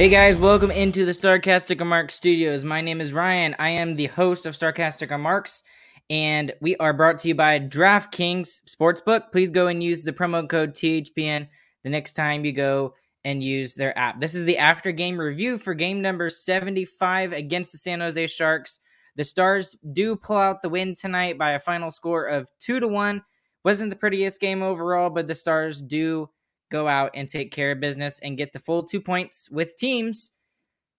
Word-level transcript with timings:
Hey 0.00 0.08
guys, 0.08 0.38
welcome 0.38 0.70
into 0.70 1.04
the 1.04 1.12
Starcastic 1.12 1.86
Marks 1.86 2.14
Studios. 2.14 2.64
My 2.64 2.80
name 2.80 3.02
is 3.02 3.12
Ryan. 3.12 3.54
I 3.58 3.68
am 3.68 3.96
the 3.96 4.06
host 4.06 4.46
of 4.46 4.54
Starcastic 4.54 5.20
Marks, 5.20 5.62
and 6.08 6.54
we 6.62 6.74
are 6.78 6.94
brought 6.94 7.18
to 7.18 7.28
you 7.28 7.34
by 7.34 7.58
DraftKings 7.60 8.62
Sportsbook. 8.64 9.30
Please 9.30 9.50
go 9.50 9.66
and 9.66 9.82
use 9.82 10.02
the 10.02 10.14
promo 10.14 10.48
code 10.48 10.72
THPN 10.72 11.46
the 11.82 11.90
next 11.90 12.14
time 12.14 12.46
you 12.46 12.52
go 12.52 12.94
and 13.26 13.44
use 13.44 13.74
their 13.74 13.96
app. 13.98 14.22
This 14.22 14.34
is 14.34 14.46
the 14.46 14.56
after 14.56 14.90
game 14.90 15.20
review 15.20 15.58
for 15.58 15.74
game 15.74 16.00
number 16.00 16.30
75 16.30 17.34
against 17.34 17.70
the 17.70 17.76
San 17.76 18.00
Jose 18.00 18.26
Sharks. 18.28 18.78
The 19.16 19.24
Stars 19.24 19.76
do 19.92 20.16
pull 20.16 20.38
out 20.38 20.62
the 20.62 20.70
win 20.70 20.94
tonight 20.94 21.36
by 21.36 21.50
a 21.50 21.58
final 21.58 21.90
score 21.90 22.24
of 22.24 22.48
2 22.60 22.80
to 22.80 22.88
1. 22.88 23.22
Wasn't 23.66 23.90
the 23.90 23.96
prettiest 23.96 24.40
game 24.40 24.62
overall, 24.62 25.10
but 25.10 25.26
the 25.26 25.34
Stars 25.34 25.82
do 25.82 26.30
go 26.70 26.88
out 26.88 27.10
and 27.14 27.28
take 27.28 27.52
care 27.52 27.72
of 27.72 27.80
business 27.80 28.18
and 28.20 28.38
get 28.38 28.52
the 28.52 28.58
full 28.58 28.82
two 28.82 29.00
points 29.00 29.48
with 29.50 29.76
teams 29.76 30.32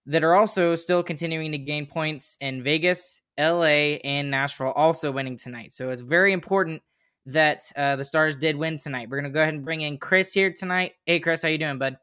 that 0.06 0.24
are 0.24 0.34
also 0.34 0.74
still 0.74 1.02
continuing 1.02 1.52
to 1.52 1.58
gain 1.58 1.86
points 1.86 2.36
in 2.40 2.62
Vegas, 2.62 3.22
LA, 3.38 3.98
and 4.04 4.30
Nashville, 4.30 4.72
also 4.72 5.12
winning 5.12 5.36
tonight. 5.36 5.72
So 5.72 5.90
it's 5.90 6.02
very 6.02 6.32
important 6.32 6.82
that 7.26 7.62
uh, 7.76 7.96
the 7.96 8.04
Stars 8.04 8.36
did 8.36 8.56
win 8.56 8.76
tonight. 8.76 9.08
We're 9.08 9.18
gonna 9.18 9.30
go 9.30 9.42
ahead 9.42 9.54
and 9.54 9.64
bring 9.64 9.82
in 9.82 9.98
Chris 9.98 10.32
here 10.32 10.52
tonight. 10.52 10.92
Hey, 11.06 11.20
Chris, 11.20 11.42
how 11.42 11.48
you 11.48 11.58
doing, 11.58 11.78
bud? 11.78 11.96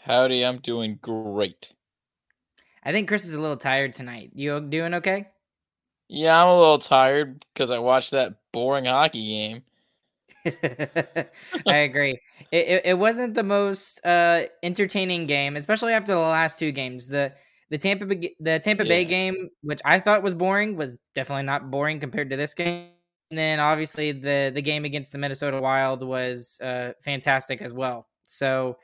Howdy, 0.00 0.44
I'm 0.44 0.58
doing 0.58 0.98
great. 1.00 1.72
I 2.84 2.92
think 2.92 3.08
Chris 3.08 3.26
is 3.26 3.34
a 3.34 3.40
little 3.40 3.56
tired 3.56 3.92
tonight. 3.92 4.30
You 4.34 4.60
doing 4.60 4.94
okay? 4.94 5.28
Yeah, 6.08 6.42
I'm 6.42 6.48
a 6.48 6.58
little 6.58 6.78
tired 6.78 7.44
because 7.52 7.70
I 7.70 7.78
watched 7.78 8.12
that 8.12 8.36
boring 8.52 8.86
hockey 8.86 9.26
game. 9.26 9.62
I 11.66 11.76
agree. 11.76 12.20
It, 12.52 12.66
it, 12.66 12.82
it, 12.86 12.98
wasn't 12.98 13.34
the 13.34 13.42
most 13.42 14.04
uh, 14.04 14.42
entertaining 14.62 15.26
game, 15.26 15.56
especially 15.56 15.92
after 15.92 16.12
the 16.12 16.20
last 16.20 16.58
two 16.58 16.72
games. 16.72 17.08
The 17.08 17.32
the 17.70 17.78
Tampa 17.78 18.06
the 18.06 18.58
Tampa 18.58 18.84
yeah. 18.84 18.88
Bay 18.88 19.04
game, 19.04 19.50
which 19.62 19.80
I 19.84 20.00
thought 20.00 20.22
was 20.22 20.34
boring, 20.34 20.76
was 20.76 20.98
definitely 21.14 21.44
not 21.44 21.70
boring 21.70 22.00
compared 22.00 22.30
to 22.30 22.36
this 22.36 22.54
game. 22.54 22.90
And 23.30 23.38
then 23.38 23.60
obviously 23.60 24.12
the 24.12 24.50
the 24.54 24.62
game 24.62 24.84
against 24.84 25.12
the 25.12 25.18
Minnesota 25.18 25.60
Wild 25.60 26.02
was 26.02 26.58
uh, 26.62 26.92
fantastic 27.02 27.62
as 27.62 27.72
well. 27.72 28.06
So. 28.24 28.76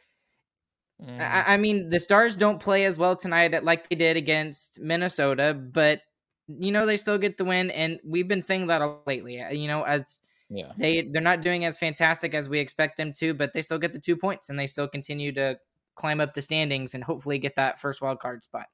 Mm. 1.03 1.21
I, 1.21 1.55
I 1.55 1.57
mean, 1.57 1.89
the 1.89 1.99
Stars 1.99 2.37
don't 2.37 2.61
play 2.61 2.85
as 2.85 2.97
well 2.97 3.17
tonight 3.17 3.65
like 3.65 3.89
they 3.89 3.97
did 3.97 4.17
against 4.17 4.81
Minnesota, 4.81 5.53
but 5.53 6.03
you 6.47 6.71
know 6.71 6.87
they 6.87 6.97
still 6.97 7.19
get 7.19 7.37
the 7.37 7.45
win, 7.45 7.73
and 7.73 7.99
we've 8.05 8.29
been 8.29 8.43
saying 8.43 8.69
that 8.69 8.81
lately. 9.05 9.43
You 9.51 9.67
know, 9.67 9.83
as 9.83 10.23
yeah. 10.49 10.73
They 10.77 11.03
they're 11.03 11.23
not 11.23 11.43
doing 11.43 11.65
as 11.65 11.79
fantastic 11.79 12.35
as 12.35 12.49
we 12.49 12.59
expect 12.59 12.97
them 12.97 13.13
to, 13.15 13.35
but 13.35 13.53
they 13.53 13.63
still 13.63 13.79
get 13.79 13.93
the 13.93 13.99
two 13.99 14.17
points 14.17 14.51
and 14.51 14.59
they 14.59 14.67
still 14.67 14.89
continue 14.89 15.33
to 15.33 15.59
climb 15.95 16.21
up 16.21 16.35
the 16.35 16.43
standings 16.43 16.95
and 16.95 17.03
hopefully 17.03 17.39
get 17.39 17.55
that 17.57 17.81
first 17.81 18.03
wild 18.03 18.19
card 18.19 18.45
spot. 18.45 18.67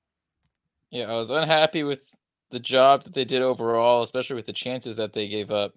Yeah, 0.90 1.04
I 1.10 1.14
was 1.14 1.30
unhappy 1.30 1.82
with 1.84 2.00
the 2.50 2.58
job 2.58 3.04
that 3.04 3.14
they 3.14 3.24
did 3.24 3.42
overall, 3.42 4.02
especially 4.02 4.36
with 4.36 4.46
the 4.46 4.52
chances 4.52 4.96
that 4.96 5.12
they 5.12 5.28
gave 5.28 5.50
up. 5.50 5.74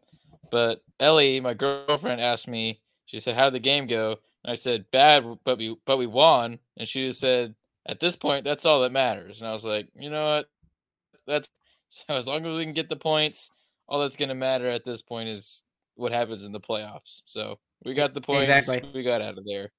But 0.51 0.83
Ellie, 0.99 1.39
my 1.39 1.53
girlfriend, 1.53 2.21
asked 2.21 2.47
me. 2.47 2.81
She 3.05 3.19
said, 3.19 3.35
"How 3.35 3.45
did 3.45 3.55
the 3.55 3.59
game 3.59 3.85
go?" 3.85 4.17
And 4.43 4.51
I 4.51 4.55
said, 4.55 4.89
"Bad, 4.91 5.23
but 5.43 5.57
we 5.57 5.77
but 5.85 5.97
we 5.97 6.07
won." 6.07 6.59
And 6.77 6.87
she 6.87 7.07
just 7.07 7.19
said, 7.19 7.53
"At 7.85 7.99
this 7.99 8.15
point, 8.15 8.43
that's 8.43 8.65
all 8.65 8.81
that 8.81 8.91
matters." 8.91 9.41
And 9.41 9.49
I 9.49 9.51
was 9.51 9.65
like, 9.65 9.87
"You 9.95 10.09
know 10.09 10.25
what? 10.25 10.49
That's 11.27 11.49
so 11.89 12.05
as 12.15 12.27
long 12.27 12.45
as 12.45 12.57
we 12.57 12.65
can 12.65 12.73
get 12.73 12.89
the 12.89 12.95
points, 12.95 13.51
all 13.87 13.99
that's 13.99 14.15
going 14.15 14.29
to 14.29 14.35
matter 14.35 14.67
at 14.67 14.85
this 14.85 15.01
point 15.01 15.29
is 15.29 15.63
what 15.95 16.11
happens 16.11 16.45
in 16.45 16.51
the 16.51 16.59
playoffs. 16.59 17.21
So 17.25 17.59
we 17.85 17.93
got 17.93 18.13
the 18.13 18.21
points. 18.21 18.49
Exactly. 18.49 18.89
We 18.93 19.03
got 19.03 19.21
out 19.21 19.37
of 19.37 19.45
there. 19.45 19.71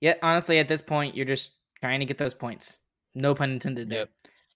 Yeah, 0.00 0.14
honestly, 0.22 0.58
at 0.58 0.68
this 0.68 0.82
point, 0.82 1.16
you're 1.16 1.26
just 1.26 1.52
trying 1.80 2.00
to 2.00 2.06
get 2.06 2.18
those 2.18 2.34
points. 2.34 2.80
No 3.14 3.34
pun 3.34 3.52
intended 3.52 3.88
there. 3.88 4.00
Yep. 4.00 4.10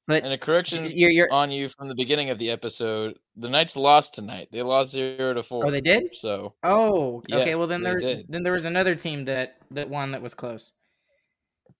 But 0.09 0.25
and 0.25 0.33
a 0.33 0.39
correction 0.39 0.87
you're, 0.87 1.11
you're, 1.11 1.31
on 1.31 1.51
you 1.51 1.69
from 1.69 1.87
the 1.87 1.95
beginning 1.95 2.31
of 2.31 2.39
the 2.39 2.51
episode. 2.51 3.19
The 3.37 3.49
Knights 3.51 3.77
lost 3.77 4.15
tonight. 4.15 4.49
They 4.51 4.63
lost 4.63 4.93
zero 4.93 5.35
to 5.35 5.43
four. 5.43 5.67
Oh, 5.67 5.71
they 5.71 5.83
did. 5.83 6.17
So 6.17 6.55
oh, 6.63 7.23
yes, 7.29 7.41
okay. 7.43 7.57
Well, 7.57 7.67
then 7.67 7.83
there 7.83 7.99
did. 7.99 8.27
then 8.27 8.43
there 8.43 8.55
was 8.55 8.65
another 8.65 8.95
team 8.95 9.27
that 9.27 9.59
that 9.73 9.91
won 9.91 10.13
that 10.13 10.23
was 10.23 10.33
close. 10.33 10.73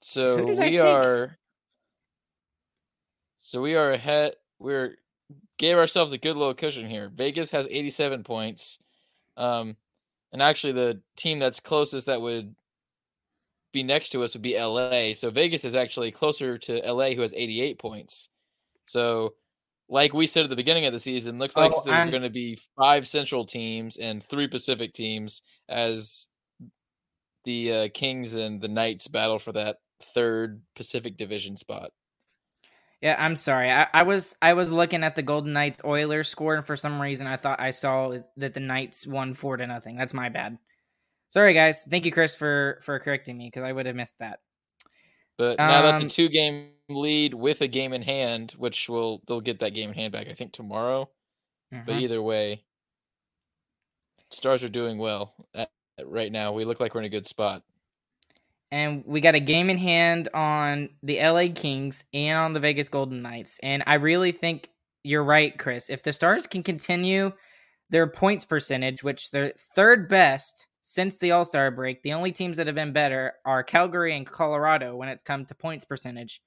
So 0.01 0.45
we 0.55 0.79
are. 0.79 1.39
So 3.39 3.63
we 3.63 3.77
are 3.77 3.93
ahead. 3.93 4.35
We're 4.59 4.97
gave 5.59 5.77
ourselves 5.77 6.13
a 6.13 6.19
good 6.19 6.37
little 6.37 6.55
cushion 6.55 6.89
here. 6.89 7.11
Vegas 7.15 7.51
has 7.51 7.69
87 7.71 8.25
points. 8.25 8.79
Um, 9.37 9.77
and 10.33 10.43
actually, 10.43 10.73
the 10.73 11.01
team 11.17 11.39
that's 11.39 11.61
closest 11.61 12.07
that 12.07 12.21
would 12.21 12.55
be 13.73 13.83
next 13.83 14.11
to 14.11 14.23
us 14.23 14.35
would 14.35 14.43
be 14.43 14.59
LA. 14.59 15.15
So 15.15 15.31
Vegas 15.31 15.65
is 15.65 15.77
actually 15.77 16.11
closer 16.11 16.59
to 16.59 16.93
LA, 16.93 17.11
who 17.11 17.23
has 17.23 17.35
88 17.35 17.79
points. 17.79 18.29
So, 18.85 19.35
like 19.89 20.13
we 20.13 20.27
said 20.27 20.45
at 20.45 20.51
the 20.51 20.57
beginning 20.57 20.87
of 20.87 20.93
the 20.93 20.99
season, 20.99 21.39
looks 21.39 21.57
like 21.57 21.73
oh, 21.75 21.83
there's 21.85 22.11
going 22.11 22.23
to 22.23 22.31
be 22.31 22.59
five 22.77 23.07
Central 23.07 23.45
teams 23.45 23.97
and 23.97 24.23
three 24.23 24.47
Pacific 24.47 24.93
teams 24.93 25.43
as 25.69 26.29
the 27.45 27.73
uh, 27.73 27.89
Kings 27.95 28.35
and 28.35 28.61
the 28.61 28.69
Knights 28.69 29.09
battle 29.09 29.39
for 29.39 29.53
that 29.53 29.77
third 30.15 30.61
Pacific 30.77 31.17
Division 31.17 31.57
spot. 31.57 31.91
Yeah, 33.01 33.17
I'm 33.19 33.37
sorry. 33.37 33.71
I, 33.71 33.87
I, 33.93 34.03
was 34.03 34.35
I 34.43 34.55
was 34.55 34.73
looking 34.73 35.05
at 35.05 35.15
the 35.15 35.23
Golden 35.23 35.53
Knights 35.53 35.83
Oilers 35.85 36.29
score, 36.29 36.57
and 36.57 36.67
for 36.67 36.75
some 36.75 37.01
reason 37.01 37.27
I 37.27 37.37
thought 37.37 37.61
I 37.61 37.71
saw 37.71 38.17
that 38.37 38.55
the 38.55 38.61
Knights 38.61 39.07
won 39.07 39.35
four 39.35 39.57
to 39.57 39.67
nothing. 39.67 39.97
That's 39.97 40.15
my 40.15 40.29
bad. 40.29 40.59
Sorry, 41.29 41.55
guys. 41.55 41.87
Thank 41.89 42.07
you, 42.07 42.13
Chris, 42.13 42.35
for 42.35 42.81
for 42.83 42.99
correcting 42.99 43.39
me 43.39 43.47
because 43.47 43.63
I 43.63 43.73
would 43.73 43.87
have 43.87 43.95
missed 43.95 44.19
that. 44.19 44.41
But 45.37 45.59
now 45.59 45.79
um, 45.79 45.85
that's 45.85 46.01
a 46.01 46.05
um, 46.05 46.09
two 46.09 46.29
game 46.29 46.71
lead 46.89 47.35
with 47.35 47.61
a 47.61 47.69
game 47.69 47.93
in 47.93 48.03
hand, 48.03 48.55
which 48.59 48.89
will 48.89 49.23
they'll 49.29 49.41
get 49.41 49.61
that 49.61 49.75
game 49.75 49.91
in 49.91 49.95
hand 49.95 50.13
back 50.13 50.27
I 50.29 50.35
think 50.35 50.53
tomorrow. 50.53 51.09
Mm-hmm. 51.73 51.85
But 51.87 51.97
either 51.97 52.21
way, 52.21 52.65
Stars 54.31 54.65
are 54.65 54.69
doing 54.69 54.99
well 54.99 55.35
at, 55.55 55.71
right 56.05 56.33
now. 56.33 56.53
We 56.53 56.65
look 56.65 56.81
like 56.81 56.95
we're 56.95 57.03
in 57.03 57.07
a 57.07 57.11
good 57.11 57.27
spot 57.29 57.63
and 58.71 59.03
we 59.07 59.21
got 59.21 59.35
a 59.35 59.41
game 59.41 59.71
in 59.71 59.79
hand 59.79 60.29
on 60.35 60.91
the 61.03 61.19
LA 61.21 61.47
Kings 61.55 62.05
and 62.13 62.39
on 62.39 62.53
the 62.53 62.61
Vegas 62.61 62.89
Golden 62.89 63.23
Knights. 63.23 63.59
And 63.63 63.83
I 63.87 63.95
really 63.95 64.33
think 64.33 64.71
you're 65.05 65.25
right, 65.25 65.59
Chris. 65.59 65.91
If 65.91 66.03
the 66.03 66.13
Stars 66.13 66.47
can 66.47 66.63
continue 66.63 67.33
their 67.91 68.07
points 68.07 68.45
percentage, 68.45 69.03
which 69.03 69.31
they're 69.31 69.53
third 69.75 70.09
best 70.09 70.67
since 70.83 71.19
the 71.19 71.31
All 71.31 71.45
Star 71.45 71.71
break, 71.71 72.03
the 72.03 72.13
only 72.13 72.33
teams 72.33 72.57
that 72.59 72.67
have 72.67 72.77
been 72.77 72.93
better 72.93 73.35
are 73.45 73.63
Calgary 73.63 74.15
and 74.15 74.27
Colorado 74.27 74.97
when 74.97 75.09
it's 75.09 75.23
come 75.23 75.47
to 75.47 75.55
points 75.55 75.85
percentage, 75.85 76.43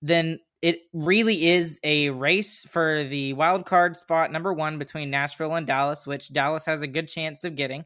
then 0.00 0.38
it 0.62 0.82
really 0.92 1.48
is 1.48 1.80
a 1.82 2.10
race 2.10 2.62
for 2.62 3.02
the 3.04 3.32
wild 3.34 3.66
card 3.66 3.96
spot 3.96 4.30
number 4.30 4.52
one 4.52 4.78
between 4.78 5.10
Nashville 5.10 5.54
and 5.54 5.66
Dallas, 5.66 6.06
which 6.06 6.32
Dallas 6.32 6.64
has 6.64 6.82
a 6.82 6.86
good 6.86 7.08
chance 7.08 7.44
of 7.44 7.56
getting. 7.56 7.84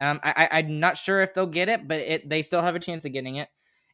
Um, 0.00 0.20
I, 0.22 0.48
I'm 0.52 0.80
not 0.80 0.96
sure 0.96 1.20
if 1.20 1.34
they'll 1.34 1.46
get 1.46 1.68
it, 1.68 1.86
but 1.86 1.98
it, 1.98 2.28
they 2.28 2.42
still 2.42 2.62
have 2.62 2.74
a 2.74 2.80
chance 2.80 3.04
of 3.04 3.12
getting 3.12 3.36
it. 3.36 3.48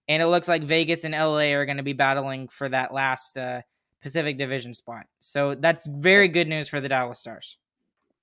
And 0.08 0.22
it 0.22 0.26
looks 0.26 0.46
like 0.46 0.62
Vegas 0.62 1.04
and 1.04 1.14
LA 1.14 1.52
are 1.54 1.66
going 1.66 1.78
to 1.78 1.82
be 1.82 1.92
battling 1.92 2.48
for 2.48 2.68
that 2.68 2.94
last 2.94 3.36
uh, 3.36 3.62
Pacific 4.02 4.38
Division 4.38 4.72
spot. 4.72 5.06
So 5.18 5.56
that's 5.56 5.88
very 5.88 6.28
good 6.28 6.46
news 6.48 6.68
for 6.68 6.80
the 6.80 6.88
Dallas 6.88 7.18
Stars. 7.18 7.58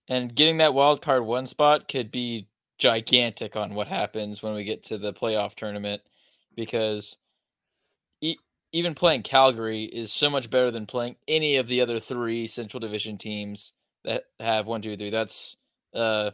And 0.08 0.34
getting 0.34 0.58
that 0.58 0.74
wild 0.74 1.02
card 1.02 1.26
one 1.26 1.46
spot 1.46 1.90
could 1.90 2.10
be 2.12 2.48
gigantic 2.78 3.56
on 3.56 3.76
what 3.76 3.88
happens 3.88 4.42
when 4.42 4.54
we 4.54 4.64
get 4.64 4.84
to 4.84 4.98
the 4.98 5.14
playoff 5.14 5.56
tournament 5.56 6.02
because 6.56 7.18
e- 8.22 8.38
even 8.72 8.96
playing 8.96 9.24
Calgary 9.24 9.84
is 9.84 10.12
so 10.12 10.30
much 10.30 10.50
better 10.50 10.72
than 10.72 10.86
playing 10.86 11.16
any 11.28 11.58
of 11.58 11.68
the 11.68 11.82
other 11.82 12.00
three 12.00 12.48
Central 12.48 12.80
Division 12.80 13.18
teams 13.18 13.74
that 14.04 14.24
have 14.40 14.68
one, 14.68 14.82
two, 14.82 14.98
three. 14.98 15.10
That's 15.10 15.56
uh, 15.94 16.32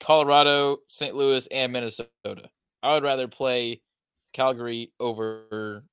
Colorado, 0.00 0.78
St. 0.86 1.14
Louis, 1.14 1.46
and 1.48 1.72
Minnesota. 1.72 2.50
I 2.82 2.94
would 2.94 3.02
rather 3.02 3.28
play 3.28 3.80
Calgary 4.32 4.92
over 5.00 5.84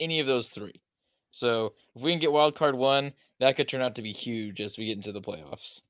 any 0.00 0.20
of 0.20 0.26
those 0.26 0.48
three. 0.50 0.80
So 1.30 1.74
if 1.94 2.02
we 2.02 2.12
can 2.12 2.20
get 2.20 2.32
wild 2.32 2.56
card 2.56 2.74
one, 2.74 3.12
that 3.40 3.56
could 3.56 3.68
turn 3.68 3.82
out 3.82 3.96
to 3.96 4.02
be 4.02 4.12
huge 4.12 4.60
as 4.60 4.78
we 4.78 4.86
get 4.86 4.96
into 4.96 5.12
the 5.12 5.20
playoffs. 5.20 5.82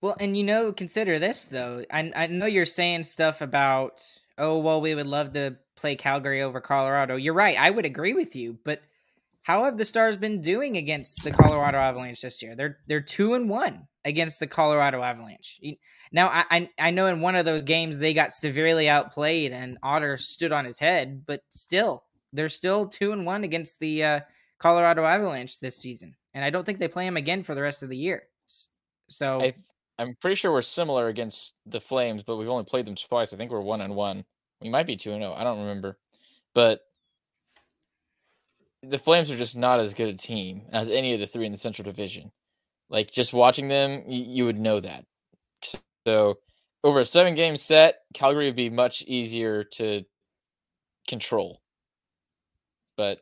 Well, 0.00 0.16
and 0.18 0.36
you 0.36 0.44
know, 0.44 0.72
consider 0.72 1.18
this 1.18 1.48
though. 1.48 1.84
I 1.90 2.10
I 2.16 2.26
know 2.26 2.46
you're 2.46 2.64
saying 2.64 3.02
stuff 3.04 3.40
about 3.42 4.02
oh 4.38 4.58
well, 4.58 4.80
we 4.80 4.94
would 4.94 5.06
love 5.06 5.32
to 5.34 5.56
play 5.76 5.96
Calgary 5.96 6.42
over 6.42 6.60
Colorado. 6.60 7.16
You're 7.16 7.34
right. 7.34 7.56
I 7.58 7.70
would 7.70 7.86
agree 7.86 8.14
with 8.14 8.34
you, 8.34 8.58
but 8.64 8.80
how 9.42 9.64
have 9.64 9.76
the 9.76 9.84
Stars 9.84 10.16
been 10.16 10.40
doing 10.40 10.76
against 10.76 11.22
the 11.22 11.30
Colorado 11.30 11.78
Avalanche 11.78 12.20
this 12.20 12.42
year? 12.42 12.54
They're 12.56 12.78
they're 12.86 13.00
two 13.00 13.34
and 13.34 13.48
one 13.48 13.88
against 14.04 14.40
the 14.40 14.46
Colorado 14.46 15.02
Avalanche. 15.02 15.60
Now 16.12 16.28
I, 16.28 16.68
I 16.78 16.90
know 16.90 17.06
in 17.06 17.20
one 17.20 17.36
of 17.36 17.44
those 17.44 17.64
games 17.64 17.98
they 17.98 18.14
got 18.14 18.32
severely 18.32 18.88
outplayed 18.88 19.52
and 19.52 19.78
Otter 19.82 20.16
stood 20.16 20.52
on 20.52 20.64
his 20.64 20.78
head, 20.78 21.24
but 21.26 21.42
still 21.50 22.04
they're 22.32 22.48
still 22.48 22.86
two 22.86 23.12
and 23.12 23.26
one 23.26 23.44
against 23.44 23.78
the 23.80 24.04
uh, 24.04 24.20
Colorado 24.58 25.04
Avalanche 25.04 25.58
this 25.60 25.76
season, 25.76 26.14
and 26.34 26.44
I 26.44 26.50
don't 26.50 26.64
think 26.64 26.78
they 26.78 26.88
play 26.88 27.04
them 27.04 27.16
again 27.16 27.42
for 27.42 27.54
the 27.54 27.62
rest 27.62 27.82
of 27.82 27.88
the 27.88 27.96
year. 27.96 28.24
So 29.08 29.42
I, 29.42 29.54
I'm 29.98 30.16
pretty 30.20 30.36
sure 30.36 30.52
we're 30.52 30.62
similar 30.62 31.08
against 31.08 31.54
the 31.66 31.80
Flames, 31.80 32.22
but 32.22 32.36
we've 32.36 32.48
only 32.48 32.64
played 32.64 32.86
them 32.86 32.94
twice. 32.94 33.32
I 33.32 33.36
think 33.36 33.50
we're 33.50 33.60
one 33.60 33.80
and 33.80 33.94
one. 33.94 34.24
We 34.60 34.68
might 34.70 34.86
be 34.86 34.96
two 34.96 35.12
and 35.12 35.22
zero. 35.22 35.32
Oh, 35.32 35.40
I 35.40 35.44
don't 35.44 35.60
remember, 35.60 35.98
but 36.54 36.80
the 38.82 38.98
Flames 38.98 39.30
are 39.30 39.36
just 39.36 39.56
not 39.56 39.80
as 39.80 39.94
good 39.94 40.08
a 40.08 40.16
team 40.16 40.62
as 40.72 40.90
any 40.90 41.14
of 41.14 41.20
the 41.20 41.26
three 41.26 41.46
in 41.46 41.52
the 41.52 41.58
Central 41.58 41.84
Division. 41.84 42.30
Like 42.90 43.10
just 43.10 43.32
watching 43.32 43.68
them, 43.68 44.02
you, 44.06 44.24
you 44.24 44.44
would 44.44 44.58
know 44.58 44.80
that. 44.80 45.04
So 46.06 46.38
over 46.82 47.00
a 47.00 47.04
seven 47.04 47.34
game 47.34 47.56
set, 47.56 48.00
Calgary 48.14 48.46
would 48.46 48.56
be 48.56 48.70
much 48.70 49.02
easier 49.02 49.64
to 49.64 50.04
control. 51.08 51.60
But 52.96 53.20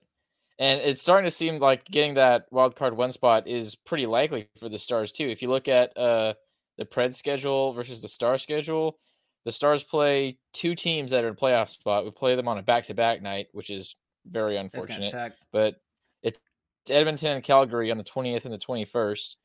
and 0.58 0.80
it's 0.80 1.02
starting 1.02 1.26
to 1.26 1.34
seem 1.34 1.58
like 1.58 1.84
getting 1.84 2.14
that 2.14 2.46
wild 2.50 2.74
card 2.74 2.96
one 2.96 3.12
spot 3.12 3.46
is 3.46 3.76
pretty 3.76 4.06
likely 4.06 4.48
for 4.58 4.68
the 4.68 4.78
Stars 4.78 5.12
too. 5.12 5.28
If 5.28 5.42
you 5.42 5.48
look 5.48 5.68
at 5.68 5.96
uh, 5.96 6.34
the 6.78 6.84
Pred 6.84 7.14
schedule 7.14 7.72
versus 7.74 8.02
the 8.02 8.08
Star 8.08 8.38
schedule, 8.38 8.98
the 9.44 9.52
Stars 9.52 9.84
play 9.84 10.38
two 10.52 10.74
teams 10.74 11.12
that 11.12 11.24
are 11.24 11.28
in 11.28 11.34
playoff 11.34 11.68
spot. 11.68 12.04
We 12.04 12.10
play 12.10 12.34
them 12.34 12.48
on 12.48 12.58
a 12.58 12.62
back 12.62 12.84
to 12.86 12.94
back 12.94 13.22
night, 13.22 13.46
which 13.52 13.70
is 13.70 13.94
very 14.26 14.56
unfortunate. 14.56 15.04
But 15.52 15.76
it's 16.22 16.40
Edmonton 16.90 17.32
and 17.32 17.44
Calgary 17.44 17.90
on 17.90 17.98
the 17.98 18.04
20th 18.04 18.44
and 18.44 18.52
the 18.54 18.58
21st. 18.58 19.36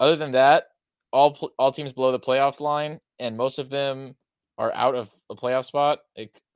Other 0.00 0.16
than 0.16 0.32
that, 0.32 0.68
all 1.12 1.52
all 1.58 1.72
teams 1.72 1.92
below 1.92 2.12
the 2.12 2.20
playoffs 2.20 2.60
line, 2.60 3.00
and 3.18 3.36
most 3.36 3.58
of 3.58 3.70
them 3.70 4.14
are 4.58 4.72
out 4.74 4.94
of 4.94 5.10
a 5.30 5.34
playoff 5.34 5.64
spot 5.64 6.00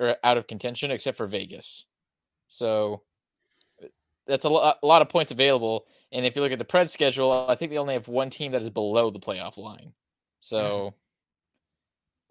or 0.01 0.17
out 0.25 0.37
of 0.37 0.47
contention, 0.47 0.91
except 0.91 1.17
for 1.17 1.27
Vegas. 1.27 1.87
So 2.49 3.03
that's 4.27 4.45
a, 4.45 4.49
lot, 4.49 4.79
a 4.83 4.87
lot 4.87 5.03
of 5.03 5.09
points 5.09 5.31
available. 5.31 5.87
And 6.11 6.27
if 6.27 6.37
you 6.37 6.43
look 6.43 6.53
at 6.53 6.59
the 6.59 6.65
Pred 6.65 6.91
schedule, 6.91 7.47
I 7.49 7.55
think 7.55 7.71
they 7.71 7.79
only 7.79 7.95
have 7.95 8.09
one 8.09 8.29
team 8.29 8.53
that 8.53 8.63
is 8.63 8.71
below 8.71 9.11
the 9.11 9.21
playoff 9.21 9.57
line. 9.57 9.93
So 10.41 10.95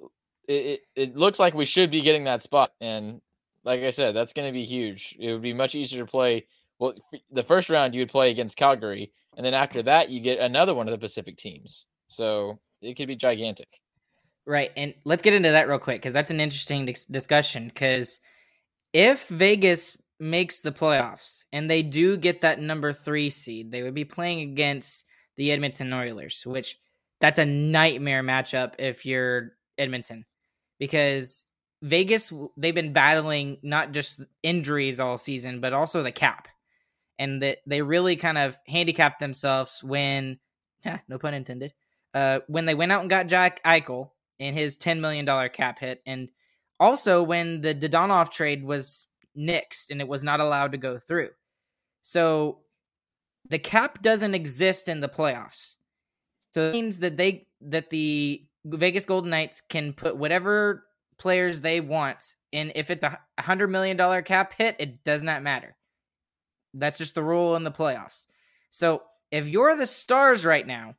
mm. 0.02 0.08
it, 0.48 0.54
it, 0.54 0.81
it 0.96 1.18
looks 1.18 1.40
like 1.40 1.54
we 1.54 1.66
should 1.66 1.90
be 1.90 2.02
getting 2.02 2.25
that 2.25 2.42
spot. 2.42 2.74
And 2.81 3.22
like 3.63 3.81
I 3.81 3.90
said, 3.90 4.16
that's 4.16 4.34
going 4.34 4.48
to 4.48 4.54
be 4.54 4.66
huge. 4.66 5.16
It 5.19 5.31
would 5.31 5.42
be 5.42 5.54
much 5.54 5.74
easier 5.74 6.06
to 6.06 6.10
play. 6.10 6.48
Well, 6.80 6.94
the 7.31 7.44
first 7.44 7.69
round 7.69 7.96
you 7.96 8.02
would 8.02 8.10
play 8.10 8.31
against 8.31 8.58
Calgary, 8.58 9.12
and 9.38 9.45
then 9.45 9.54
after 9.54 9.83
that 9.83 10.10
you 10.10 10.19
get 10.19 10.39
another 10.39 10.74
one 10.74 10.88
of 10.88 10.92
the 10.92 10.98
Pacific 10.98 11.38
teams. 11.38 11.86
So 12.07 12.60
it 12.81 12.95
could 12.95 13.07
be 13.07 13.16
gigantic. 13.16 13.80
Right, 14.45 14.72
and 14.75 14.94
let's 15.06 15.22
get 15.22 15.33
into 15.33 15.51
that 15.51 15.68
real 15.68 15.80
quick 15.80 16.01
because 16.01 16.13
that's 16.13 16.31
an 16.31 16.39
interesting 16.39 16.86
dis- 16.86 17.06
discussion. 17.06 17.68
Because 17.68 18.19
if 18.92 19.28
Vegas 19.28 20.01
makes 20.19 20.62
the 20.62 20.72
playoffs 20.72 21.45
and 21.54 21.69
they 21.69 21.83
do 21.83 22.18
get 22.18 22.42
that 22.42 22.60
number 22.60 22.92
three 22.92 23.30
seed, 23.30 23.72
they 23.72 23.83
would 23.83 23.94
be 23.94 24.06
playing 24.06 24.51
against 24.51 25.06
the 25.38 25.51
Edmonton 25.51 25.94
Oilers, 25.94 26.44
which 26.45 26.77
that's 27.19 27.39
a 27.39 27.45
nightmare 27.45 28.24
matchup 28.24 28.74
if 28.80 29.06
you're 29.06 29.54
Edmonton 29.77 30.25
because 30.80 31.45
Vegas, 31.84 32.34
they've 32.57 32.75
been 32.75 32.94
battling 32.94 33.57
not 33.63 33.92
just 33.92 34.22
injuries 34.44 35.00
all 35.00 35.18
season, 35.18 35.62
but 35.62 35.74
also 35.74 36.04
the 36.04 36.12
cap. 36.12 36.48
And 37.22 37.42
that 37.44 37.60
they 37.68 37.82
really 37.82 38.16
kind 38.16 38.38
of 38.38 38.58
handicapped 38.68 39.20
themselves 39.20 39.84
when, 39.84 40.40
no 41.08 41.20
pun 41.20 41.34
intended, 41.36 41.74
uh, 42.14 42.40
when 42.48 42.66
they 42.66 42.74
went 42.76 42.92
out 42.92 43.02
and 43.02 43.10
got 43.10 43.28
Jack 43.28 43.64
Eichel 43.64 44.10
in 44.40 44.56
his 44.56 44.76
$10 44.76 45.00
million 45.00 45.26
cap 45.50 45.78
hit. 45.80 46.02
And 46.06 46.30
also 46.80 47.22
when 47.22 47.62
the 47.62 47.76
Dadonov 47.76 48.32
trade 48.32 48.64
was 48.64 49.06
nixed 49.38 49.92
and 49.92 50.02
it 50.02 50.08
was 50.08 50.24
not 50.24 50.40
allowed 50.40 50.72
to 50.72 50.78
go 50.80 50.98
through. 50.98 51.30
So 52.02 52.60
the 53.48 53.60
cap 53.60 54.02
doesn't 54.02 54.34
exist 54.34 54.90
in 54.90 55.00
the 55.00 55.08
playoffs. 55.08 55.76
So 56.52 56.62
it 56.70 56.74
means 56.74 57.00
that 57.00 57.18
they 57.18 57.48
that 57.62 57.92
the 57.92 58.44
Vegas 58.66 59.06
Golden 59.06 59.30
Knights 59.30 59.62
can 59.62 59.94
put 59.94 60.18
whatever 60.18 60.86
players 61.18 61.62
they 61.62 61.80
want. 61.80 62.36
And 62.52 62.72
if 62.76 62.90
it's 62.90 63.04
a 63.04 63.18
hundred 63.40 63.68
million 63.68 63.96
dollar 63.96 64.22
cap 64.22 64.54
hit, 64.58 64.76
it 64.80 65.04
does 65.04 65.24
not 65.24 65.44
matter. 65.44 65.76
That's 66.74 66.98
just 66.98 67.16
the 67.16 67.24
rule 67.24 67.56
in 67.56 67.64
the 67.64 67.72
playoffs. 67.72 68.26
So 68.70 69.04
if 69.32 69.48
you're 69.48 69.76
the 69.76 69.88
stars 69.88 70.46
right 70.46 70.66
now, 70.66 70.96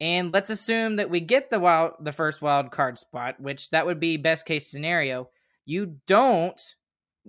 and 0.00 0.32
let's 0.32 0.50
assume 0.50 0.96
that 0.96 1.10
we 1.10 1.20
get 1.20 1.48
the 1.50 1.60
wild 1.60 1.92
the 2.00 2.12
first 2.12 2.42
wild 2.42 2.72
card 2.72 2.98
spot, 2.98 3.40
which 3.40 3.70
that 3.70 3.86
would 3.86 4.00
be 4.00 4.16
best 4.16 4.46
case 4.46 4.66
scenario, 4.66 5.30
you 5.64 5.98
don't 6.06 6.60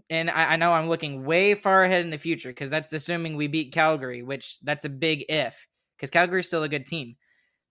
and 0.09 0.29
I, 0.29 0.53
I 0.53 0.55
know 0.55 0.71
I'm 0.71 0.89
looking 0.89 1.23
way 1.23 1.53
far 1.53 1.83
ahead 1.83 2.03
in 2.03 2.09
the 2.09 2.17
future 2.17 2.49
because 2.49 2.69
that's 2.69 2.93
assuming 2.93 3.35
we 3.35 3.47
beat 3.47 3.71
Calgary, 3.71 4.23
which 4.23 4.59
that's 4.61 4.85
a 4.85 4.89
big 4.89 5.25
if 5.29 5.67
because 5.95 6.09
Calgary's 6.09 6.47
still 6.47 6.63
a 6.63 6.69
good 6.69 6.85
team. 6.85 7.15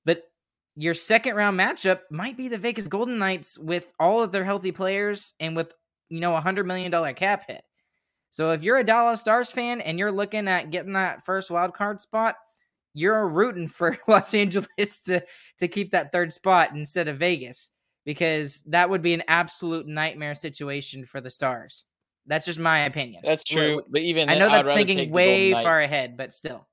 But 0.04 0.22
your 0.76 0.94
second 0.94 1.34
round 1.34 1.58
matchup 1.58 2.00
might 2.10 2.36
be 2.36 2.48
the 2.48 2.58
Vegas 2.58 2.86
Golden 2.88 3.18
Knights 3.18 3.58
with 3.58 3.90
all 3.98 4.22
of 4.22 4.32
their 4.32 4.44
healthy 4.44 4.72
players 4.72 5.34
and 5.40 5.56
with 5.56 5.74
you 6.08 6.20
know 6.20 6.36
a 6.36 6.40
hundred 6.40 6.66
million 6.66 6.90
dollar 6.90 7.12
cap 7.12 7.44
hit. 7.48 7.62
So 8.32 8.52
if 8.52 8.64
you're 8.64 8.78
a 8.78 8.84
Dallas 8.84 9.20
Stars 9.20 9.52
fan 9.52 9.82
and 9.82 9.98
you're 9.98 10.10
looking 10.10 10.48
at 10.48 10.70
getting 10.70 10.94
that 10.94 11.22
first 11.22 11.50
wild 11.50 11.74
card 11.74 12.00
spot, 12.00 12.34
you're 12.94 13.28
rooting 13.28 13.68
for 13.68 13.96
Los 14.08 14.32
Angeles 14.32 15.02
to 15.04 15.22
to 15.58 15.68
keep 15.68 15.90
that 15.90 16.12
third 16.12 16.32
spot 16.32 16.70
instead 16.72 17.08
of 17.08 17.18
Vegas 17.18 17.68
because 18.06 18.62
that 18.62 18.88
would 18.88 19.02
be 19.02 19.12
an 19.12 19.22
absolute 19.28 19.86
nightmare 19.86 20.34
situation 20.34 21.04
for 21.04 21.20
the 21.20 21.28
Stars. 21.28 21.84
That's 22.26 22.46
just 22.46 22.58
my 22.58 22.80
opinion. 22.80 23.20
That's 23.22 23.44
true. 23.44 23.82
but 23.90 24.00
even 24.00 24.30
I 24.30 24.38
know 24.38 24.48
that's 24.48 24.66
thinking 24.66 25.10
way 25.10 25.52
far 25.52 25.80
ahead, 25.80 26.16
but 26.16 26.32
still. 26.32 26.66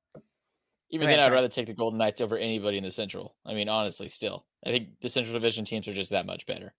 Even 0.91 1.09
then, 1.09 1.19
I'd 1.19 1.31
rather 1.31 1.50
take 1.50 1.67
the 1.67 1.73
Golden 1.73 2.00
Knights 2.00 2.21
over 2.21 2.38
anybody 2.38 2.77
in 2.77 2.83
the 2.85 2.89
Central. 2.89 3.35
I 3.45 3.53
mean, 3.53 3.67
honestly, 3.67 4.07
still, 4.07 4.45
I 4.65 4.69
think 4.69 5.01
the 5.01 5.09
Central 5.09 5.33
Division 5.33 5.65
teams 5.65 5.88
are 5.89 5.94
just 5.94 6.11
that 6.11 6.25
much 6.25 6.47
better. 6.47 6.73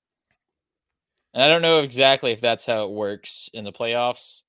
And 1.35 1.43
I 1.43 1.49
don't 1.49 1.63
know 1.63 1.81
exactly 1.81 2.33
if 2.33 2.41
that's 2.41 2.65
how 2.65 2.85
it 2.87 2.91
works 2.91 3.51
in 3.53 3.65
the 3.65 3.73
playoffs. 3.73 4.41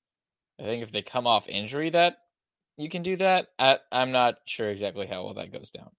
I 0.62 0.66
think 0.66 0.82
if 0.82 0.92
they 0.92 1.02
come 1.02 1.26
off 1.26 1.48
injury, 1.48 1.90
that 1.90 2.18
you 2.76 2.88
can 2.88 3.02
do 3.02 3.16
that. 3.16 3.48
I, 3.58 3.78
I'm 3.90 4.12
not 4.12 4.36
sure 4.46 4.70
exactly 4.70 5.06
how 5.06 5.24
well 5.24 5.34
that 5.34 5.52
goes 5.52 5.70
down. 5.70 5.90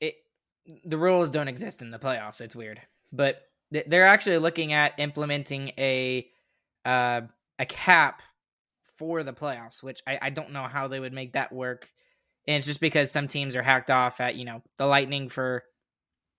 It 0.00 0.16
the 0.84 0.98
rules 0.98 1.30
don't 1.30 1.48
exist 1.48 1.82
in 1.82 1.90
the 1.90 1.98
playoffs. 1.98 2.40
It's 2.40 2.54
weird, 2.54 2.80
but 3.12 3.42
they're 3.70 4.06
actually 4.06 4.38
looking 4.38 4.72
at 4.72 4.98
implementing 4.98 5.72
a 5.78 6.28
uh, 6.84 7.22
a 7.58 7.66
cap 7.66 8.22
for 8.98 9.22
the 9.22 9.32
playoffs, 9.32 9.82
which 9.82 10.02
I, 10.06 10.18
I 10.20 10.30
don't 10.30 10.52
know 10.52 10.64
how 10.64 10.88
they 10.88 11.00
would 11.00 11.12
make 11.12 11.32
that 11.32 11.52
work. 11.52 11.90
And 12.46 12.56
it's 12.56 12.66
just 12.66 12.80
because 12.80 13.10
some 13.10 13.28
teams 13.28 13.56
are 13.56 13.62
hacked 13.62 13.90
off 13.90 14.20
at, 14.20 14.36
you 14.36 14.44
know, 14.44 14.62
the 14.76 14.86
Lightning 14.86 15.28
for 15.28 15.62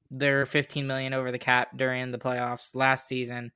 their 0.09 0.45
15 0.45 0.85
million 0.85 1.13
over 1.13 1.31
the 1.31 1.39
cap 1.39 1.69
during 1.75 2.11
the 2.11 2.17
playoffs 2.17 2.75
last 2.75 3.07
season. 3.07 3.51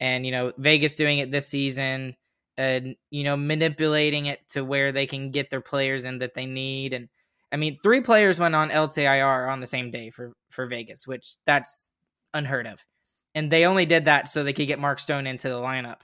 And, 0.00 0.26
you 0.26 0.32
know, 0.32 0.52
Vegas 0.58 0.96
doing 0.96 1.18
it 1.18 1.30
this 1.30 1.48
season 1.48 2.14
and, 2.56 2.96
you 3.10 3.24
know, 3.24 3.36
manipulating 3.36 4.26
it 4.26 4.40
to 4.50 4.64
where 4.64 4.92
they 4.92 5.06
can 5.06 5.30
get 5.30 5.50
their 5.50 5.60
players 5.60 6.04
in 6.04 6.18
that 6.18 6.34
they 6.34 6.46
need. 6.46 6.92
And 6.92 7.08
I 7.52 7.56
mean, 7.56 7.76
three 7.76 8.00
players 8.00 8.38
went 8.38 8.54
on 8.54 8.70
LTIR 8.70 9.50
on 9.50 9.60
the 9.60 9.66
same 9.66 9.90
day 9.90 10.10
for, 10.10 10.32
for 10.50 10.66
Vegas, 10.66 11.06
which 11.06 11.36
that's 11.46 11.90
unheard 12.32 12.66
of. 12.66 12.84
And 13.34 13.50
they 13.50 13.66
only 13.66 13.86
did 13.86 14.04
that 14.04 14.28
so 14.28 14.44
they 14.44 14.52
could 14.52 14.68
get 14.68 14.78
Mark 14.78 14.98
Stone 15.00 15.26
into 15.26 15.48
the 15.48 15.56
lineup 15.56 16.00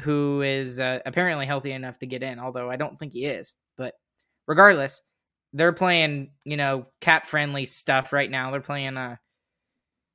who 0.00 0.42
is 0.42 0.80
uh, 0.80 1.00
apparently 1.04 1.46
healthy 1.46 1.72
enough 1.72 1.98
to 1.98 2.06
get 2.06 2.22
in, 2.22 2.38
although 2.38 2.70
I 2.70 2.76
don't 2.76 2.98
think 2.98 3.12
he 3.12 3.26
is. 3.26 3.54
But 3.76 3.94
regardless, 4.46 5.02
they're 5.52 5.72
playing, 5.72 6.30
you 6.44 6.56
know, 6.56 6.86
cap 7.00 7.26
friendly 7.26 7.66
stuff 7.66 8.12
right 8.12 8.30
now. 8.30 8.50
They're 8.50 8.60
playing, 8.60 8.96
uh, 8.96 9.16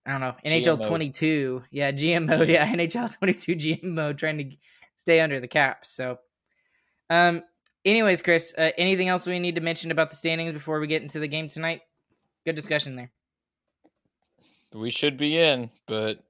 I 0.06 0.12
don't 0.12 0.22
know, 0.22 0.36
NHL 0.46 0.88
22. 0.88 1.64
Yeah, 1.72 1.92
GM 1.92 2.26
mode. 2.28 2.50
Yeah, 2.50 2.68
NHL 2.68 3.18
22 3.18 3.56
GM 3.56 3.84
mode, 3.84 4.18
trying 4.18 4.38
to 4.38 4.56
stay 4.98 5.20
under 5.20 5.40
the 5.40 5.48
cap. 5.48 5.86
So, 5.86 6.18
um, 7.10 7.44
anyways, 7.86 8.22
Chris, 8.22 8.54
uh, 8.58 8.72
anything 8.78 9.08
else 9.08 9.26
we 9.26 9.40
need 9.40 9.56
to 9.56 9.62
mention 9.62 9.92
about 9.92 10.10
the 10.10 10.16
standings 10.16 10.54
before 10.54 10.80
we 10.80 10.88
get 10.88 11.02
into 11.02 11.20
the 11.20 11.28
game 11.28 11.48
tonight? 11.48 11.82
Good 12.46 12.56
discussion 12.56 12.96
there. 12.96 13.12
We 14.74 14.90
should 14.90 15.18
be 15.18 15.38
in, 15.38 15.70
but 15.88 16.24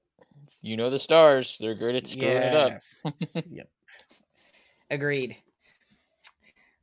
you 0.62 0.78
know 0.78 0.90
the 0.90 1.00
stars. 1.00 1.58
They're 1.60 1.76
great 1.76 1.96
at 1.96 2.08
screwing 2.08 2.34
yes. 2.34 3.02
it 3.04 3.38
up. 3.38 3.44
yep. 3.50 3.70
Agreed. 4.92 5.36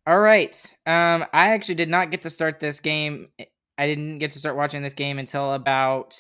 All 0.07 0.19
right. 0.19 0.55
Um, 0.87 1.25
I 1.33 1.51
actually 1.55 1.77
did 1.77 1.89
not 1.89 2.11
get 2.11 2.23
to 2.23 2.31
start 2.31 2.61
this 2.61 2.81
game 2.81 3.29
I 3.77 3.87
didn't 3.87 4.19
get 4.19 4.31
to 4.33 4.39
start 4.39 4.57
watching 4.57 4.83
this 4.83 4.95
game 4.95 5.19
until 5.19 5.53
about 5.53 6.17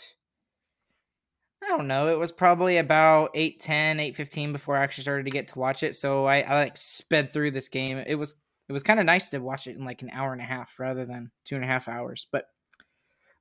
I 1.64 1.68
don't 1.68 1.88
know. 1.88 2.08
It 2.08 2.18
was 2.18 2.32
probably 2.32 2.76
about 2.76 3.30
8 3.34 3.58
10, 3.58 4.00
8 4.00 4.14
15 4.14 4.52
before 4.52 4.76
I 4.76 4.82
actually 4.82 5.02
started 5.02 5.24
to 5.24 5.30
get 5.30 5.48
to 5.48 5.58
watch 5.58 5.82
it. 5.82 5.94
So 5.94 6.26
I, 6.26 6.40
I 6.40 6.54
like 6.56 6.76
sped 6.76 7.32
through 7.32 7.52
this 7.52 7.68
game. 7.68 7.96
It 7.98 8.16
was 8.16 8.34
it 8.68 8.72
was 8.72 8.82
kind 8.82 9.00
of 9.00 9.06
nice 9.06 9.30
to 9.30 9.38
watch 9.38 9.66
it 9.66 9.76
in 9.76 9.84
like 9.84 10.02
an 10.02 10.10
hour 10.10 10.32
and 10.32 10.40
a 10.40 10.44
half 10.44 10.78
rather 10.78 11.04
than 11.04 11.30
two 11.44 11.54
and 11.54 11.64
a 11.64 11.68
half 11.68 11.88
hours. 11.88 12.26
But 12.30 12.46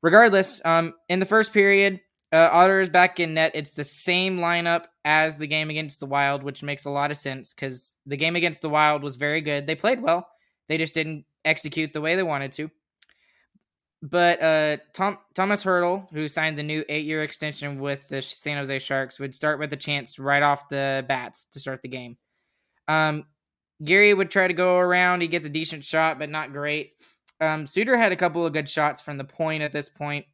regardless, 0.02 0.64
um, 0.66 0.94
in 1.10 1.20
the 1.20 1.26
first 1.26 1.54
period, 1.54 2.02
uh, 2.32 2.50
Otter 2.52 2.80
is 2.80 2.90
back 2.90 3.20
in 3.20 3.36
net. 3.36 3.52
It's 3.54 3.74
the 3.74 3.84
same 3.84 4.40
lineup 4.40 4.86
as 5.06 5.38
the 5.38 5.48
game 5.48 5.70
against 5.70 6.00
the 6.00 6.06
Wild, 6.06 6.44
which 6.44 6.64
makes 6.64 6.86
a 6.86 6.90
lot 6.90 7.12
of 7.12 7.18
sense 7.18 7.54
because 7.54 7.98
the 8.06 8.18
game 8.18 8.36
against 8.36 8.62
the 8.62 8.70
Wild 8.70 9.04
was 9.04 9.18
very 9.18 9.42
good. 9.42 9.68
They 9.68 9.76
played 9.76 10.02
well. 10.02 10.28
They 10.68 10.78
just 10.78 10.94
didn't 10.94 11.26
execute 11.46 11.94
the 11.94 12.02
way 12.02 12.16
they 12.16 12.24
wanted 12.24 12.54
to. 12.54 12.72
But 14.06 14.44
uh, 14.44 14.78
Tom, 14.94 15.18
Thomas 15.34 15.64
Hertl, 15.64 16.12
who 16.12 16.28
signed 16.28 16.58
the 16.58 16.64
new 16.64 16.84
eight-year 16.90 17.24
extension 17.24 17.80
with 17.80 18.10
the 18.10 18.22
San 18.22 18.58
Jose 18.58 18.80
Sharks, 18.80 19.18
would 19.18 19.34
start 19.34 19.60
with 19.60 19.72
a 19.72 19.78
chance 19.78 20.20
right 20.20 20.44
off 20.44 20.68
the 20.68 21.06
bats 21.08 21.46
to 21.52 21.60
start 21.62 21.82
the 21.82 21.88
game. 21.88 22.18
Um, 22.90 23.24
Gary 23.82 24.14
would 24.14 24.30
try 24.30 24.46
to 24.46 24.54
go 24.54 24.78
around. 24.78 25.22
He 25.22 25.28
gets 25.30 25.46
a 25.46 25.50
decent 25.50 25.86
shot, 25.86 26.20
but 26.20 26.30
not 26.30 26.52
great. 26.52 26.92
Um, 27.40 27.66
Suter 27.66 27.96
had 27.96 28.12
a 28.12 28.18
couple 28.18 28.46
of 28.46 28.52
good 28.52 28.68
shots 28.68 29.02
from 29.02 29.18
the 29.18 29.24
point 29.24 29.64
at 29.64 29.72
this 29.72 29.88
point, 29.88 30.26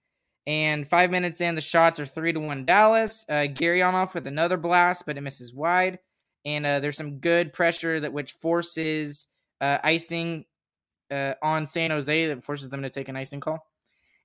and 0.47 0.87
five 0.87 1.11
minutes 1.11 1.39
in, 1.39 1.53
the 1.53 1.61
shots 1.61 1.99
are 1.99 2.07
three 2.07 2.33
to 2.33 2.39
one 2.39 2.65
Dallas. 2.65 3.23
Uh, 3.29 3.45
Gary 3.45 3.83
on 3.83 3.93
off 3.93 4.15
with 4.15 4.25
another 4.25 4.57
blast, 4.57 5.05
but 5.05 5.15
it 5.15 5.21
misses 5.21 5.53
wide. 5.53 5.99
And 6.43 6.65
uh, 6.65 6.79
there's 6.79 6.97
some 6.97 7.19
good 7.19 7.53
pressure 7.53 7.99
that 7.99 8.13
which 8.13 8.31
forces 8.31 9.27
uh, 9.61 9.77
icing 9.83 10.45
uh, 11.11 11.33
on 11.41 11.65
San 11.65 11.91
Jose 11.91 12.27
that 12.27 12.43
forces 12.43 12.69
them 12.69 12.81
to 12.83 12.89
take 12.89 13.09
an 13.09 13.15
icing 13.15 13.39
call. 13.39 13.65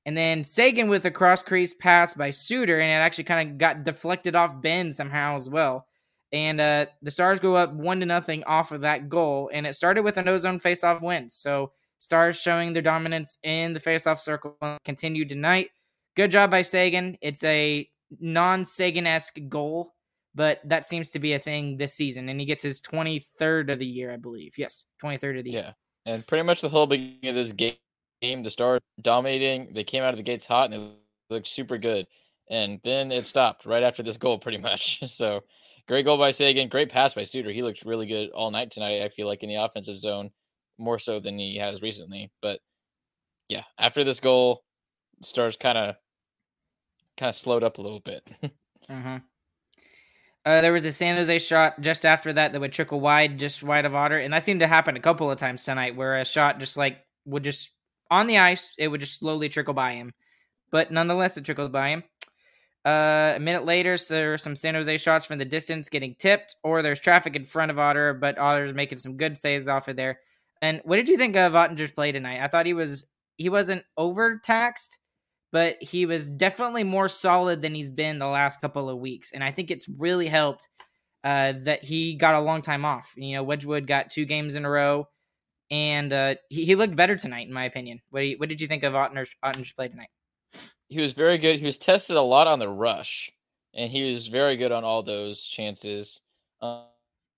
And 0.07 0.17
then 0.17 0.45
Seguin 0.45 0.89
with 0.89 1.07
a 1.07 1.11
cross 1.11 1.43
crease 1.43 1.73
pass 1.75 2.13
by 2.15 2.31
Suter, 2.31 2.79
and 2.81 2.91
it 2.91 3.05
actually 3.05 3.25
kind 3.25 3.51
of 3.51 3.59
got 3.59 3.85
deflected 3.85 4.35
off 4.35 4.61
Benn 4.61 4.93
somehow 4.93 5.35
as 5.37 5.49
well. 5.49 5.87
And 6.33 6.61
uh, 6.61 6.87
the 7.01 7.11
Stars 7.11 7.39
go 7.41 7.57
up 7.57 7.73
one 7.73 8.01
to 8.01 8.07
nothing 8.07 8.45
off 8.45 8.73
of 8.73 8.83
that 8.83 9.09
goal, 9.09 9.51
and 9.53 9.67
it 9.67 9.75
started 9.75 10.03
with 10.03 10.19
an 10.19 10.29
ozone 10.29 10.59
face-off 10.59 11.01
win. 11.01 11.29
So 11.31 11.73
Stars 11.99 12.39
showing 12.39 12.73
their 12.73 12.83
dominance 12.83 13.39
in 13.45 13.73
the 13.73 13.81
faceoff 13.81 14.19
circle 14.19 14.57
continued 14.85 15.31
tonight. 15.31 15.71
Good 16.17 16.31
job 16.31 16.51
by 16.51 16.63
Seguin. 16.63 17.17
It's 17.23 17.43
a 17.45 17.89
non-Seguin 18.21 19.07
esque 19.07 19.39
goal, 19.49 19.95
but 20.35 20.61
that 20.65 20.85
seems 20.85 21.11
to 21.13 21.19
be 21.19 21.33
a 21.33 21.39
thing 21.39 21.77
this 21.77 21.95
season, 21.95 22.29
and 22.29 22.39
he 22.39 22.45
gets 22.47 22.63
his 22.63 22.83
23rd 22.83 23.73
of 23.73 23.79
the 23.79 23.87
year, 23.87 24.13
I 24.13 24.17
believe. 24.17 24.59
Yes, 24.59 24.85
23rd 24.99 25.39
of 25.39 25.45
the 25.45 25.53
Yeah. 25.53 25.61
year. 25.61 25.75
And 26.07 26.27
pretty 26.27 26.43
much 26.45 26.61
the 26.61 26.69
whole 26.69 26.87
beginning 26.87 27.29
of 27.29 27.35
this 27.35 27.53
game, 27.53 28.43
the 28.43 28.51
Stars 28.51 28.81
dominating. 29.01 29.73
They 29.73 29.85
came 29.85 30.03
out 30.03 30.11
of 30.11 30.17
the 30.17 30.23
gates 30.23 30.47
hot 30.47 30.71
and 30.71 30.75
they 30.75 31.35
looked 31.35 31.47
super 31.47 31.79
good. 31.79 32.07
And 32.51 32.81
then 32.85 33.11
it 33.11 33.25
stopped 33.25 33.65
right 33.65 33.83
after 33.83 34.03
this 34.03 34.17
goal, 34.17 34.39
pretty 34.39 34.59
much. 34.71 35.01
So 35.09 35.43
great 35.89 36.05
goal 36.05 36.19
by 36.19 36.31
Seguin. 36.31 36.69
Great 36.69 36.91
pass 36.91 37.15
by 37.15 37.25
Suter. 37.25 37.51
He 37.51 37.63
looked 37.63 37.85
really 37.85 38.07
good 38.07 38.31
all 38.31 38.51
night 38.51 38.71
tonight. 38.71 39.03
I 39.03 39.09
feel 39.09 39.27
like 39.27 39.43
in 39.43 39.49
the 39.49 39.57
offensive 39.57 39.97
zone, 39.97 40.31
more 40.79 40.99
so 40.99 41.21
than 41.21 41.39
he 41.39 41.57
has 41.57 41.83
recently. 41.83 42.31
But 42.43 42.61
yeah, 43.49 43.63
after 43.79 44.05
this 44.05 44.21
goal, 44.21 44.63
Stars 45.23 45.57
kind 45.57 45.79
of 45.79 45.97
kind 47.17 47.29
of 47.29 47.37
slowed 47.37 47.63
up 47.63 47.79
a 47.79 47.83
little 47.83 48.01
bit. 48.01 48.29
Uh-huh. 48.89 49.21
Uh, 50.45 50.61
there 50.61 50.73
was 50.73 50.85
a 50.85 50.93
San 50.93 51.17
Jose 51.17 51.39
shot 51.39 51.81
just 51.81 52.05
after 52.05 52.33
that 52.33 52.53
that 52.53 52.61
would 52.61 52.73
trickle 52.73 53.01
wide, 53.01 53.39
just 53.39 53.63
wide 53.63 53.87
of 53.87 53.95
Otter, 53.95 54.19
and 54.19 54.33
that 54.33 54.43
seemed 54.43 54.61
to 54.61 54.67
happen 54.67 54.97
a 54.97 55.01
couple 55.01 55.31
of 55.31 55.39
times 55.39 55.65
tonight, 55.65 55.97
where 55.97 56.19
a 56.19 56.25
shot 56.25 56.61
just 56.61 56.77
like 56.77 56.99
would 57.25 57.45
just 57.45 57.71
on 58.11 58.27
the 58.27 58.39
ice, 58.39 58.75
it 58.79 58.89
would 58.89 59.01
just 59.01 59.19
slowly 59.19 59.49
trickle 59.49 59.75
by 59.75 59.95
him, 59.95 60.13
but 60.71 60.91
nonetheless, 60.91 61.37
it 61.37 61.45
trickled 61.45 61.73
by 61.73 61.89
him. 61.89 62.05
Uh, 62.85 63.33
a 63.37 63.41
minute 63.41 63.65
later, 63.65 63.97
so 63.97 64.13
there 64.13 64.35
are 64.35 64.39
some 64.39 64.55
San 64.55 64.75
Jose 64.75 64.99
shots 64.99 65.25
from 65.25 65.39
the 65.39 65.45
distance 65.47 65.89
getting 65.89 66.15
tipped, 66.19 66.57
or 66.63 66.83
there's 66.83 67.01
traffic 67.01 67.35
in 67.35 67.45
front 67.45 67.71
of 67.71 67.79
Otter, 67.79 68.13
but 68.13 68.39
Otter's 68.39 68.75
making 68.75 68.99
some 68.99 69.17
good 69.17 69.39
saves 69.39 69.69
off 69.69 69.89
of 69.89 69.97
there. 69.97 70.21
And 70.61 70.83
what 70.85 70.97
did 70.97 71.09
you 71.09 71.17
think 71.17 71.37
of 71.37 71.53
Oettinger's 71.55 71.91
play 71.91 72.13
tonight? 72.13 72.43
I 72.43 72.49
thought 72.49 72.67
he 72.67 72.75
was 72.75 73.07
he 73.37 73.49
wasn't 73.49 73.85
overtaxed, 73.97 74.99
but 75.55 75.81
he 75.81 76.05
was 76.05 76.29
definitely 76.29 76.83
more 76.83 77.07
solid 77.07 77.63
than 77.63 77.77
he's 77.77 77.89
been 77.89 78.19
the 78.19 78.27
last 78.27 78.61
couple 78.61 78.91
of 78.91 78.99
weeks. 78.99 79.31
And 79.31 79.45
I 79.45 79.53
think 79.53 79.71
it's 79.71 79.89
really 79.89 80.27
helped 80.27 80.69
uh, 81.23 81.53
that 81.65 81.85
he 81.85 82.17
got 82.17 82.35
a 82.35 82.41
long 82.41 82.61
time 82.61 82.85
off. 82.85 83.13
You 83.17 83.37
know, 83.37 83.45
Wedgewood 83.45 83.87
got 83.87 84.11
two 84.11 84.25
games 84.25 84.57
in 84.57 84.65
a 84.65 84.69
row, 84.69 85.07
and 85.71 86.13
uh, 86.13 86.35
he, 86.49 86.65
he 86.65 86.75
looked 86.75 86.97
better 86.97 87.15
tonight, 87.15 87.47
in 87.47 87.53
my 87.53 87.67
opinion. 87.67 88.01
What, 88.11 88.27
you, 88.27 88.37
what 88.37 88.49
did 88.49 88.61
you 88.61 88.67
think 88.67 88.83
of 88.83 88.95
Oettinger's, 88.95 89.37
Oettinger's 89.45 89.71
play 89.71 89.87
tonight? 89.87 90.09
he 90.89 91.01
was 91.01 91.13
very 91.13 91.39
good. 91.39 91.61
He 91.61 91.67
was 91.67 91.79
tested 91.79 92.17
a 92.17 92.23
lot 92.23 92.49
on 92.49 92.59
the 92.59 92.69
rush, 92.69 93.31
and 93.75 93.93
he 93.93 94.11
was 94.11 94.27
very 94.27 94.57
good 94.57 94.73
on 94.73 94.83
all 94.83 95.05
those 95.05 95.45
chances. 95.45 96.21
Um, 96.63 96.83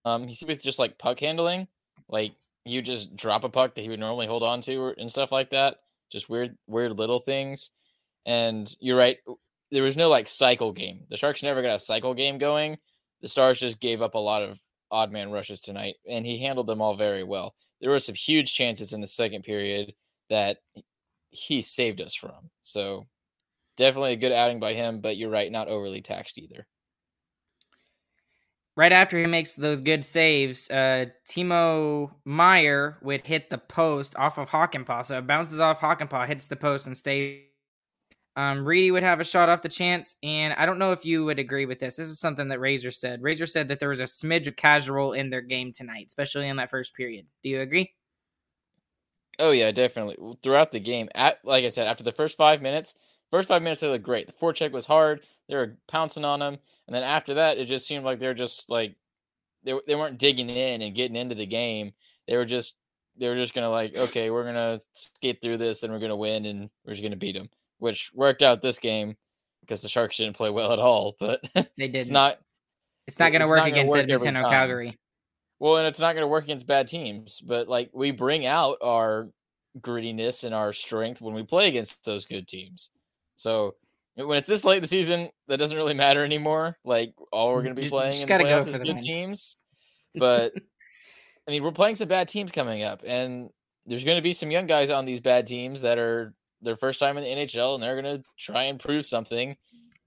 um 0.06 0.26
he 0.26 0.42
with 0.46 0.62
just 0.62 0.78
like 0.78 0.96
puck 0.96 1.20
handling, 1.20 1.68
like 2.08 2.32
you 2.64 2.80
just 2.80 3.14
drop 3.14 3.44
a 3.44 3.50
puck 3.50 3.74
that 3.74 3.82
he 3.82 3.90
would 3.90 4.00
normally 4.00 4.26
hold 4.26 4.42
on 4.42 4.62
to 4.62 4.94
and 4.96 5.10
stuff 5.10 5.32
like 5.32 5.50
that. 5.50 5.80
Just 6.10 6.30
weird, 6.30 6.56
weird 6.66 6.96
little 6.96 7.20
things. 7.20 7.72
And 8.26 8.70
you're 8.80 8.98
right. 8.98 9.18
There 9.70 9.82
was 9.82 9.96
no 9.96 10.08
like 10.08 10.28
cycle 10.28 10.72
game. 10.72 11.04
The 11.08 11.16
Sharks 11.16 11.42
never 11.42 11.62
got 11.62 11.76
a 11.76 11.80
cycle 11.80 12.12
game 12.12 12.38
going. 12.38 12.76
The 13.22 13.28
Stars 13.28 13.58
just 13.58 13.80
gave 13.80 14.02
up 14.02 14.14
a 14.14 14.18
lot 14.18 14.42
of 14.42 14.60
odd 14.90 15.10
man 15.10 15.30
rushes 15.30 15.60
tonight, 15.60 15.94
and 16.08 16.26
he 16.26 16.38
handled 16.38 16.66
them 16.66 16.82
all 16.82 16.96
very 16.96 17.24
well. 17.24 17.54
There 17.80 17.90
were 17.90 17.98
some 17.98 18.14
huge 18.14 18.54
chances 18.54 18.92
in 18.92 19.00
the 19.00 19.06
second 19.06 19.42
period 19.42 19.94
that 20.28 20.58
he 21.30 21.62
saved 21.62 22.00
us 22.00 22.14
from. 22.14 22.50
So 22.62 23.06
definitely 23.76 24.12
a 24.12 24.16
good 24.16 24.32
outing 24.32 24.60
by 24.60 24.74
him, 24.74 25.00
but 25.00 25.16
you're 25.16 25.30
right, 25.30 25.50
not 25.50 25.68
overly 25.68 26.02
taxed 26.02 26.38
either. 26.38 26.66
Right 28.76 28.92
after 28.92 29.18
he 29.18 29.26
makes 29.26 29.54
those 29.54 29.80
good 29.80 30.04
saves, 30.04 30.70
uh, 30.70 31.06
Timo 31.26 32.10
Meier 32.26 32.98
would 33.02 33.26
hit 33.26 33.48
the 33.48 33.58
post 33.58 34.14
off 34.16 34.38
of 34.38 34.50
Hakanpää. 34.50 35.06
So 35.06 35.18
it 35.18 35.26
bounces 35.26 35.60
off 35.60 35.80
Hakanpää, 35.80 36.26
hits 36.26 36.48
the 36.48 36.56
post, 36.56 36.86
and 36.86 36.96
stays. 36.96 37.40
Um, 38.36 38.66
Reedy 38.66 38.90
would 38.90 39.02
have 39.02 39.18
a 39.18 39.24
shot 39.24 39.48
off 39.48 39.62
the 39.62 39.68
chance, 39.68 40.16
and 40.22 40.52
I 40.54 40.66
don't 40.66 40.78
know 40.78 40.92
if 40.92 41.06
you 41.06 41.24
would 41.24 41.38
agree 41.38 41.64
with 41.64 41.78
this. 41.78 41.96
This 41.96 42.08
is 42.08 42.20
something 42.20 42.48
that 42.48 42.60
Razor 42.60 42.90
said. 42.90 43.22
Razor 43.22 43.46
said 43.46 43.68
that 43.68 43.80
there 43.80 43.88
was 43.88 44.00
a 44.00 44.04
smidge 44.04 44.46
of 44.46 44.56
casual 44.56 45.14
in 45.14 45.30
their 45.30 45.40
game 45.40 45.72
tonight, 45.72 46.06
especially 46.08 46.48
in 46.48 46.56
that 46.56 46.70
first 46.70 46.94
period. 46.94 47.26
Do 47.42 47.48
you 47.48 47.62
agree? 47.62 47.94
Oh 49.38 49.50
yeah, 49.50 49.70
definitely. 49.72 50.16
Throughout 50.42 50.72
the 50.72 50.80
game, 50.80 51.08
at 51.14 51.38
like 51.44 51.64
I 51.64 51.68
said, 51.68 51.86
after 51.86 52.04
the 52.04 52.12
first 52.12 52.36
five 52.36 52.62
minutes, 52.62 52.94
first 53.30 53.48
five 53.48 53.62
minutes 53.62 53.80
they 53.80 53.88
looked 53.88 54.04
great. 54.04 54.26
The 54.26 54.32
forecheck 54.32 54.72
was 54.72 54.86
hard. 54.86 55.22
They 55.48 55.56
were 55.56 55.76
pouncing 55.88 56.24
on 56.24 56.40
them, 56.40 56.58
and 56.86 56.94
then 56.94 57.02
after 57.02 57.34
that, 57.34 57.58
it 57.58 57.66
just 57.66 57.86
seemed 57.86 58.04
like 58.04 58.18
they're 58.18 58.34
just 58.34 58.70
like 58.70 58.96
they 59.64 59.74
they 59.86 59.94
weren't 59.94 60.18
digging 60.18 60.48
in 60.48 60.82
and 60.82 60.94
getting 60.94 61.16
into 61.16 61.34
the 61.34 61.46
game. 61.46 61.92
They 62.26 62.36
were 62.36 62.44
just 62.46 62.74
they 63.16 63.28
were 63.28 63.36
just 63.36 63.54
gonna 63.54 63.70
like, 63.70 63.96
okay, 63.96 64.30
we're 64.30 64.44
gonna 64.44 64.80
skate 64.92 65.40
through 65.42 65.58
this 65.58 65.82
and 65.82 65.92
we're 65.92 66.00
gonna 66.00 66.16
win 66.16 66.46
and 66.46 66.70
we're 66.84 66.94
just 66.94 67.02
gonna 67.02 67.16
beat 67.16 67.34
them, 67.34 67.50
which 67.78 68.10
worked 68.14 68.42
out 68.42 68.62
this 68.62 68.78
game 68.78 69.16
because 69.60 69.82
the 69.82 69.88
Sharks 69.88 70.16
didn't 70.16 70.36
play 70.36 70.50
well 70.50 70.72
at 70.72 70.78
all. 70.78 71.16
But 71.18 71.40
They 71.54 71.88
did. 71.88 71.96
it's 71.96 72.10
not 72.10 72.38
It's 73.06 73.18
not 73.18 73.32
going 73.32 73.42
to 73.42 73.48
work 73.48 73.58
gonna 73.58 73.70
against 73.70 73.90
work 73.90 74.02
Edmonton 74.02 74.36
or. 74.36 74.48
Calgary. 74.48 74.98
Well, 75.58 75.78
and 75.78 75.86
it's 75.86 76.00
not 76.00 76.12
going 76.12 76.22
to 76.22 76.28
work 76.28 76.44
against 76.44 76.66
bad 76.66 76.86
teams, 76.86 77.40
but 77.40 77.68
like 77.68 77.90
we 77.94 78.10
bring 78.10 78.44
out 78.46 78.76
our 78.82 79.28
grittiness 79.80 80.44
and 80.44 80.54
our 80.54 80.72
strength 80.72 81.20
when 81.20 81.34
we 81.34 81.42
play 81.42 81.68
against 81.68 82.04
those 82.04 82.26
good 82.26 82.46
teams. 82.46 82.90
So 83.36 83.74
when 84.16 84.38
it's 84.38 84.48
this 84.48 84.64
late 84.64 84.76
in 84.76 84.82
the 84.82 84.88
season, 84.88 85.30
that 85.48 85.58
doesn't 85.58 85.76
really 85.76 85.94
matter 85.94 86.24
anymore. 86.24 86.76
Like 86.84 87.14
all 87.32 87.52
we're 87.52 87.62
going 87.62 87.74
to 87.74 87.82
be 87.82 87.88
playing 87.88 88.12
just 88.12 88.22
in 88.22 88.28
the 88.28 88.44
gotta 88.44 88.44
go 88.44 88.62
for 88.62 88.78
the 88.78 88.84
good 88.84 88.98
teams. 88.98 89.56
But 90.18 90.54
I 91.46 91.50
mean, 91.50 91.62
we're 91.62 91.72
playing 91.72 91.96
some 91.96 92.08
bad 92.08 92.28
teams 92.28 92.50
coming 92.50 92.82
up, 92.82 93.02
and 93.06 93.50
there's 93.84 94.02
going 94.02 94.16
to 94.16 94.22
be 94.22 94.32
some 94.32 94.50
young 94.50 94.66
guys 94.66 94.88
on 94.88 95.04
these 95.04 95.20
bad 95.20 95.46
teams 95.46 95.82
that 95.82 95.98
are 95.98 96.32
their 96.62 96.76
first 96.76 97.00
time 97.00 97.16
in 97.16 97.24
the 97.24 97.30
NHL, 97.30 97.74
and 97.74 97.82
they're 97.82 98.00
going 98.00 98.18
to 98.18 98.24
try 98.38 98.64
and 98.64 98.80
prove 98.80 99.06
something. 99.06 99.56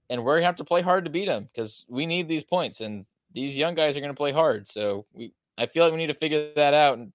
And 0.08 0.24
we're 0.24 0.34
going 0.34 0.42
to 0.42 0.46
have 0.46 0.56
to 0.56 0.64
play 0.64 0.82
hard 0.82 1.04
to 1.04 1.10
beat 1.10 1.26
them 1.26 1.48
because 1.52 1.84
we 1.88 2.06
need 2.06 2.28
these 2.28 2.44
points, 2.44 2.80
and 2.80 3.06
these 3.32 3.56
young 3.56 3.74
guys 3.74 3.96
are 3.96 4.00
going 4.00 4.12
to 4.12 4.16
play 4.16 4.32
hard. 4.32 4.66
So 4.66 5.06
we, 5.12 5.32
I 5.56 5.66
feel 5.66 5.84
like 5.84 5.92
we 5.92 5.98
need 5.98 6.08
to 6.08 6.14
figure 6.14 6.52
that 6.56 6.74
out 6.74 6.98
and 6.98 7.12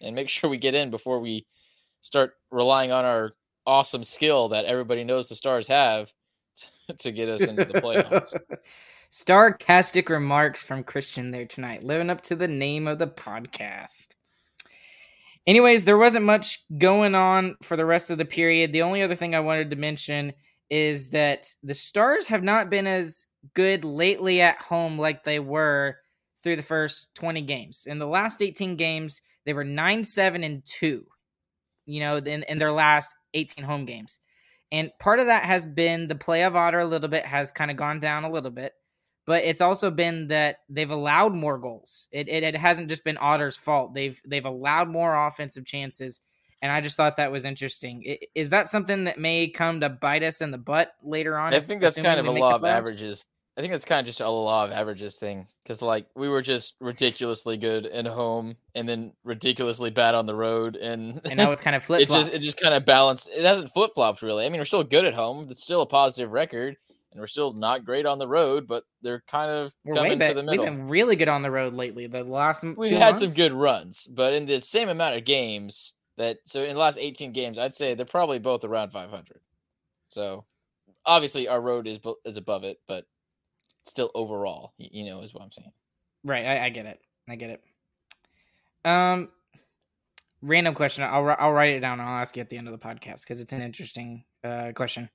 and 0.00 0.14
make 0.14 0.28
sure 0.28 0.50
we 0.50 0.58
get 0.58 0.74
in 0.74 0.90
before 0.90 1.20
we 1.20 1.46
start 2.00 2.34
relying 2.50 2.92
on 2.92 3.04
our 3.04 3.32
awesome 3.66 4.04
skill 4.04 4.48
that 4.48 4.64
everybody 4.64 5.04
knows 5.04 5.28
the 5.28 5.34
Stars 5.34 5.66
have 5.66 6.12
to, 6.88 6.96
to 6.96 7.12
get 7.12 7.28
us 7.28 7.42
into 7.42 7.64
the 7.64 7.80
playoffs. 7.80 8.34
Sarcastic 9.10 10.10
remarks 10.10 10.62
from 10.62 10.84
Christian 10.84 11.30
there 11.30 11.46
tonight, 11.46 11.82
living 11.82 12.10
up 12.10 12.20
to 12.22 12.36
the 12.36 12.48
name 12.48 12.86
of 12.86 12.98
the 12.98 13.06
podcast. 13.06 14.08
Anyways, 15.48 15.86
there 15.86 15.96
wasn't 15.96 16.26
much 16.26 16.62
going 16.76 17.14
on 17.14 17.56
for 17.62 17.78
the 17.78 17.86
rest 17.86 18.10
of 18.10 18.18
the 18.18 18.26
period. 18.26 18.70
The 18.70 18.82
only 18.82 19.00
other 19.00 19.14
thing 19.14 19.34
I 19.34 19.40
wanted 19.40 19.70
to 19.70 19.76
mention 19.76 20.34
is 20.68 21.08
that 21.10 21.46
the 21.62 21.72
Stars 21.72 22.26
have 22.26 22.42
not 22.42 22.68
been 22.68 22.86
as 22.86 23.24
good 23.54 23.82
lately 23.82 24.42
at 24.42 24.60
home 24.60 24.98
like 24.98 25.24
they 25.24 25.40
were 25.40 25.96
through 26.42 26.56
the 26.56 26.62
first 26.62 27.14
20 27.14 27.40
games. 27.40 27.84
In 27.86 27.98
the 27.98 28.06
last 28.06 28.42
18 28.42 28.76
games, 28.76 29.22
they 29.46 29.54
were 29.54 29.64
9 29.64 30.04
7 30.04 30.44
and 30.44 30.62
2, 30.66 31.06
you 31.86 32.00
know, 32.00 32.18
in, 32.18 32.42
in 32.42 32.58
their 32.58 32.70
last 32.70 33.14
18 33.32 33.64
home 33.64 33.86
games. 33.86 34.18
And 34.70 34.90
part 35.00 35.18
of 35.18 35.28
that 35.28 35.44
has 35.44 35.66
been 35.66 36.08
the 36.08 36.14
play 36.14 36.44
of 36.44 36.56
Otter 36.56 36.80
a 36.80 36.84
little 36.84 37.08
bit 37.08 37.24
has 37.24 37.50
kind 37.50 37.70
of 37.70 37.78
gone 37.78 38.00
down 38.00 38.24
a 38.24 38.30
little 38.30 38.50
bit, 38.50 38.74
but 39.28 39.44
it's 39.44 39.60
also 39.60 39.90
been 39.90 40.28
that 40.28 40.60
they've 40.70 40.90
allowed 40.90 41.34
more 41.34 41.58
goals. 41.58 42.08
It, 42.10 42.30
it, 42.30 42.44
it 42.44 42.56
hasn't 42.56 42.88
just 42.88 43.04
been 43.04 43.18
Otter's 43.18 43.58
fault. 43.58 43.92
They've 43.92 44.18
they've 44.26 44.46
allowed 44.46 44.88
more 44.88 45.26
offensive 45.26 45.66
chances, 45.66 46.20
and 46.62 46.72
I 46.72 46.80
just 46.80 46.96
thought 46.96 47.18
that 47.18 47.30
was 47.30 47.44
interesting. 47.44 48.16
Is 48.34 48.48
that 48.50 48.68
something 48.68 49.04
that 49.04 49.18
may 49.18 49.48
come 49.48 49.80
to 49.80 49.90
bite 49.90 50.22
us 50.22 50.40
in 50.40 50.50
the 50.50 50.56
butt 50.56 50.94
later 51.02 51.36
on? 51.36 51.52
I 51.52 51.60
think 51.60 51.82
that's 51.82 51.98
kind 51.98 52.18
of 52.18 52.24
a 52.24 52.30
law 52.30 52.54
of 52.54 52.64
averages. 52.64 53.26
I 53.58 53.60
think 53.60 53.72
that's 53.72 53.84
kind 53.84 54.00
of 54.00 54.06
just 54.06 54.22
a 54.22 54.30
law 54.30 54.64
of 54.64 54.70
averages 54.70 55.18
thing 55.18 55.46
because 55.62 55.82
like 55.82 56.06
we 56.16 56.30
were 56.30 56.40
just 56.40 56.76
ridiculously 56.80 57.58
good 57.58 57.84
at 57.84 58.06
home 58.06 58.56
and 58.74 58.88
then 58.88 59.12
ridiculously 59.24 59.90
bad 59.90 60.14
on 60.14 60.24
the 60.24 60.34
road 60.34 60.76
and 60.76 61.20
and 61.26 61.36
now 61.36 61.50
it's 61.50 61.60
kind 61.60 61.76
of 61.76 61.82
flip. 61.82 62.00
it 62.00 62.08
just 62.08 62.32
it 62.32 62.38
just 62.38 62.58
kind 62.58 62.72
of 62.72 62.86
balanced. 62.86 63.28
It 63.28 63.44
hasn't 63.44 63.74
flip 63.74 63.90
flopped 63.94 64.22
really. 64.22 64.46
I 64.46 64.48
mean, 64.48 64.58
we're 64.58 64.64
still 64.64 64.84
good 64.84 65.04
at 65.04 65.12
home. 65.12 65.48
It's 65.50 65.62
still 65.62 65.82
a 65.82 65.86
positive 65.86 66.32
record, 66.32 66.78
and 67.10 67.20
we're 67.20 67.26
still 67.26 67.52
not 67.52 67.84
great 67.84 68.06
on 68.06 68.18
the 68.18 68.28
road, 68.28 68.66
but 68.66 68.84
they're 69.02 69.22
kind 69.28 69.50
of 69.50 69.74
we're 69.84 69.94
coming 69.94 70.18
to 70.18 70.34
the 70.34 70.42
middle. 70.42 70.64
We've 70.64 70.74
been 70.74 70.88
really 70.88 71.16
good 71.16 71.28
on 71.28 71.42
the 71.42 71.50
road 71.50 71.74
lately. 71.74 72.06
The 72.06 72.24
last 72.24 72.64
we've 72.76 72.92
had 72.92 73.14
months. 73.14 73.20
some 73.22 73.32
good 73.32 73.52
runs, 73.52 74.06
but 74.06 74.34
in 74.34 74.46
the 74.46 74.60
same 74.60 74.88
amount 74.88 75.16
of 75.16 75.24
games 75.24 75.94
that 76.16 76.38
so 76.44 76.62
in 76.62 76.74
the 76.74 76.80
last 76.80 76.98
18 76.98 77.32
games, 77.32 77.58
I'd 77.58 77.74
say 77.74 77.94
they're 77.94 78.06
probably 78.06 78.38
both 78.38 78.64
around 78.64 78.92
500. 78.92 79.40
So 80.08 80.44
obviously 81.06 81.48
our 81.48 81.60
road 81.60 81.86
is 81.86 81.98
is 82.24 82.36
above 82.36 82.64
it, 82.64 82.78
but 82.86 83.04
still 83.86 84.10
overall, 84.14 84.74
you 84.76 85.04
know, 85.06 85.20
is 85.22 85.32
what 85.32 85.42
I'm 85.42 85.52
saying. 85.52 85.72
Right. 86.24 86.44
I, 86.44 86.66
I 86.66 86.68
get 86.68 86.86
it. 86.86 87.00
I 87.28 87.36
get 87.36 87.50
it. 87.50 87.62
Um, 88.84 89.30
random 90.42 90.74
question. 90.74 91.04
I'll 91.04 91.36
I'll 91.38 91.52
write 91.52 91.74
it 91.74 91.80
down. 91.80 92.00
I'll 92.00 92.20
ask 92.20 92.36
you 92.36 92.42
at 92.42 92.48
the 92.48 92.58
end 92.58 92.68
of 92.68 92.78
the 92.78 92.86
podcast 92.86 93.22
because 93.22 93.40
it's 93.40 93.52
an 93.52 93.62
interesting 93.62 94.24
uh, 94.44 94.72
question. 94.74 95.08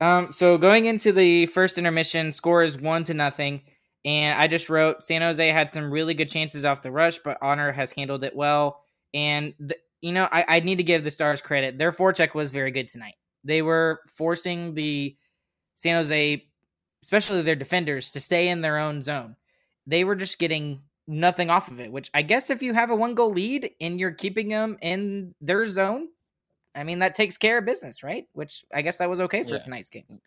Um, 0.00 0.32
so 0.32 0.56
going 0.56 0.86
into 0.86 1.12
the 1.12 1.46
first 1.46 1.78
intermission, 1.78 2.32
score 2.32 2.62
is 2.62 2.78
one 2.78 3.04
to 3.04 3.14
nothing, 3.14 3.62
and 4.04 4.40
I 4.40 4.46
just 4.46 4.70
wrote 4.70 5.02
San 5.02 5.20
Jose 5.20 5.46
had 5.48 5.70
some 5.70 5.90
really 5.90 6.14
good 6.14 6.28
chances 6.28 6.64
off 6.64 6.82
the 6.82 6.90
rush, 6.90 7.18
but 7.18 7.38
Honor 7.42 7.70
has 7.72 7.92
handled 7.92 8.24
it 8.24 8.34
well. 8.34 8.82
And 9.12 9.54
the, 9.58 9.76
you 10.00 10.12
know, 10.12 10.28
I, 10.32 10.44
I 10.48 10.60
need 10.60 10.76
to 10.76 10.82
give 10.82 11.04
the 11.04 11.10
Stars 11.10 11.42
credit. 11.42 11.76
Their 11.76 11.92
forecheck 11.92 12.34
was 12.34 12.50
very 12.50 12.70
good 12.70 12.88
tonight. 12.88 13.14
They 13.44 13.60
were 13.60 14.00
forcing 14.16 14.72
the 14.74 15.16
San 15.76 15.96
Jose 15.96 16.44
especially 17.02 17.42
their 17.42 17.56
defenders, 17.56 18.10
to 18.12 18.20
stay 18.20 18.48
in 18.48 18.60
their 18.60 18.78
own 18.78 19.02
zone. 19.02 19.36
They 19.86 20.04
were 20.04 20.16
just 20.16 20.38
getting 20.38 20.82
nothing 21.06 21.50
off 21.50 21.70
of 21.70 21.80
it, 21.80 21.90
which 21.90 22.10
I 22.14 22.22
guess 22.22 22.50
if 22.50 22.62
you 22.62 22.74
have 22.74 22.90
a 22.90 22.96
one 22.96 23.14
goal 23.14 23.32
lead 23.32 23.70
and 23.80 23.98
you're 23.98 24.12
keeping 24.12 24.48
them 24.48 24.76
in 24.80 25.34
their 25.40 25.66
zone, 25.66 26.08
I 26.74 26.84
mean, 26.84 27.00
that 27.00 27.14
takes 27.14 27.36
care 27.36 27.58
of 27.58 27.64
business, 27.64 28.02
right? 28.02 28.26
Which 28.32 28.64
I 28.72 28.82
guess 28.82 28.98
that 28.98 29.10
was 29.10 29.20
okay 29.20 29.44
for 29.44 29.56
yeah. 29.56 29.62
tonight's 29.62 29.88
game. 29.88 30.04
Mm. 30.10 30.20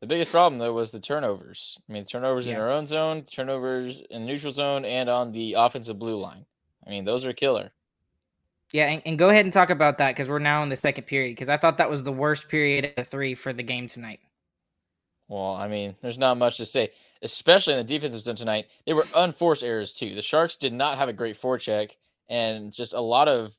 The 0.00 0.06
biggest 0.06 0.30
problem, 0.30 0.58
though, 0.58 0.74
was 0.74 0.92
the 0.92 1.00
turnovers. 1.00 1.78
I 1.88 1.92
mean, 1.92 2.04
turnovers 2.04 2.46
yeah. 2.46 2.54
in 2.54 2.60
our 2.60 2.70
own 2.70 2.86
zone, 2.86 3.22
turnovers 3.22 4.02
in 4.10 4.26
neutral 4.26 4.52
zone, 4.52 4.84
and 4.84 5.08
on 5.08 5.32
the 5.32 5.54
offensive 5.54 5.98
blue 5.98 6.20
line. 6.20 6.44
I 6.86 6.90
mean, 6.90 7.04
those 7.04 7.24
are 7.24 7.32
killer. 7.32 7.72
Yeah, 8.72 8.88
and, 8.88 9.02
and 9.06 9.18
go 9.18 9.30
ahead 9.30 9.46
and 9.46 9.52
talk 9.52 9.70
about 9.70 9.98
that 9.98 10.10
because 10.10 10.28
we're 10.28 10.38
now 10.38 10.62
in 10.62 10.68
the 10.68 10.76
second 10.76 11.04
period. 11.04 11.32
Because 11.32 11.48
I 11.48 11.56
thought 11.56 11.78
that 11.78 11.88
was 11.88 12.04
the 12.04 12.12
worst 12.12 12.48
period 12.48 12.84
of 12.84 12.94
the 12.96 13.04
three 13.04 13.34
for 13.34 13.52
the 13.52 13.62
game 13.62 13.86
tonight. 13.86 14.20
Well, 15.28 15.54
I 15.54 15.66
mean, 15.66 15.96
there's 16.02 16.18
not 16.18 16.36
much 16.36 16.58
to 16.58 16.66
say, 16.66 16.90
especially 17.22 17.72
in 17.72 17.78
the 17.78 17.84
defensive 17.84 18.20
zone 18.20 18.36
tonight. 18.36 18.66
They 18.84 18.92
were 18.92 19.04
unforced 19.16 19.64
errors 19.64 19.92
too. 19.92 20.14
The 20.14 20.22
Sharks 20.22 20.56
did 20.56 20.72
not 20.72 20.98
have 20.98 21.08
a 21.08 21.12
great 21.12 21.40
forecheck, 21.40 21.92
and 22.28 22.72
just 22.72 22.92
a 22.92 23.00
lot 23.00 23.28
of 23.28 23.54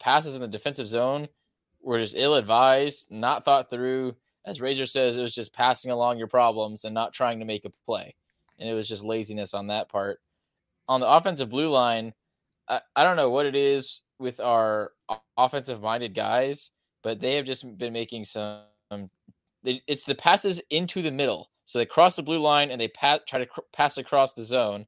passes 0.00 0.34
in 0.34 0.40
the 0.40 0.48
defensive 0.48 0.88
zone 0.88 1.28
were 1.82 1.98
just 1.98 2.16
ill 2.16 2.34
advised, 2.34 3.06
not 3.10 3.44
thought 3.44 3.70
through. 3.70 4.14
As 4.44 4.60
Razor 4.60 4.86
says, 4.86 5.16
it 5.16 5.22
was 5.22 5.34
just 5.34 5.52
passing 5.52 5.90
along 5.90 6.18
your 6.18 6.26
problems 6.26 6.84
and 6.84 6.94
not 6.94 7.12
trying 7.12 7.38
to 7.38 7.44
make 7.44 7.64
a 7.64 7.72
play. 7.86 8.14
And 8.58 8.68
it 8.68 8.74
was 8.74 8.88
just 8.88 9.04
laziness 9.04 9.54
on 9.54 9.66
that 9.68 9.88
part. 9.88 10.20
On 10.88 11.00
the 11.00 11.08
offensive 11.08 11.50
blue 11.50 11.68
line, 11.68 12.14
I, 12.68 12.80
I 12.96 13.04
don't 13.04 13.16
know 13.16 13.30
what 13.30 13.46
it 13.46 13.54
is 13.54 14.00
with 14.18 14.40
our 14.40 14.92
offensive 15.36 15.82
minded 15.82 16.14
guys, 16.14 16.70
but 17.02 17.20
they 17.20 17.34
have 17.34 17.44
just 17.44 17.78
been 17.78 17.92
making 17.92 18.24
some 18.24 18.62
it's 19.64 20.04
the 20.04 20.14
passes 20.14 20.60
into 20.70 21.02
the 21.02 21.10
middle. 21.10 21.50
So 21.64 21.78
they 21.78 21.86
cross 21.86 22.16
the 22.16 22.22
blue 22.22 22.38
line 22.38 22.70
and 22.70 22.80
they 22.80 22.88
try 22.88 23.18
to 23.18 23.46
cr- 23.46 23.60
pass 23.72 23.98
across 23.98 24.32
the 24.32 24.42
zone, 24.42 24.86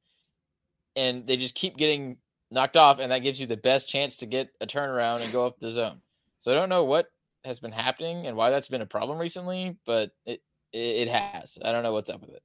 and 0.96 1.26
they 1.26 1.36
just 1.36 1.54
keep 1.54 1.76
getting 1.76 2.16
knocked 2.50 2.76
off, 2.76 2.98
and 2.98 3.12
that 3.12 3.18
gives 3.18 3.40
you 3.40 3.46
the 3.46 3.56
best 3.56 3.88
chance 3.88 4.16
to 4.16 4.26
get 4.26 4.48
a 4.60 4.66
turnaround 4.66 5.22
and 5.22 5.32
go 5.32 5.46
up 5.46 5.58
the 5.58 5.70
zone. 5.70 6.00
So 6.40 6.50
I 6.50 6.54
don't 6.54 6.68
know 6.68 6.84
what 6.84 7.06
has 7.44 7.60
been 7.60 7.72
happening 7.72 8.26
and 8.26 8.36
why 8.36 8.50
that's 8.50 8.68
been 8.68 8.82
a 8.82 8.86
problem 8.86 9.18
recently, 9.18 9.76
but 9.86 10.10
it 10.26 10.42
it, 10.72 11.08
has. 11.08 11.58
I 11.64 11.72
don't 11.72 11.82
know 11.82 11.92
what's 11.92 12.10
up 12.10 12.20
with 12.20 12.30
it. 12.30 12.42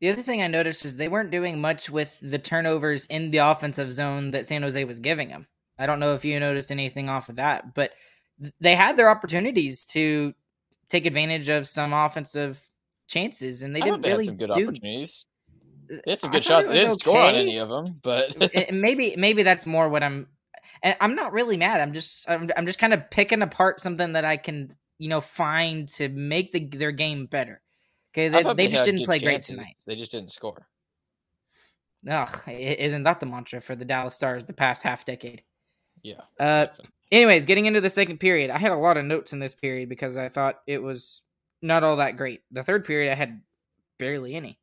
The 0.00 0.10
other 0.10 0.22
thing 0.22 0.42
I 0.42 0.46
noticed 0.46 0.84
is 0.84 0.96
they 0.96 1.08
weren't 1.08 1.30
doing 1.30 1.60
much 1.60 1.90
with 1.90 2.18
the 2.20 2.38
turnovers 2.38 3.06
in 3.06 3.30
the 3.30 3.38
offensive 3.38 3.92
zone 3.92 4.30
that 4.32 4.46
San 4.46 4.62
Jose 4.62 4.84
was 4.84 5.00
giving 5.00 5.28
them. 5.28 5.46
I 5.78 5.86
don't 5.86 6.00
know 6.00 6.14
if 6.14 6.24
you 6.24 6.38
noticed 6.38 6.70
anything 6.70 7.08
off 7.08 7.28
of 7.28 7.36
that, 7.36 7.74
but 7.74 7.92
they 8.60 8.74
had 8.74 8.96
their 8.96 9.10
opportunities 9.10 9.84
to 9.86 10.34
take 10.88 11.06
advantage 11.06 11.48
of 11.48 11.66
some 11.66 11.92
offensive 11.92 12.62
chances, 13.08 13.62
and 13.62 13.74
they 13.74 13.80
didn't 13.80 14.02
they 14.02 14.10
really 14.10 14.24
some 14.24 14.36
good 14.36 14.50
do... 14.50 14.68
opportunities. 14.68 15.26
They 15.88 16.10
had 16.10 16.20
some 16.20 16.30
good 16.30 16.44
shots. 16.44 16.66
They 16.66 16.74
didn't 16.74 16.92
okay. 16.92 17.00
score 17.00 17.20
on 17.20 17.34
any 17.34 17.58
of 17.58 17.68
them, 17.68 17.98
but 18.02 18.36
maybe 18.72 19.14
maybe 19.16 19.42
that's 19.42 19.66
more 19.66 19.88
what 19.88 20.02
I'm. 20.02 20.28
And 20.82 20.96
I'm 21.00 21.14
not 21.14 21.32
really 21.32 21.56
mad. 21.56 21.80
I'm 21.80 21.92
just 21.92 22.28
I'm, 22.28 22.50
I'm 22.56 22.66
just 22.66 22.78
kind 22.78 22.92
of 22.92 23.10
picking 23.10 23.42
apart 23.42 23.80
something 23.80 24.12
that 24.12 24.24
I 24.24 24.36
can 24.36 24.70
you 24.98 25.08
know 25.08 25.20
find 25.20 25.88
to 25.90 26.08
make 26.08 26.52
the 26.52 26.66
their 26.66 26.92
game 26.92 27.26
better. 27.26 27.60
Okay, 28.14 28.28
they, 28.28 28.42
they, 28.42 28.54
they 28.54 28.68
just 28.68 28.84
didn't 28.84 29.04
play 29.04 29.18
chances. 29.18 29.54
great 29.54 29.64
tonight. 29.64 29.76
They 29.86 29.96
just 29.96 30.12
didn't 30.12 30.32
score. 30.32 30.66
Ugh, 32.08 32.40
isn't 32.48 33.02
that 33.02 33.20
the 33.20 33.26
mantra 33.26 33.60
for 33.60 33.74
the 33.74 33.84
Dallas 33.84 34.14
Stars 34.14 34.44
the 34.44 34.52
past 34.52 34.82
half 34.82 35.04
decade? 35.04 35.42
Yeah. 36.02 36.20
Uh, 36.38 36.66
anyways, 37.10 37.46
getting 37.46 37.66
into 37.66 37.80
the 37.80 37.90
second 37.90 38.18
period, 38.18 38.50
I 38.50 38.58
had 38.58 38.72
a 38.72 38.76
lot 38.76 38.96
of 38.96 39.04
notes 39.04 39.32
in 39.32 39.38
this 39.38 39.54
period 39.54 39.88
because 39.88 40.16
I 40.16 40.28
thought 40.28 40.60
it 40.66 40.82
was 40.82 41.22
not 41.62 41.82
all 41.82 41.96
that 41.96 42.16
great. 42.16 42.42
The 42.52 42.62
third 42.62 42.84
period, 42.84 43.10
I 43.10 43.16
had 43.16 43.40
barely 43.98 44.34
any. 44.34 44.58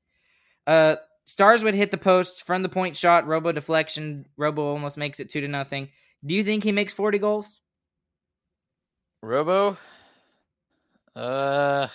Uh, 0.66 0.96
Stars 1.26 1.64
would 1.64 1.74
hit 1.74 1.92
the 1.92 1.98
post 1.98 2.46
from 2.46 2.64
the 2.64 2.70
point 2.70 2.96
shot, 2.96 3.28
Robo 3.28 3.52
deflection. 3.52 4.26
Robo 4.38 4.66
almost 4.66 4.98
makes 4.98 5.20
it 5.20 5.30
two 5.30 5.42
to 5.42 5.48
nothing. 5.48 5.90
Do 6.26 6.36
you 6.36 6.44
think 6.44 6.64
he 6.64 6.72
makes 6.72 6.94
forty 6.94 7.18
goals? 7.18 7.62
Robo, 9.22 9.78
uh, 11.16 11.88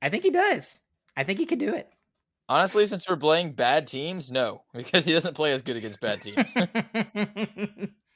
I 0.00 0.08
think 0.08 0.24
he 0.24 0.30
does. 0.30 0.80
I 1.16 1.24
think 1.24 1.38
he 1.38 1.46
could 1.46 1.58
do 1.58 1.74
it. 1.74 1.88
Honestly, 2.48 2.86
since 2.86 3.08
we're 3.08 3.16
playing 3.16 3.52
bad 3.52 3.86
teams, 3.86 4.30
no, 4.30 4.62
because 4.74 5.04
he 5.04 5.12
doesn't 5.12 5.34
play 5.34 5.52
as 5.52 5.62
good 5.62 5.76
against 5.76 6.00
bad 6.00 6.22
teams. 6.22 6.56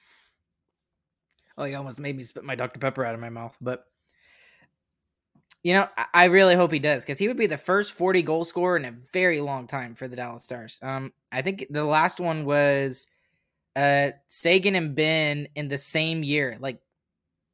Oh, 1.60 1.64
he 1.64 1.74
almost 1.74 2.00
made 2.00 2.16
me 2.16 2.22
spit 2.22 2.42
my 2.42 2.54
Dr. 2.54 2.80
Pepper 2.80 3.04
out 3.04 3.14
of 3.14 3.20
my 3.20 3.28
mouth. 3.28 3.54
But 3.60 3.84
you 5.62 5.74
know, 5.74 5.88
I 6.14 6.26
really 6.26 6.54
hope 6.54 6.72
he 6.72 6.78
does 6.78 7.04
because 7.04 7.18
he 7.18 7.28
would 7.28 7.36
be 7.36 7.46
the 7.46 7.58
first 7.58 7.92
40 7.92 8.22
goal 8.22 8.44
scorer 8.44 8.76
in 8.76 8.84
a 8.84 8.94
very 9.12 9.40
long 9.40 9.66
time 9.66 9.94
for 9.94 10.08
the 10.08 10.16
Dallas 10.16 10.44
Stars. 10.44 10.80
Um, 10.82 11.12
I 11.30 11.42
think 11.42 11.66
the 11.70 11.84
last 11.84 12.20
one 12.20 12.44
was 12.44 13.06
uh 13.76 14.08
Seguin 14.28 14.74
and 14.74 14.94
Benn 14.94 15.48
in 15.54 15.68
the 15.68 15.78
same 15.78 16.22
year, 16.22 16.56
like 16.60 16.80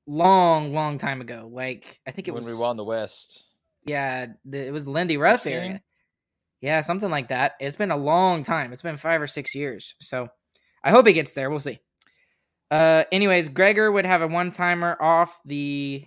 long, 0.06 0.72
long 0.72 0.98
time 0.98 1.20
ago. 1.20 1.50
Like 1.52 2.00
I 2.06 2.12
think 2.12 2.28
it 2.28 2.30
when 2.30 2.38
was 2.38 2.46
when 2.46 2.54
we 2.54 2.60
won 2.60 2.76
the 2.76 2.84
West. 2.84 3.44
Yeah, 3.84 4.26
the, 4.44 4.66
it 4.66 4.72
was 4.72 4.88
Lindy 4.88 5.16
Ruff 5.16 5.40
16? 5.40 5.58
area. 5.58 5.82
Yeah, 6.60 6.80
something 6.80 7.10
like 7.10 7.28
that. 7.28 7.52
It's 7.60 7.76
been 7.76 7.90
a 7.90 7.96
long 7.96 8.42
time. 8.42 8.72
It's 8.72 8.82
been 8.82 8.96
five 8.96 9.20
or 9.20 9.26
six 9.26 9.54
years. 9.54 9.94
So 10.00 10.28
I 10.82 10.90
hope 10.90 11.06
he 11.06 11.12
gets 11.12 11.34
there. 11.34 11.50
We'll 11.50 11.60
see. 11.60 11.80
Uh, 12.70 13.04
anyways, 13.12 13.50
Gregor 13.50 13.92
would 13.92 14.06
have 14.06 14.22
a 14.22 14.26
one 14.26 14.50
timer 14.50 14.96
off 15.00 15.40
the 15.44 16.06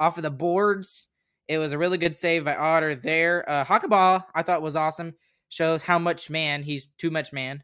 off 0.00 0.16
of 0.16 0.22
the 0.22 0.30
boards. 0.30 1.08
It 1.48 1.58
was 1.58 1.72
a 1.72 1.78
really 1.78 1.98
good 1.98 2.16
save 2.16 2.44
by 2.44 2.56
Otter 2.56 2.94
there. 2.94 3.48
Uh, 3.48 3.64
Hakanpää, 3.64 4.24
I 4.34 4.42
thought 4.42 4.62
was 4.62 4.76
awesome. 4.76 5.14
Shows 5.48 5.82
how 5.82 5.98
much 5.98 6.28
man 6.28 6.62
he's 6.62 6.86
too 6.98 7.10
much 7.10 7.32
man. 7.32 7.62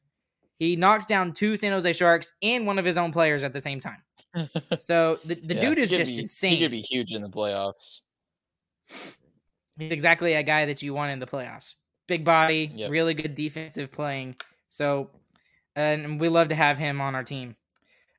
He 0.58 0.76
knocks 0.76 1.06
down 1.06 1.32
two 1.32 1.56
San 1.56 1.72
Jose 1.72 1.92
Sharks 1.92 2.32
and 2.42 2.66
one 2.66 2.78
of 2.78 2.84
his 2.84 2.96
own 2.96 3.10
players 3.10 3.42
at 3.42 3.52
the 3.52 3.60
same 3.60 3.80
time. 3.80 4.02
so 4.78 5.18
the, 5.24 5.34
the 5.34 5.54
yeah, 5.54 5.60
dude 5.60 5.78
is 5.78 5.90
just 5.90 6.14
be, 6.14 6.22
insane. 6.22 6.56
He 6.56 6.60
could 6.60 6.70
be 6.70 6.80
huge 6.80 7.12
in 7.12 7.22
the 7.22 7.28
playoffs. 7.28 8.00
He's 8.88 9.90
exactly 9.90 10.34
a 10.34 10.42
guy 10.42 10.66
that 10.66 10.82
you 10.82 10.94
want 10.94 11.10
in 11.10 11.18
the 11.18 11.26
playoffs. 11.26 11.74
Big 12.06 12.24
body, 12.24 12.70
yep. 12.74 12.90
really 12.90 13.14
good 13.14 13.34
defensive 13.34 13.90
playing. 13.90 14.36
So, 14.68 15.10
and 15.74 16.20
we 16.20 16.28
love 16.28 16.48
to 16.48 16.54
have 16.54 16.78
him 16.78 17.00
on 17.00 17.14
our 17.14 17.24
team. 17.24 17.56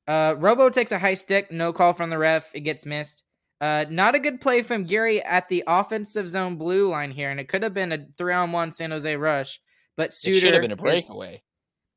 Uh, 0.08 0.36
Robo 0.38 0.69
takes 0.69 0.91
a 0.91 0.99
high 0.99 1.13
stick, 1.13 1.52
no 1.52 1.71
call 1.71 1.93
from 1.93 2.10
the 2.10 2.17
ref. 2.17 2.54
It 2.54 2.62
gets 2.62 2.86
missed. 2.86 3.23
Uh, 3.63 3.86
not 3.89 4.13
a 4.13 4.19
good 4.19 4.41
play 4.41 4.62
from 4.62 4.84
Gary 4.84 5.21
at 5.21 5.47
the 5.47 5.63
offensive 5.67 6.28
zone 6.28 6.58
blue 6.58 6.89
line 6.89 7.12
here, 7.12 7.30
and 7.30 7.39
it 7.39 7.47
could 7.47 7.63
have 7.63 7.73
been 7.73 7.93
a 7.93 8.06
three 8.17 8.34
on 8.34 8.52
one 8.52 8.73
San 8.73 8.91
Jose 8.91 9.15
rush, 9.15 9.62
but 9.95 10.13
Suter 10.13 10.36
it 10.36 10.39
should 10.41 10.54
have 10.54 10.62
been 10.62 10.71
a 10.71 10.76
breakaway. 10.76 11.41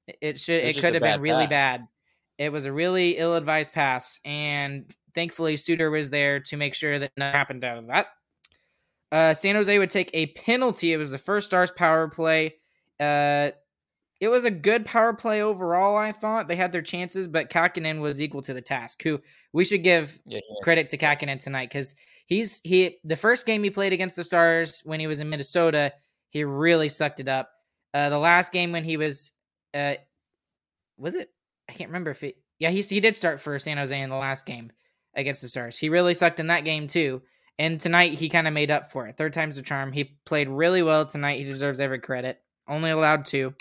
Is, 0.07 0.15
it 0.21 0.39
should. 0.39 0.63
It, 0.63 0.77
it 0.77 0.81
could 0.81 0.95
have 0.95 1.03
been 1.03 1.21
really 1.21 1.49
bad. 1.49 1.89
it 2.39 2.53
was 2.53 2.67
a 2.67 2.73
really 2.73 3.17
ill-advised 3.17 3.73
pass, 3.73 4.21
and 4.25 4.95
thankfully 5.13 5.57
Suter 5.57 5.91
was 5.91 6.09
there 6.09 6.39
to 6.39 6.57
make 6.57 6.73
sure 6.73 7.01
that 7.01 7.11
nothing 7.17 7.33
happened 7.33 7.65
out 7.65 7.79
of 7.79 7.89
that. 7.89 8.07
Uh, 9.11 9.35
San 9.35 9.57
Jose 9.57 9.77
would 9.77 9.91
take 9.91 10.11
a 10.15 10.27
penalty. 10.27 10.93
It 10.93 10.99
was 10.99 11.11
the 11.11 11.19
first 11.19 11.47
Stars 11.47 11.73
power 11.73 12.07
play. 12.07 12.55
Uh, 13.01 13.51
it 14.21 14.29
was 14.29 14.45
a 14.45 14.51
good 14.51 14.87
power 14.87 15.13
play 15.13 15.43
overall. 15.43 15.97
I 15.97 16.13
thought 16.13 16.49
they 16.49 16.57
had 16.57 16.73
their 16.73 16.83
chances, 16.83 17.29
but 17.29 17.51
Kahkonen 17.51 18.01
was 18.01 18.21
equal 18.21 18.43
to 18.43 18.55
the 18.55 18.63
task. 18.63 19.03
Who 19.03 19.21
we 19.53 19.65
should 19.65 19.83
give 19.83 20.19
yeah, 20.25 20.39
yeah. 20.39 20.63
credit 20.63 20.91
to 20.91 20.99
Kahkonen 20.99 21.43
tonight 21.43 21.69
because 21.69 21.95
he's 22.27 22.61
he 22.65 22.99
the 23.05 23.17
first 23.17 23.47
game 23.47 23.63
he 23.63 23.71
played 23.71 23.93
against 23.93 24.17
the 24.17 24.25
Stars 24.25 24.81
when 24.85 25.01
he 25.01 25.07
was 25.07 25.21
in 25.21 25.29
Minnesota, 25.29 25.93
he 26.31 26.45
really 26.45 26.89
sucked 26.89 27.21
it 27.21 27.29
up. 27.29 27.51
Uh, 27.93 28.09
the 28.09 28.19
last 28.19 28.53
game 28.53 28.73
when 28.73 28.85
he 28.85 28.97
was, 28.97 29.33
uh, 29.75 29.95
was 30.99 31.15
it? 31.15 31.31
I 31.69 31.73
can't 31.73 31.91
remember 31.91 32.11
if 32.11 32.23
it. 32.23 32.37
Yeah, 32.59 32.71
he 32.71 32.81
he 32.81 33.01
did 33.01 33.15
start 33.15 33.41
for 33.41 33.59
San 33.59 33.77
Jose 33.77 34.01
in 34.01 34.11
the 34.11 34.17
last 34.17 34.47
game 34.47 34.73
against 35.15 35.43
the 35.43 35.49
Stars. 35.49 35.77
He 35.77 35.89
really 35.89 36.15
sucked 36.15 36.41
in 36.41 36.47
that 36.49 36.65
game 36.65 36.87
too. 36.87 37.23
And 37.59 37.81
tonight 37.81 38.13
he 38.13 38.29
kind 38.29 38.47
of 38.47 38.53
made 38.53 38.71
up 38.71 38.91
for 38.91 39.07
it. 39.07 39.17
Third 39.17 39.33
time's 39.33 39.57
the 39.57 39.63
charm. 39.63 39.93
He 39.93 40.19
played 40.27 40.49
really 40.49 40.83
well 40.83 41.07
tonight. 41.07 41.39
He 41.39 41.45
deserves 41.45 41.81
every 41.81 42.01
credit. 42.01 42.39
Only 42.69 42.91
allowed 42.91 43.25
two. 43.25 43.55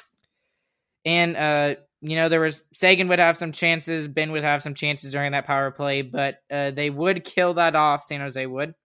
And 1.06 1.38
uh, 1.38 1.76
you 2.02 2.15
know, 2.15 2.30
there 2.30 2.41
was 2.41 2.63
Seguin 2.74 3.08
would 3.08 3.20
have 3.20 3.38
some 3.38 3.52
chances, 3.52 4.08
Benn 4.08 4.32
would 4.32 4.44
have 4.44 4.62
some 4.62 4.74
chances 4.74 5.12
during 5.12 5.32
that 5.32 5.48
power 5.48 5.72
play, 5.72 6.02
but 6.02 6.39
uh, 6.52 6.72
they 6.72 6.89
would 6.89 7.24
kill 7.24 7.56
that 7.56 7.76
off. 7.76 8.04
San 8.04 8.22
Jose 8.22 8.46
would. 8.46 8.76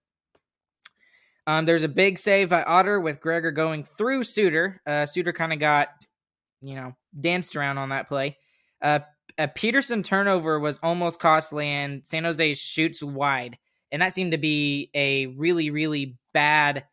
Um, 1.47 1.65
there's 1.65 1.85
a 1.85 1.89
big 1.89 2.19
save 2.19 2.51
by 2.51 2.63
Otter 2.63 3.01
with 3.01 3.21
Gregor 3.21 3.51
going 3.51 3.85
through 3.85 4.23
Suter. 4.23 4.81
Uh, 4.87 5.05
Suter 5.05 5.33
kind 5.33 5.53
of 5.53 5.59
got, 5.59 5.89
you 6.61 6.77
know, 6.77 6.95
danced 7.19 7.57
around 7.57 7.79
on 7.79 7.89
that 7.89 8.09
play. 8.09 8.37
Uh, 8.81 9.01
a 9.37 9.49
Peterson 9.49 10.03
turnover 10.03 10.61
was 10.61 10.79
almost 10.83 11.19
costly, 11.19 11.67
and 11.67 12.07
San 12.07 12.25
Jose 12.25 12.55
shoots 12.55 13.03
wide, 13.03 13.59
and 13.91 14.01
that 14.01 14.13
seemed 14.13 14.33
to 14.33 14.39
be 14.39 14.91
a 14.95 15.27
really, 15.27 15.71
really 15.71 16.19
bad 16.33 16.85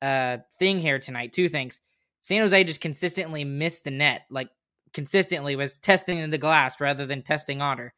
uh, 0.00 0.38
thing 0.58 0.78
here 0.80 0.98
tonight. 0.98 1.32
Two 1.32 1.48
things: 1.48 1.80
San 2.20 2.40
Jose 2.40 2.64
just 2.64 2.80
consistently 2.80 3.44
missed 3.44 3.84
the 3.84 3.90
net, 3.90 4.22
like 4.30 4.48
consistently 4.94 5.56
was 5.56 5.76
testing 5.76 6.18
in 6.18 6.30
the 6.30 6.38
glass 6.38 6.80
rather 6.80 7.04
than 7.04 7.22
testing 7.22 7.60
Otter. 7.60 7.92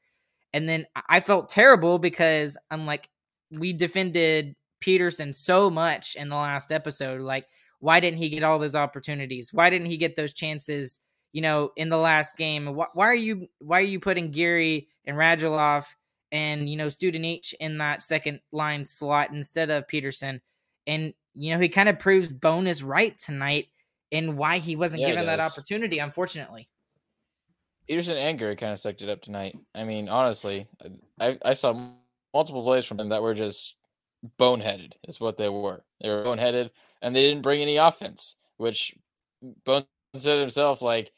And 0.53 0.69
then 0.69 0.87
I 1.09 1.21
felt 1.21 1.51
terrible 1.51 1.99
because 1.99 2.57
I'm 2.71 2.87
like, 2.87 3.09
we 3.51 3.73
defended 3.73 4.57
Peterson 4.81 5.33
so 5.33 5.71
much 5.71 6.17
in 6.17 6.29
the 6.29 6.37
last 6.37 6.73
episode. 6.73 7.21
Like, 7.21 7.47
why 7.81 8.01
didn't 8.01 8.19
he 8.19 8.31
get 8.31 8.43
all 8.43 8.59
those 8.59 8.75
opportunities? 8.75 9.53
Why 9.53 9.71
didn't 9.71 9.89
he 9.89 9.99
get 9.99 10.17
those 10.17 10.33
chances? 10.33 11.01
You 11.33 11.43
know, 11.43 11.71
in 11.77 11.91
the 11.91 11.99
last 11.99 12.37
game, 12.39 12.75
why, 12.75 12.87
why 12.95 13.07
are 13.07 13.15
you 13.15 13.49
why 13.59 13.79
are 13.81 13.83
you 13.85 14.01
putting 14.01 14.31
Geary 14.31 14.89
and 15.05 15.17
Radulov 15.17 15.85
and 16.33 16.69
you 16.69 16.77
know 16.77 16.87
Studenic 16.87 17.53
in 17.61 17.79
that 17.79 18.03
second 18.03 18.41
line 18.53 18.87
slot 18.87 19.31
instead 19.33 19.71
of 19.71 19.87
Peterson? 19.87 20.41
And 20.87 21.13
you 21.35 21.53
know, 21.53 21.61
he 21.61 21.69
kind 21.69 21.91
of 21.91 21.99
proves 21.99 22.33
Bowness 22.33 22.83
right 22.83 23.17
tonight 23.19 23.67
in 24.11 24.37
why 24.37 24.59
he 24.59 24.77
wasn't 24.77 25.03
yeah, 25.03 25.11
given 25.11 25.27
that 25.27 25.41
opportunity. 25.41 25.99
Unfortunately, 25.99 26.71
Peterson 27.89 28.17
and 28.17 28.39
Geary 28.39 28.57
kind 28.57 28.73
of 28.73 28.79
sucked 28.79 29.03
it 29.03 29.09
up 29.09 29.23
tonight. 29.23 29.57
I 29.75 29.85
mean, 29.85 30.09
honestly, 30.09 30.67
I, 31.21 31.39
I 31.45 31.53
saw 31.53 31.91
multiple 32.35 32.65
plays 32.65 32.85
from 32.85 32.97
them 32.97 33.11
that 33.11 33.23
were 33.23 33.35
just 33.35 33.77
boneheaded, 34.39 34.93
is 35.05 35.21
what 35.21 35.37
they 35.37 35.49
were. 35.49 35.85
They 36.01 36.09
were 36.09 36.25
boneheaded, 36.25 36.71
and 37.03 37.15
they 37.15 37.23
didn't 37.23 37.43
bring 37.43 37.63
any 37.63 37.77
offense, 37.77 38.37
which 38.57 38.95
Bones 39.65 39.87
said 40.17 40.41
himself, 40.41 40.83
like, 40.83 41.13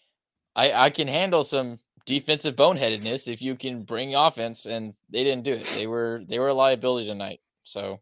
I, 0.55 0.73
I 0.73 0.91
can 0.91 1.09
handle 1.09 1.45
some 1.45 1.79
defensive 2.05 2.57
boneheadedness 2.57 3.29
if 3.33 3.41
you 3.41 3.55
can 3.55 3.83
bring 3.83 4.15
offense, 4.15 4.67
and 4.67 4.95
they 5.11 5.25
didn't 5.25 5.45
do 5.45 5.53
it. 5.53 5.65
They 5.77 5.87
were 5.87 6.23
they 6.27 6.39
were 6.39 6.49
a 6.49 6.55
liability 6.55 7.07
tonight. 7.07 7.41
So, 7.65 8.01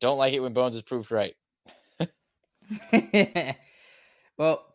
don't 0.00 0.18
like 0.18 0.34
it 0.34 0.40
when 0.40 0.52
Bones 0.52 0.76
is 0.76 0.82
proved 0.82 1.12
right. 1.12 1.34
well, 4.38 4.66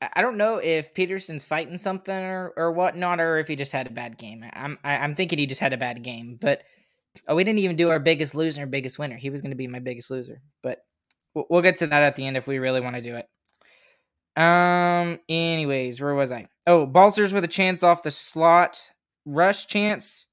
I 0.00 0.20
don't 0.20 0.36
know 0.36 0.58
if 0.58 0.92
Peterson's 0.92 1.44
fighting 1.44 1.78
something 1.78 2.14
or, 2.14 2.52
or 2.56 2.72
whatnot, 2.72 3.18
or 3.18 3.38
if 3.38 3.48
he 3.48 3.56
just 3.56 3.72
had 3.72 3.86
a 3.86 3.90
bad 3.90 4.18
game. 4.18 4.44
I'm 4.52 4.78
I, 4.84 4.94
am 4.94 5.00
i 5.02 5.04
am 5.04 5.14
thinking 5.14 5.38
he 5.38 5.46
just 5.46 5.60
had 5.60 5.72
a 5.72 5.78
bad 5.78 6.02
game. 6.02 6.38
But 6.40 6.62
oh, 7.26 7.34
we 7.34 7.44
didn't 7.44 7.60
even 7.60 7.76
do 7.76 7.88
our 7.88 7.98
biggest 7.98 8.34
loser 8.34 8.62
and 8.62 8.70
biggest 8.70 8.98
winner. 8.98 9.16
He 9.16 9.30
was 9.30 9.40
going 9.40 9.52
to 9.52 9.56
be 9.56 9.68
my 9.68 9.78
biggest 9.78 10.10
loser, 10.10 10.42
but 10.62 10.80
we'll 11.34 11.62
get 11.62 11.76
to 11.78 11.86
that 11.86 12.02
at 12.02 12.16
the 12.16 12.26
end 12.26 12.36
if 12.36 12.46
we 12.46 12.58
really 12.58 12.80
want 12.80 12.96
to 12.96 13.02
do 13.02 13.16
it. 13.16 13.28
Um. 14.40 15.18
Anyways, 15.30 16.00
where 16.00 16.14
was 16.14 16.30
I? 16.30 16.48
Oh, 16.66 16.84
Balcers 16.84 17.32
with 17.32 17.44
a 17.44 17.48
chance 17.48 17.82
off 17.82 18.02
the 18.02 18.10
slot 18.10 18.90
rush 19.24 19.66
chance. 19.66 20.26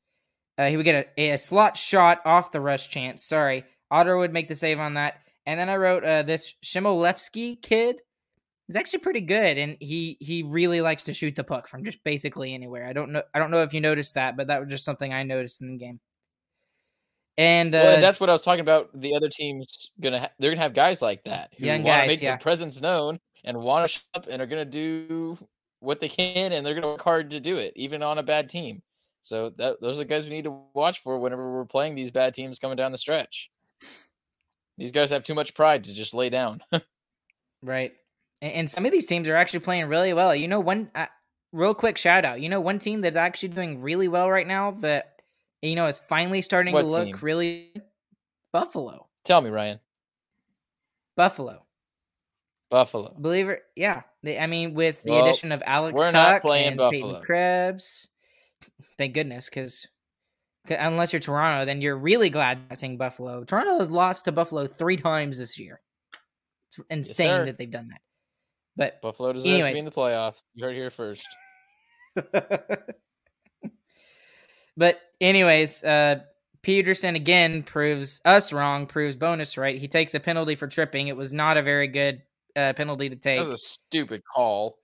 Uh, 0.58 0.68
he 0.68 0.76
would 0.76 0.86
get 0.86 1.14
a, 1.18 1.32
a 1.32 1.38
slot 1.38 1.78
shot 1.78 2.20
off 2.26 2.52
the 2.52 2.60
rush 2.60 2.90
chance. 2.90 3.24
Sorry, 3.24 3.64
Otter 3.90 4.18
would 4.18 4.34
make 4.34 4.50
the 4.50 4.56
save 4.56 4.80
on 4.80 4.96
that. 4.96 5.22
And 5.46 5.60
then 5.60 5.70
I 5.70 5.78
wrote 5.78 6.04
uh, 6.04 6.24
this 6.24 6.54
Chmelevski 6.64 7.62
kid 7.62 7.98
He's 8.68 8.76
actually 8.76 9.00
pretty 9.00 9.22
good, 9.22 9.58
and 9.58 9.78
he 9.80 10.18
he 10.20 10.44
really 10.44 10.82
likes 10.82 11.04
to 11.06 11.14
shoot 11.14 11.36
the 11.36 11.44
puck 11.44 11.68
from 11.68 11.84
just 11.84 12.04
basically 12.04 12.54
anywhere. 12.54 12.88
I 12.88 12.94
don't 12.94 13.12
know 13.12 13.22
I 13.34 13.40
don't 13.40 13.52
know 13.52 13.62
if 13.62 13.74
you 13.74 13.82
noticed 13.82 14.16
that, 14.16 14.38
but 14.38 14.48
that 14.48 14.62
was 14.62 14.70
just 14.70 14.86
something 14.86 15.14
I 15.14 15.24
noticed 15.24 15.62
in 15.62 15.72
the 15.72 15.78
game. 15.78 16.00
And, 17.38 17.74
uh, 17.74 17.82
well, 17.84 18.02
that's 18.02 18.20
what 18.20 18.30
I 18.30 18.32
was 18.32 18.44
talking 18.44 18.62
about. 18.62 18.90
The 18.94 19.16
other 19.16 19.28
team's 19.28 19.90
gonna 20.00 20.20
ha- 20.20 20.32
they're 20.40 20.52
gonna 20.52 20.62
have 20.62 20.74
guys 20.74 21.02
like 21.02 21.24
that 21.24 21.52
who 21.58 21.68
want 21.68 21.84
to 21.84 22.08
make 22.08 22.22
yeah. 22.22 22.32
their 22.32 22.38
presence 22.38 22.80
known 22.80 23.20
and 23.44 23.58
want 23.58 23.90
to 23.90 23.94
show 23.94 24.02
up 24.14 24.28
and 24.30 24.42
are 24.42 24.46
gonna 24.46 24.66
do 24.66 25.38
what 25.80 26.00
they 26.00 26.10
can, 26.10 26.54
and 26.54 26.66
they're 26.66 26.76
gonna 26.76 26.88
work 26.88 27.02
hard 27.02 27.32
to 27.32 27.40
do 27.40 27.58
it, 27.58 27.74
even 27.76 28.04
on 28.04 28.20
a 28.20 28.24
bad 28.24 28.50
team. 28.50 28.82
So 29.24 29.52
that, 29.58 29.82
those 29.82 29.96
are 29.96 30.00
the 30.00 30.06
guys 30.06 30.26
we 30.26 30.32
need 30.32 30.44
to 30.44 30.60
watch 30.74 31.02
for 31.02 31.18
whenever 31.18 31.52
we're 31.52 31.66
playing 31.66 31.96
these 31.96 32.12
bad 32.12 32.34
teams 32.34 32.60
coming 32.60 32.78
down 32.78 32.92
the 32.92 32.98
stretch. 32.98 33.50
These 34.78 34.92
guys 34.92 35.12
have 35.12 35.24
too 35.24 35.34
much 35.34 35.54
pride 35.54 35.86
to 35.86 35.94
just 35.94 36.14
lay 36.14 36.30
down. 36.30 36.62
right. 37.64 37.94
And, 38.44 38.70
some 38.70 38.86
of 38.86 38.92
these 38.92 39.06
teams 39.06 39.30
are 39.30 39.38
actually 39.38 39.62
playing 39.62 39.88
really 39.88 40.12
well. 40.12 40.36
You 40.36 40.50
know, 40.50 40.60
one 40.60 40.92
uh, 40.96 41.06
real 41.54 41.74
quick 41.74 41.98
shout 41.98 42.26
out. 42.26 42.42
You 42.42 42.50
know, 42.50 42.60
one 42.60 42.78
team 42.78 43.00
that's 43.00 43.16
actually 43.16 43.50
doing 43.50 43.82
really 43.82 44.10
well 44.10 44.30
right 44.30 44.46
now 44.46 44.72
that 44.82 45.22
you 45.62 45.76
know 45.76 45.88
is 45.88 45.98
finally 45.98 46.42
starting 46.42 46.74
what 46.74 46.82
to 46.82 46.88
look 46.88 47.06
team? 47.06 47.18
really 47.22 47.74
Buffalo. 48.52 49.08
Tell 49.24 49.40
me, 49.40 49.50
Ryan. 49.50 49.80
Buffalo. 51.16 51.64
Buffalo. 52.70 53.16
Believe 53.22 53.50
it, 53.50 53.62
yeah. 53.76 54.02
They, 54.24 54.38
I 54.38 54.48
mean, 54.48 54.74
with 54.74 55.04
the 55.04 55.12
well, 55.12 55.26
addition 55.26 55.52
of 55.52 55.64
Alex 55.66 55.96
we're 55.96 56.06
Tuch 56.06 56.14
not 56.14 56.42
playing 56.42 56.68
and 56.70 56.78
Buffalo. 56.78 57.08
Peyton 57.08 57.22
Krebs. 57.22 58.08
Thank 58.98 59.14
goodness, 59.14 59.48
because 59.48 59.88
unless 60.70 61.14
you're 61.14 61.20
Toronto, 61.20 61.66
then 61.66 61.82
you're 61.82 61.98
really 61.98 62.30
glad 62.30 62.60
seeing 62.74 62.98
Buffalo. 62.98 63.44
Toronto 63.44 63.78
has 63.78 63.92
lost 63.92 64.26
to 64.26 64.32
Buffalo 64.32 64.66
three 64.66 64.98
times 64.98 65.38
this 65.38 65.58
year. 65.58 65.80
It's 66.70 66.80
insane 66.90 67.28
yes, 67.28 67.46
that 67.46 67.58
they've 67.58 67.72
done 67.72 67.90
that. 67.90 68.02
But 68.76 69.02
Buffalo 69.02 69.34
deserves 69.34 69.54
anyways. 69.54 69.70
to 69.70 69.74
be 69.74 69.80
in 69.80 69.86
the 69.86 69.92
playoffs. 69.92 70.42
You 70.54 70.66
heard 70.66 70.76
here 70.76 70.90
first. 70.90 71.28
but 74.78 75.00
anyways, 75.22 75.84
uh, 75.84 76.22
Peterson 76.64 77.16
again 77.16 77.64
proves 77.64 78.22
us 78.26 78.52
wrong, 78.52 78.88
proves 78.88 79.16
Bowness 79.16 79.58
right. 79.58 79.80
He 79.80 79.88
takes 79.88 80.14
a 80.16 80.20
penalty 80.20 80.56
for 80.56 80.68
tripping. 80.68 81.08
It 81.08 81.18
was 81.18 81.32
not 81.32 81.58
a 81.58 81.62
very 81.62 81.88
good 81.88 82.22
uh, 82.56 82.74
penalty 82.74 83.10
to 83.10 83.16
take. 83.16 83.42
That 83.42 83.50
was 83.50 83.62
a 83.62 83.66
stupid 83.66 84.24
call. 84.26 84.78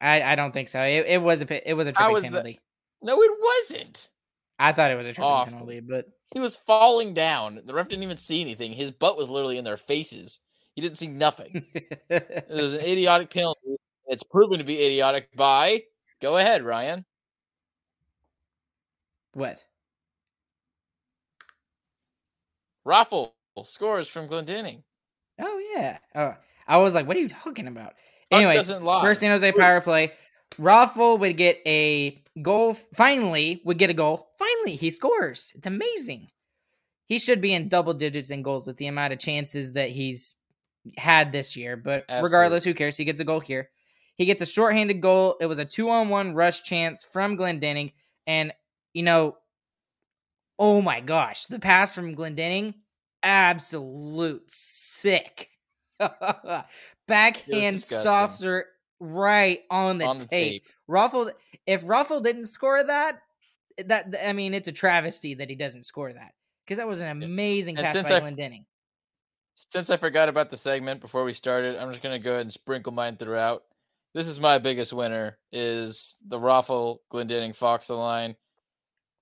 I, 0.00 0.22
I 0.22 0.34
don't 0.34 0.52
think 0.52 0.68
so. 0.68 0.82
It, 0.82 1.06
it 1.06 1.22
was 1.22 1.42
a 1.42 1.70
it 1.70 1.74
was 1.74 1.86
a 1.86 1.92
tripping 1.92 2.12
was 2.12 2.24
penalty. 2.24 2.60
The... 3.00 3.06
No, 3.06 3.22
it 3.22 3.30
wasn't. 3.40 4.10
I 4.58 4.72
thought 4.72 4.90
it 4.90 4.96
was 4.96 5.06
a 5.06 5.12
tripping 5.12 5.46
penalty, 5.46 5.80
but 5.80 6.06
he 6.32 6.40
was 6.40 6.56
falling 6.56 7.14
down. 7.14 7.60
The 7.64 7.74
ref 7.74 7.88
didn't 7.88 8.02
even 8.02 8.16
see 8.16 8.40
anything. 8.40 8.72
His 8.72 8.90
butt 8.90 9.16
was 9.16 9.28
literally 9.28 9.58
in 9.58 9.64
their 9.64 9.76
faces. 9.76 10.40
You 10.76 10.82
didn't 10.82 10.96
see 10.96 11.06
nothing. 11.06 11.64
it 12.08 12.46
was 12.50 12.74
an 12.74 12.80
idiotic 12.80 13.30
penalty. 13.30 13.76
It's 14.06 14.22
proven 14.22 14.58
to 14.58 14.64
be 14.64 14.84
idiotic 14.84 15.34
by. 15.36 15.82
Go 16.20 16.36
ahead, 16.36 16.62
Ryan. 16.62 17.04
What? 19.32 19.58
Raffl 22.86 23.32
scores 23.64 24.08
from 24.08 24.28
Glendening. 24.28 24.82
Oh 25.40 25.62
yeah. 25.74 25.98
Oh, 26.14 26.34
I 26.66 26.76
was 26.78 26.94
like, 26.94 27.06
what 27.06 27.16
are 27.16 27.20
you 27.20 27.28
talking 27.28 27.66
about? 27.66 27.94
Anyways, 28.30 28.70
first 28.70 29.20
San 29.20 29.30
Jose 29.30 29.52
power 29.52 29.80
play. 29.80 30.12
Raffl 30.58 31.18
would 31.18 31.36
get 31.36 31.60
a 31.66 32.22
goal. 32.42 32.74
Finally, 32.94 33.62
would 33.64 33.78
get 33.78 33.90
a 33.90 33.94
goal. 33.94 34.28
Finally, 34.38 34.76
he 34.76 34.90
scores. 34.90 35.52
It's 35.56 35.66
amazing. 35.66 36.28
He 37.06 37.18
should 37.18 37.40
be 37.40 37.52
in 37.52 37.68
double 37.68 37.94
digits 37.94 38.30
in 38.30 38.42
goals 38.42 38.66
with 38.66 38.76
the 38.76 38.86
amount 38.86 39.12
of 39.12 39.18
chances 39.18 39.72
that 39.72 39.90
he's 39.90 40.34
had 40.98 41.32
this 41.32 41.56
year. 41.56 41.76
But 41.76 42.04
Absolutely. 42.08 42.24
regardless, 42.24 42.64
who 42.64 42.74
cares? 42.74 42.96
He 42.96 43.04
gets 43.04 43.20
a 43.20 43.24
goal 43.24 43.40
here. 43.40 43.70
He 44.16 44.26
gets 44.26 44.42
a 44.42 44.46
shorthanded 44.46 45.00
goal. 45.00 45.36
It 45.40 45.46
was 45.46 45.58
a 45.58 45.64
two 45.64 45.90
on 45.90 46.08
one 46.08 46.34
rush 46.34 46.62
chance 46.62 47.02
from 47.04 47.36
Glendening. 47.36 47.92
And, 48.26 48.52
you 48.92 49.02
know, 49.02 49.36
oh 50.58 50.80
my 50.80 51.00
gosh, 51.00 51.46
the 51.46 51.58
pass 51.58 51.94
from 51.94 52.14
Glendening, 52.14 52.74
absolute 53.22 54.44
sick. 54.50 55.50
Backhand 57.08 57.80
saucer 57.80 58.66
right 59.00 59.60
on 59.70 59.98
the, 59.98 60.06
on 60.06 60.18
the 60.18 60.26
tape. 60.26 60.62
tape. 60.64 60.66
Raffl, 60.88 61.30
if 61.66 61.84
Raffl 61.84 62.22
didn't 62.22 62.46
score 62.46 62.82
that, 62.82 63.18
that 63.86 64.14
I 64.24 64.32
mean, 64.32 64.54
it's 64.54 64.68
a 64.68 64.72
travesty 64.72 65.34
that 65.34 65.50
he 65.50 65.56
doesn't 65.56 65.82
score 65.84 66.12
that 66.12 66.32
because 66.64 66.78
that 66.78 66.86
was 66.88 67.00
an 67.00 67.08
amazing 67.22 67.76
And 67.76 67.84
pass 67.86 68.00
by 68.00 68.16
I- 68.16 68.20
Glendening. 68.20 68.64
Since 69.54 69.90
I 69.90 69.96
forgot 69.96 70.28
about 70.28 70.50
the 70.50 70.56
segment 70.56 71.00
before 71.00 71.24
we 71.24 71.32
started, 71.32 71.76
I'm 71.76 71.90
just 71.90 72.02
gonna 72.02 72.18
go 72.18 72.32
ahead 72.32 72.42
and 72.42 72.52
sprinkle 72.52 72.92
mine 72.92 73.16
throughout. 73.16 73.62
This 74.12 74.26
is 74.26 74.40
my 74.40 74.58
biggest 74.58 74.92
winner 74.92 75.38
is 75.52 76.16
the 76.26 76.38
Raffl 76.38 76.98
Glendening 77.12 77.54
Fox 77.54 77.88
line. 77.90 78.36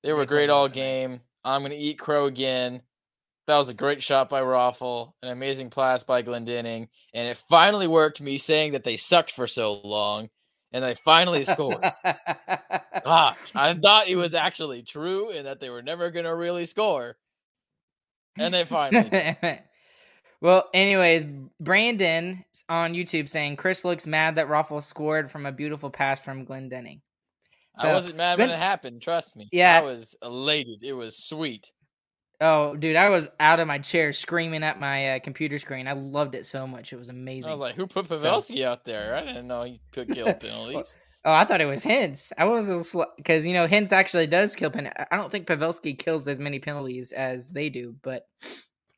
They 0.02 0.12
were 0.12 0.26
great 0.26 0.50
all 0.50 0.68
game. 0.68 1.20
I'm 1.44 1.62
gonna 1.62 1.74
eat 1.74 1.98
crow 1.98 2.26
again. 2.26 2.82
That 3.46 3.56
was 3.56 3.68
a 3.68 3.74
great 3.74 4.02
shot 4.02 4.28
by 4.30 4.40
Raffl, 4.40 5.12
an 5.22 5.30
amazing 5.30 5.70
pass 5.70 6.04
by 6.04 6.22
Glendening, 6.22 6.88
and 7.12 7.28
it 7.28 7.36
finally 7.36 7.86
worked. 7.86 8.20
Me 8.20 8.38
saying 8.38 8.72
that 8.72 8.84
they 8.84 8.96
sucked 8.96 9.32
for 9.32 9.46
so 9.46 9.80
long, 9.84 10.30
and 10.72 10.82
they 10.82 10.94
finally 10.94 11.44
scored. 11.44 11.80
Gosh, 11.80 11.94
ah, 13.04 13.36
I 13.54 13.74
thought 13.74 14.08
it 14.08 14.16
was 14.16 14.32
actually 14.32 14.82
true 14.82 15.30
and 15.30 15.46
that 15.46 15.60
they 15.60 15.68
were 15.68 15.82
never 15.82 16.10
gonna 16.10 16.34
really 16.34 16.64
score, 16.64 17.18
and 18.38 18.54
they 18.54 18.64
finally. 18.64 19.36
well, 20.42 20.68
anyways, 20.74 21.24
Brandon 21.60 22.44
on 22.68 22.92
YouTube 22.94 23.28
saying 23.28 23.56
Chris 23.56 23.84
looks 23.84 24.06
mad 24.06 24.36
that 24.36 24.48
Raffl 24.48 24.82
scored 24.82 25.30
from 25.30 25.46
a 25.46 25.52
beautiful 25.52 25.88
pass 25.88 26.20
from 26.20 26.44
Glendening. 26.44 27.00
I 27.80 27.92
wasn't 27.94 28.16
mad 28.16 28.38
when 28.38 28.50
it 28.50 28.58
happened. 28.58 29.00
Trust 29.00 29.34
me. 29.36 29.48
Yeah. 29.50 29.78
I 29.78 29.82
was 29.82 30.14
elated. 30.22 30.82
It 30.82 30.92
was 30.92 31.16
sweet. 31.16 31.70
Oh, 32.40 32.74
dude, 32.74 32.96
I 32.96 33.08
was 33.08 33.28
out 33.38 33.60
of 33.60 33.68
my 33.68 33.78
chair 33.78 34.12
screaming 34.12 34.64
at 34.64 34.80
my 34.80 35.14
uh, 35.14 35.18
computer 35.20 35.58
screen. 35.60 35.86
I 35.86 35.92
loved 35.92 36.34
it 36.34 36.44
so 36.44 36.66
much; 36.66 36.92
it 36.92 36.96
was 36.96 37.08
amazing. 37.08 37.48
I 37.48 37.52
was 37.52 37.60
like, 37.60 37.76
"Who 37.76 37.86
put 37.86 38.08
So- 38.08 38.16
Pavelski 38.16 38.64
out 38.64 38.84
there? 38.84 39.14
I 39.14 39.24
didn't 39.24 39.46
know 39.46 39.62
he 39.62 39.80
could 39.92 40.12
kill 40.12 40.24
penalties." 40.34 40.96
Oh, 41.24 41.32
I 41.32 41.44
thought 41.44 41.60
it 41.60 41.66
was 41.66 41.84
Hintz. 41.84 42.32
I 42.36 42.46
was 42.46 42.96
because 43.16 43.46
you 43.46 43.52
know 43.52 43.68
Hintz 43.68 43.92
actually 43.92 44.26
does 44.26 44.56
kill 44.56 44.70
pen. 44.70 44.92
I 45.12 45.16
don't 45.16 45.30
think 45.30 45.46
Pavelski 45.46 45.96
kills 45.96 46.26
as 46.26 46.40
many 46.40 46.58
penalties 46.58 47.12
as 47.12 47.52
they 47.52 47.70
do, 47.70 47.94
but 48.02 48.26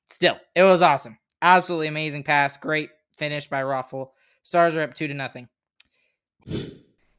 still, 0.06 0.38
it 0.56 0.62
was 0.62 0.80
awesome. 0.80 1.18
Absolutely 1.44 1.88
amazing 1.88 2.22
pass. 2.22 2.56
Great 2.56 2.88
finish 3.18 3.50
by 3.50 3.60
Raffl. 3.60 4.12
Stars 4.42 4.74
are 4.74 4.80
up 4.80 4.94
two 4.94 5.08
to 5.08 5.12
nothing. 5.12 5.48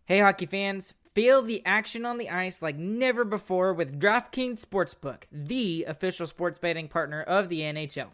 Hey, 0.06 0.20
hockey 0.20 0.48
fans! 0.48 0.96
Feel 1.14 1.44
the 1.44 1.64
action 1.64 2.08
on 2.08 2.18
the 2.18 2.32
ice 2.32 2.64
like 2.64 2.76
never 2.76 3.24
before 3.24 3.72
with 3.72 4.00
DraftKings 4.00 4.66
Sportsbook, 4.66 5.26
the 5.32 5.86
official 5.88 6.26
sports 6.26 6.58
betting 6.58 6.88
partner 6.88 7.22
of 7.22 7.50
the 7.50 7.60
NHL. 7.62 8.08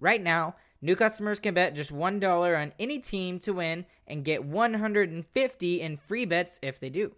Right 0.00 0.20
now, 0.20 0.56
new 0.80 0.96
customers 0.96 1.38
can 1.38 1.54
bet 1.54 1.76
just 1.76 1.92
$1 1.92 2.60
on 2.60 2.72
any 2.80 2.98
team 2.98 3.38
to 3.38 3.52
win 3.52 3.86
and 4.08 4.24
get 4.24 4.44
150 4.44 5.80
in 5.80 5.96
free 5.96 6.24
bets 6.24 6.58
if 6.60 6.80
they 6.80 6.90
do. 6.90 7.12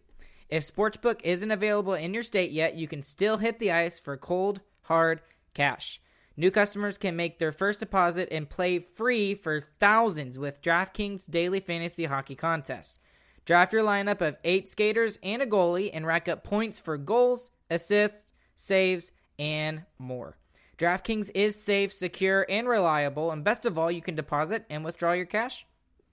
If 0.50 0.64
Sportsbook 0.64 1.22
isn't 1.24 1.50
available 1.50 1.94
in 1.94 2.12
your 2.12 2.22
state 2.22 2.50
yet, 2.50 2.74
you 2.74 2.88
can 2.88 3.00
still 3.00 3.38
hit 3.38 3.59
the 3.59 3.72
ice 3.72 3.98
for 3.98 4.18
cold, 4.18 4.61
hard 4.83 5.22
cash. 5.54 5.98
New 6.37 6.51
customers 6.51 6.99
can 6.99 7.14
make 7.14 7.38
their 7.38 7.53
first 7.53 7.79
deposit 7.79 8.29
and 8.33 8.51
play 8.51 8.81
free 8.81 9.35
for 9.35 9.61
thousands 9.61 10.37
with 10.38 10.61
DraftKings 10.62 11.31
Daily 11.31 11.61
Fantasy 11.61 12.07
Hockey 12.07 12.35
Contests. 12.35 12.99
Draft 13.44 13.73
your 13.73 13.85
lineup 13.85 14.20
of 14.20 14.37
eight 14.42 14.68
skaters 14.68 15.18
and 15.23 15.42
a 15.42 15.47
goalie 15.47 15.90
and 15.92 16.05
rack 16.07 16.29
up 16.29 16.42
points 16.42 16.81
for 16.81 16.97
goals, 16.97 17.51
assists, 17.70 18.33
saves, 18.57 19.12
and 19.38 19.83
more. 19.99 20.37
DraftKings 20.77 21.31
is 21.37 21.62
safe, 21.62 21.92
secure, 21.92 22.44
and 22.49 22.66
reliable, 22.68 23.31
and 23.31 23.44
best 23.44 23.64
of 23.64 23.79
all, 23.79 23.92
you 23.92 24.03
can 24.03 24.16
deposit 24.16 24.64
and 24.68 24.85
withdraw 24.85 25.12
your 25.12 25.27
cash 25.27 25.66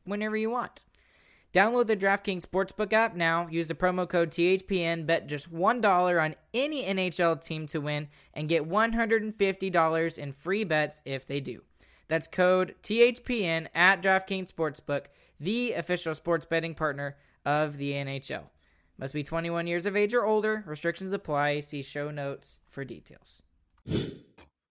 whenever 0.03 0.38
you 0.38 0.51
want. 0.51 0.81
Download 1.53 1.85
the 1.85 1.97
DraftKings 1.97 2.45
Sportsbook 2.45 2.93
app 2.93 3.15
now. 3.15 3.47
Use 3.49 3.67
the 3.67 3.75
promo 3.75 4.07
code 4.07 4.31
THPN. 4.31 5.05
Bet 5.05 5.27
just 5.27 5.53
$1 5.53 6.23
on 6.23 6.35
any 6.53 6.85
NHL 6.85 7.43
team 7.43 7.67
to 7.67 7.81
win 7.81 8.07
and 8.33 8.47
get 8.47 8.69
$150 8.69 10.17
in 10.17 10.31
free 10.31 10.63
bets 10.63 11.01
if 11.05 11.27
they 11.27 11.41
do. 11.41 11.61
That's 12.07 12.27
code 12.27 12.75
THPN 12.83 13.67
at 13.75 14.01
DraftKings 14.01 14.51
Sportsbook, 14.51 15.07
the 15.39 15.73
official 15.73 16.15
sports 16.15 16.45
betting 16.45 16.75
partner 16.75 17.17
of 17.45 17.77
the 17.77 17.93
NHL. 17.93 18.43
Must 18.97 19.13
be 19.13 19.23
21 19.23 19.67
years 19.67 19.85
of 19.85 19.95
age 19.95 20.13
or 20.13 20.25
older. 20.25 20.63
Restrictions 20.65 21.11
apply. 21.11 21.59
See 21.59 21.81
show 21.81 22.11
notes 22.11 22.59
for 22.69 22.85
details. 22.85 23.41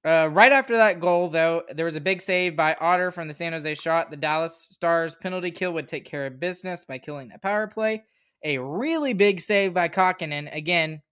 Uh, 0.03 0.29
right 0.33 0.53
after 0.53 0.79
that 0.79 0.99
goal, 0.99 1.29
though, 1.29 1.63
there 1.75 1.85
was 1.85 1.97
a 1.97 2.01
big 2.01 2.23
save 2.23 2.57
by 2.57 2.75
Otter 2.81 3.11
from 3.11 3.29
the 3.29 3.35
San 3.35 3.53
Jose 3.53 3.75
shot. 3.75 4.11
The 4.11 4.17
Dallas 4.17 4.57
Stars 4.57 5.15
penalty 5.15 5.51
kill 5.51 5.73
would 5.73 5.89
take 5.89 6.07
care 6.07 6.27
of 6.27 6.41
business 6.41 6.87
by 6.87 6.99
killing 6.99 7.29
that 7.29 7.43
power 7.43 7.67
play. 7.67 8.05
A 8.43 8.59
really 8.59 9.13
big 9.13 9.41
save 9.41 9.75
by 9.75 9.89
Kahkonen. 9.89 10.55
Again, 10.55 11.03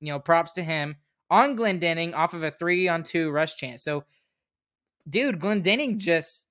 you 0.00 0.12
know, 0.12 0.20
props 0.20 0.52
to 0.52 0.62
him 0.62 0.96
on 1.30 1.56
Glendening 1.56 2.14
off 2.14 2.34
of 2.34 2.44
a 2.44 2.50
three 2.52 2.86
on 2.86 3.02
two 3.02 3.30
rush 3.30 3.56
chance. 3.56 3.82
So, 3.82 4.04
dude, 5.08 5.40
Glendening 5.40 5.98
just 5.98 6.48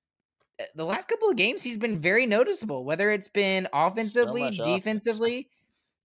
uh, 0.60 0.64
the 0.74 0.84
last 0.84 1.08
couple 1.08 1.30
of 1.30 1.36
games 1.36 1.62
he's 1.62 1.78
been 1.78 1.98
very 1.98 2.26
noticeable, 2.26 2.84
whether 2.84 3.10
it's 3.10 3.28
been 3.28 3.66
offensively, 3.72 4.42
offense. 4.42 4.58
defensively. 4.66 5.48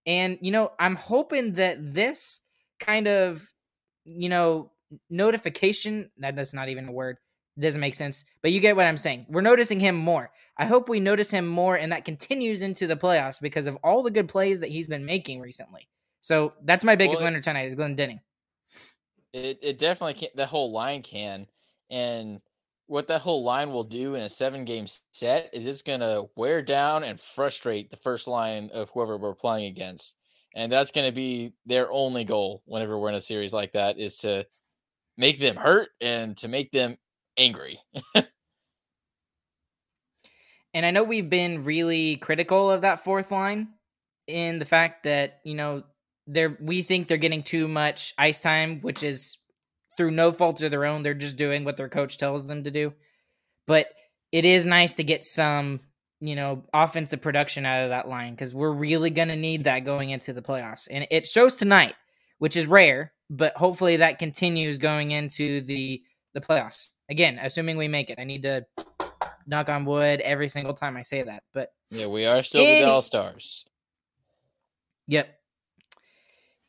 And, 0.05 0.37
you 0.41 0.51
know, 0.51 0.71
I'm 0.79 0.95
hoping 0.95 1.53
that 1.53 1.77
this 1.93 2.41
kind 2.79 3.07
of, 3.07 3.51
you 4.05 4.29
know, 4.29 4.71
notification 5.09 6.09
that 6.17 6.35
that's 6.35 6.53
not 6.53 6.69
even 6.69 6.87
a 6.87 6.91
word 6.91 7.17
doesn't 7.59 7.81
make 7.81 7.93
sense 7.93 8.25
but 8.41 8.51
you 8.51 8.59
get 8.59 8.75
what 8.75 8.85
i'm 8.85 8.97
saying. 8.97 9.25
We're 9.29 9.41
noticing 9.41 9.79
him 9.79 9.95
more. 9.95 10.31
I 10.57 10.65
hope 10.65 10.89
we 10.89 10.99
notice 10.99 11.29
him 11.31 11.47
more 11.47 11.75
and 11.75 11.91
that 11.91 12.05
continues 12.05 12.61
into 12.61 12.87
the 12.87 12.95
playoffs 12.95 13.39
because 13.41 13.67
of 13.67 13.77
all 13.83 14.03
the 14.03 14.11
good 14.11 14.27
plays 14.27 14.59
that 14.61 14.69
he's 14.69 14.87
been 14.87 15.05
making 15.05 15.39
recently. 15.39 15.87
So 16.21 16.53
that's 16.63 16.83
my 16.85 16.95
biggest 16.95 17.21
Well, 17.21 17.31
winner 17.31 17.41
tonight 17.41 17.65
is 17.65 17.75
Glendening. 17.75 18.21
It 19.33 19.59
it 19.61 19.77
definitely 19.77 20.13
can. 20.13 20.29
The 20.35 20.45
whole 20.45 20.71
line 20.71 21.01
can, 21.01 21.47
and 21.89 22.39
what 22.87 23.07
that 23.07 23.21
whole 23.21 23.43
line 23.43 23.71
will 23.71 23.83
do 23.83 24.15
in 24.15 24.21
a 24.21 24.29
seven 24.29 24.63
game 24.63 24.85
set 25.11 25.49
is 25.53 25.65
it's 25.65 25.81
gonna 25.81 26.23
wear 26.35 26.61
down 26.61 27.03
and 27.03 27.19
frustrate 27.19 27.89
the 27.91 27.97
first 27.97 28.27
line 28.27 28.69
of 28.73 28.89
whoever 28.91 29.17
we're 29.17 29.33
playing 29.33 29.65
against, 29.65 30.15
and 30.55 30.71
that's 30.71 30.91
gonna 30.91 31.11
be 31.11 31.53
their 31.65 31.91
only 31.91 32.23
goal 32.23 32.61
whenever 32.65 32.97
we're 32.97 33.09
in 33.09 33.15
a 33.15 33.21
series 33.21 33.53
like 33.53 33.73
that 33.73 33.97
is 33.97 34.17
to 34.17 34.45
make 35.17 35.39
them 35.39 35.55
hurt 35.55 35.89
and 36.01 36.35
to 36.37 36.47
make 36.47 36.71
them 36.71 36.97
angry. 37.37 37.79
and 40.73 40.85
i 40.85 40.91
know 40.91 41.03
we've 41.03 41.29
been 41.29 41.63
really 41.63 42.17
critical 42.17 42.69
of 42.69 42.81
that 42.81 43.03
fourth 43.03 43.31
line 43.31 43.69
in 44.27 44.59
the 44.59 44.65
fact 44.65 45.03
that 45.03 45.39
you 45.43 45.55
know 45.55 45.83
they're 46.27 46.57
we 46.61 46.81
think 46.81 47.07
they're 47.07 47.17
getting 47.17 47.43
too 47.43 47.67
much 47.67 48.13
ice 48.17 48.39
time 48.39 48.79
which 48.81 49.03
is 49.03 49.37
through 49.97 50.11
no 50.11 50.31
fault 50.31 50.61
of 50.61 50.71
their 50.71 50.85
own 50.85 51.03
they're 51.03 51.13
just 51.13 51.37
doing 51.37 51.63
what 51.63 51.77
their 51.77 51.89
coach 51.89 52.17
tells 52.17 52.47
them 52.47 52.63
to 52.63 52.71
do 52.71 52.93
but 53.67 53.87
it 54.31 54.45
is 54.45 54.65
nice 54.65 54.95
to 54.95 55.03
get 55.03 55.23
some 55.23 55.79
you 56.19 56.35
know 56.35 56.63
offensive 56.73 57.21
production 57.21 57.65
out 57.65 57.83
of 57.83 57.89
that 57.89 58.07
line 58.07 58.33
because 58.33 58.53
we're 58.53 58.71
really 58.71 59.09
going 59.09 59.27
to 59.27 59.35
need 59.35 59.65
that 59.65 59.85
going 59.85 60.09
into 60.09 60.33
the 60.33 60.41
playoffs 60.41 60.87
and 60.89 61.05
it 61.11 61.27
shows 61.27 61.55
tonight 61.55 61.93
which 62.43 62.57
is 62.57 62.67
rare 62.67 63.13
but 63.29 63.55
hopefully 63.55 63.95
that 63.97 64.19
continues 64.19 64.77
going 64.77 65.11
into 65.11 65.61
the 65.61 66.03
the 66.33 66.41
playoffs 66.41 66.89
again 67.09 67.39
assuming 67.41 67.77
we 67.77 67.87
make 67.87 68.09
it 68.09 68.19
i 68.19 68.25
need 68.25 68.41
to 68.41 68.65
knock 69.47 69.69
on 69.69 69.85
wood 69.85 70.19
every 70.19 70.49
single 70.49 70.73
time 70.73 70.97
i 70.97 71.01
say 71.01 71.23
that 71.23 71.41
but 71.53 71.69
yeah, 71.93 72.07
we 72.07 72.25
are 72.25 72.41
still 72.43 72.61
Any- 72.61 72.81
the 72.81 72.87
Dallas 72.87 73.05
Stars. 73.05 73.65
Yep. 75.07 75.33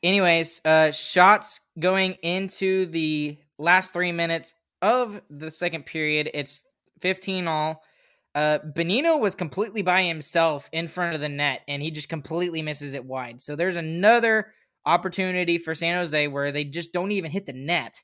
Anyways, 0.02 0.60
uh 0.64 0.90
shots 0.90 1.60
going 1.78 2.14
into 2.22 2.86
the 2.86 3.38
last 3.58 3.92
3 3.92 4.12
minutes 4.12 4.54
of 4.82 5.20
the 5.30 5.50
second 5.50 5.86
period. 5.86 6.30
It's 6.34 6.68
15 7.00 7.48
all. 7.48 7.82
Uh 8.34 8.58
Bonino 8.58 9.18
was 9.18 9.34
completely 9.34 9.82
by 9.82 10.02
himself 10.02 10.68
in 10.72 10.88
front 10.88 11.14
of 11.14 11.20
the 11.20 11.28
net 11.28 11.62
and 11.68 11.82
he 11.82 11.90
just 11.90 12.08
completely 12.08 12.60
misses 12.60 12.92
it 12.94 13.04
wide. 13.04 13.40
So 13.40 13.56
there's 13.56 13.76
another 13.76 14.52
opportunity 14.86 15.58
for 15.58 15.74
San 15.74 15.96
Jose 15.96 16.28
where 16.28 16.52
they 16.52 16.64
just 16.64 16.92
don't 16.92 17.12
even 17.12 17.30
hit 17.30 17.46
the 17.46 17.52
net. 17.52 18.02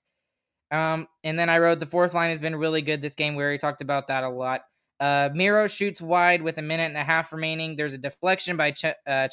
Um 0.71 1.07
and 1.25 1.38
then 1.38 1.49
I 1.49 1.59
wrote 1.59 1.81
the 1.81 1.87
fourth 1.87 2.14
line 2.14 2.31
has 2.31 2.40
been 2.40 2.57
really 2.57 2.83
good 2.83 3.03
this 3.03 3.14
game. 3.14 3.35
We 3.35 3.43
already 3.43 3.59
talked 3.59 3.83
about 3.83 4.09
that 4.09 4.25
a 4.25 4.29
lot. 4.31 4.62
Uh, 5.01 5.31
Miro 5.33 5.66
shoots 5.66 6.03
wide 6.03 6.43
with 6.43 6.59
a 6.59 6.62
minute 6.62 6.85
and 6.85 6.97
a 6.97 7.03
half 7.03 7.33
remaining. 7.33 7.75
There's 7.75 7.95
a 7.95 7.99
deflection 7.99 8.59
by 8.59 8.73
Ch- 8.73 8.85
uh. 9.07 9.29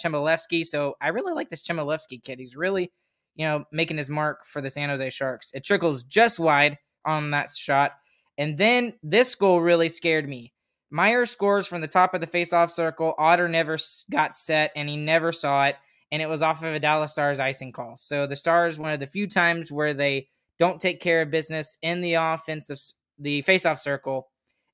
So 0.64 0.96
I 1.02 1.10
really 1.10 1.34
like 1.34 1.50
this 1.50 1.64
Chmelevski 1.64 2.24
kid. 2.24 2.40
He's 2.40 2.56
really, 2.56 2.94
you 3.36 3.46
know, 3.46 3.66
making 3.74 3.98
his 3.98 4.10
mark 4.10 4.46
for 4.46 4.62
the 4.62 4.70
San 4.70 4.88
Jose 4.88 5.10
Sharks. 5.10 5.52
It 5.54 5.66
trickles 5.66 6.04
just 6.04 6.40
wide 6.40 6.78
on 7.06 7.32
that 7.32 7.50
shot. 7.50 7.92
And 8.38 8.58
then 8.58 8.94
this 9.04 9.36
goal 9.36 9.60
really 9.60 9.90
scared 9.90 10.30
me. 10.30 10.54
Meier 10.90 11.26
scores 11.26 11.68
from 11.68 11.82
the 11.82 11.88
top 11.88 12.14
of 12.14 12.22
the 12.22 12.28
faceoff 12.28 12.72
circle. 12.72 13.14
Otter 13.18 13.50
never 13.50 13.78
got 14.10 14.36
set 14.36 14.72
and 14.74 14.88
he 14.88 14.96
never 14.96 15.34
saw 15.34 15.66
it. 15.66 15.76
And 16.12 16.22
it 16.22 16.30
was 16.30 16.42
off 16.42 16.64
of 16.64 16.74
a 16.74 16.80
Dallas 16.80 17.12
Stars 17.12 17.40
icing 17.40 17.72
call. 17.72 17.96
So 17.98 18.28
the 18.28 18.36
Stars, 18.36 18.80
one 18.80 18.94
of 18.94 19.00
the 19.00 19.06
few 19.06 19.28
times 19.28 19.72
where 19.72 19.94
they 19.94 20.30
don't 20.58 20.80
take 20.80 21.02
care 21.02 21.22
of 21.22 21.32
business 21.32 21.78
in 21.82 22.02
the 22.02 22.14
offensive, 22.14 22.80
the 23.20 23.44
faceoff 23.44 23.80
circle 23.80 24.30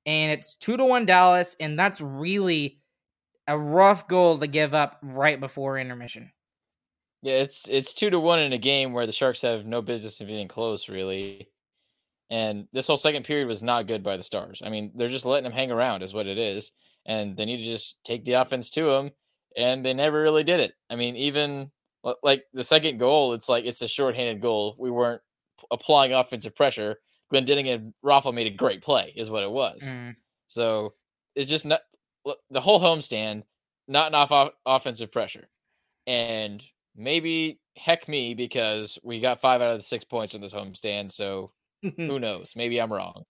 and 0.06 0.32
it's 0.32 0.56
two 0.56 0.78
to 0.78 0.86
one 0.86 1.06
Dallas, 1.06 1.56
and 1.60 1.80
that's 1.80 2.02
really 2.02 2.80
a 3.48 3.58
rough 3.58 4.08
goal 4.08 4.38
to 4.38 4.48
give 4.48 4.74
up 4.74 5.00
right 5.02 5.40
before 5.40 5.78
intermission. 5.78 6.32
Yeah, 7.22 7.36
it's 7.36 7.70
it's 7.70 7.94
two 7.94 8.10
to 8.10 8.20
one 8.20 8.40
in 8.40 8.54
a 8.54 8.58
game 8.58 8.94
where 8.94 9.06
the 9.06 9.12
Sharks 9.12 9.42
have 9.44 9.66
no 9.66 9.82
business 9.82 10.20
in 10.20 10.28
being 10.28 10.48
close, 10.48 10.90
really. 10.90 11.50
And 12.30 12.68
this 12.74 12.88
whole 12.88 12.98
second 12.98 13.24
period 13.26 13.48
was 13.48 13.64
not 13.64 13.88
good 13.88 14.04
by 14.04 14.18
the 14.18 14.24
Stars. 14.24 14.62
I 14.66 14.70
mean, 14.70 14.92
they're 14.96 15.08
just 15.08 15.26
letting 15.26 15.44
them 15.44 15.54
hang 15.54 15.72
around, 15.72 16.04
is 16.04 16.14
what 16.14 16.28
it 16.28 16.38
is. 16.38 16.72
And 17.06 17.38
they 17.38 17.46
need 17.46 17.58
to 17.58 17.64
just 17.64 18.04
take 18.04 18.26
the 18.26 18.34
offense 18.34 18.70
to 18.72 18.86
them, 18.86 19.12
and 19.58 19.86
they 19.86 19.94
never 19.94 20.22
really 20.22 20.44
did 20.44 20.60
it. 20.60 20.74
I 20.90 20.96
mean, 20.96 21.16
even 21.16 21.72
like 22.22 22.44
the 22.54 22.64
second 22.64 22.98
goal, 22.98 23.34
it's 23.34 23.50
like 23.50 23.66
it's 23.66 23.82
a 23.82 23.88
shorthanded 23.88 24.42
goal. 24.42 24.76
We 24.78 24.92
weren't 24.92 25.22
applying 25.72 26.14
offensive 26.14 26.56
pressure. 26.56 26.98
Glendening 27.34 27.74
and 27.74 27.94
Raffl 28.06 28.34
made 28.34 28.48
a 28.48 28.52
great 28.52 28.82
play, 28.82 29.14
is 29.16 29.30
what 29.30 29.44
it 29.44 29.50
was. 29.50 29.82
Mm. 29.84 30.16
So 30.50 30.94
it's 31.36 31.50
just 31.50 31.66
not 31.66 31.82
the 32.50 32.62
whole 32.62 32.80
homestand, 32.80 33.44
not 33.88 34.08
enough 34.08 34.52
offensive 34.66 35.12
pressure. 35.12 35.48
And 36.06 36.64
maybe 36.96 37.60
heck 37.76 38.08
me 38.08 38.34
because 38.34 39.00
we 39.04 39.20
got 39.20 39.42
five 39.42 39.62
out 39.62 39.72
of 39.72 39.80
the 39.80 39.84
six 39.84 40.06
points 40.06 40.36
in 40.36 40.42
this 40.42 40.54
homestand. 40.54 41.12
So 41.12 41.52
who 41.98 42.20
knows? 42.20 42.54
Maybe 42.56 42.80
I'm 42.80 42.94
wrong. 42.94 43.24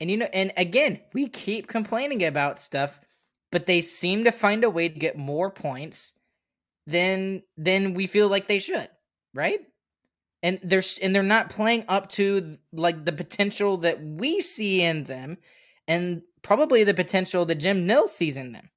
And 0.00 0.10
you 0.10 0.18
know, 0.18 0.28
and 0.32 0.52
again, 0.56 1.00
we 1.14 1.28
keep 1.28 1.68
complaining 1.68 2.24
about 2.24 2.60
stuff, 2.60 3.00
but 3.56 3.64
they 3.64 3.80
seem 3.80 4.24
to 4.24 4.30
find 4.30 4.64
a 4.64 4.68
way 4.68 4.86
to 4.86 4.98
get 4.98 5.16
more 5.16 5.50
points 5.50 6.12
than 6.86 7.42
than 7.56 7.94
we 7.94 8.06
feel 8.06 8.28
like 8.28 8.48
they 8.48 8.58
should, 8.58 8.86
right? 9.32 9.60
And 10.42 10.60
they're 10.62 10.82
and 11.02 11.14
they're 11.14 11.22
not 11.22 11.48
playing 11.48 11.86
up 11.88 12.10
to 12.10 12.58
like 12.74 13.06
the 13.06 13.12
potential 13.12 13.78
that 13.78 14.04
we 14.04 14.42
see 14.42 14.82
in 14.82 15.04
them, 15.04 15.38
and 15.88 16.20
probably 16.42 16.84
the 16.84 16.92
potential 16.92 17.46
that 17.46 17.54
Jim 17.54 17.86
Nill 17.86 18.06
sees 18.06 18.36
in 18.36 18.52
them. 18.52 18.68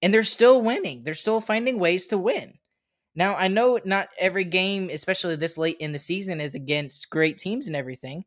And 0.00 0.14
they're 0.14 0.22
still 0.22 0.62
winning. 0.62 1.02
They're 1.02 1.14
still 1.14 1.40
finding 1.40 1.80
ways 1.80 2.06
to 2.06 2.16
win. 2.16 2.54
Now, 3.16 3.34
I 3.34 3.48
know 3.48 3.80
not 3.84 4.10
every 4.16 4.44
game, 4.44 4.90
especially 4.92 5.34
this 5.34 5.58
late 5.58 5.78
in 5.80 5.90
the 5.90 5.98
season, 5.98 6.40
is 6.40 6.54
against 6.54 7.10
great 7.10 7.36
teams 7.38 7.66
and 7.66 7.74
everything, 7.74 8.26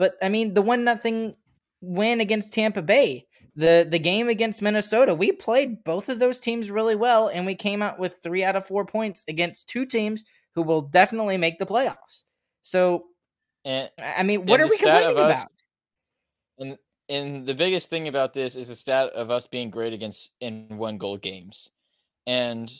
but 0.00 0.16
I 0.20 0.30
mean, 0.30 0.54
the 0.54 0.62
one 0.62 0.82
nothing 0.82 1.36
win 1.80 2.20
against 2.20 2.52
Tampa 2.52 2.82
Bay, 2.82 3.27
the 3.58 3.86
the 3.90 3.98
game 3.98 4.28
against 4.28 4.62
Minnesota, 4.62 5.12
we 5.12 5.32
played 5.32 5.82
both 5.82 6.08
of 6.08 6.20
those 6.20 6.38
teams 6.38 6.70
really 6.70 6.94
well, 6.94 7.26
and 7.26 7.44
we 7.44 7.56
came 7.56 7.82
out 7.82 7.98
with 7.98 8.20
three 8.22 8.44
out 8.44 8.54
of 8.54 8.64
four 8.64 8.86
points 8.86 9.24
against 9.26 9.68
two 9.68 9.84
teams 9.84 10.24
who 10.54 10.62
will 10.62 10.80
definitely 10.80 11.36
make 11.36 11.58
the 11.58 11.66
playoffs. 11.66 12.22
So, 12.62 13.06
and, 13.64 13.90
I 14.16 14.22
mean, 14.22 14.46
what 14.46 14.60
are 14.60 14.68
we 14.68 14.78
complaining 14.78 15.18
us, 15.18 15.42
about? 15.42 15.52
And 16.58 16.78
and 17.08 17.46
the 17.46 17.54
biggest 17.54 17.90
thing 17.90 18.06
about 18.06 18.32
this 18.32 18.54
is 18.54 18.68
the 18.68 18.76
stat 18.76 19.10
of 19.12 19.32
us 19.32 19.48
being 19.48 19.70
great 19.70 19.92
against 19.92 20.30
in 20.40 20.68
one 20.78 20.96
goal 20.96 21.16
games, 21.16 21.68
and 22.28 22.70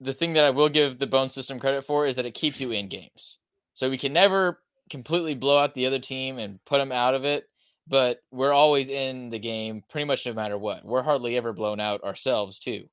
the 0.00 0.12
thing 0.12 0.32
that 0.32 0.42
I 0.42 0.50
will 0.50 0.68
give 0.68 0.98
the 0.98 1.06
bone 1.06 1.28
system 1.28 1.60
credit 1.60 1.84
for 1.84 2.04
is 2.04 2.16
that 2.16 2.26
it 2.26 2.34
keeps 2.34 2.60
you 2.60 2.72
in 2.72 2.88
games. 2.88 3.38
So 3.74 3.88
we 3.88 3.96
can 3.96 4.12
never 4.12 4.60
completely 4.90 5.36
blow 5.36 5.56
out 5.56 5.74
the 5.74 5.86
other 5.86 6.00
team 6.00 6.38
and 6.38 6.58
put 6.64 6.78
them 6.78 6.90
out 6.90 7.14
of 7.14 7.24
it, 7.24 7.47
but 7.88 8.20
we're 8.30 8.52
always 8.52 8.90
in 8.90 9.30
the 9.30 9.38
game 9.38 9.82
pretty 9.88 10.04
much 10.04 10.26
no 10.26 10.32
matter 10.32 10.58
what. 10.58 10.84
We're 10.84 11.02
hardly 11.02 11.36
ever 11.36 11.52
blown 11.52 11.80
out 11.80 12.04
ourselves 12.04 12.58
too. 12.58 12.88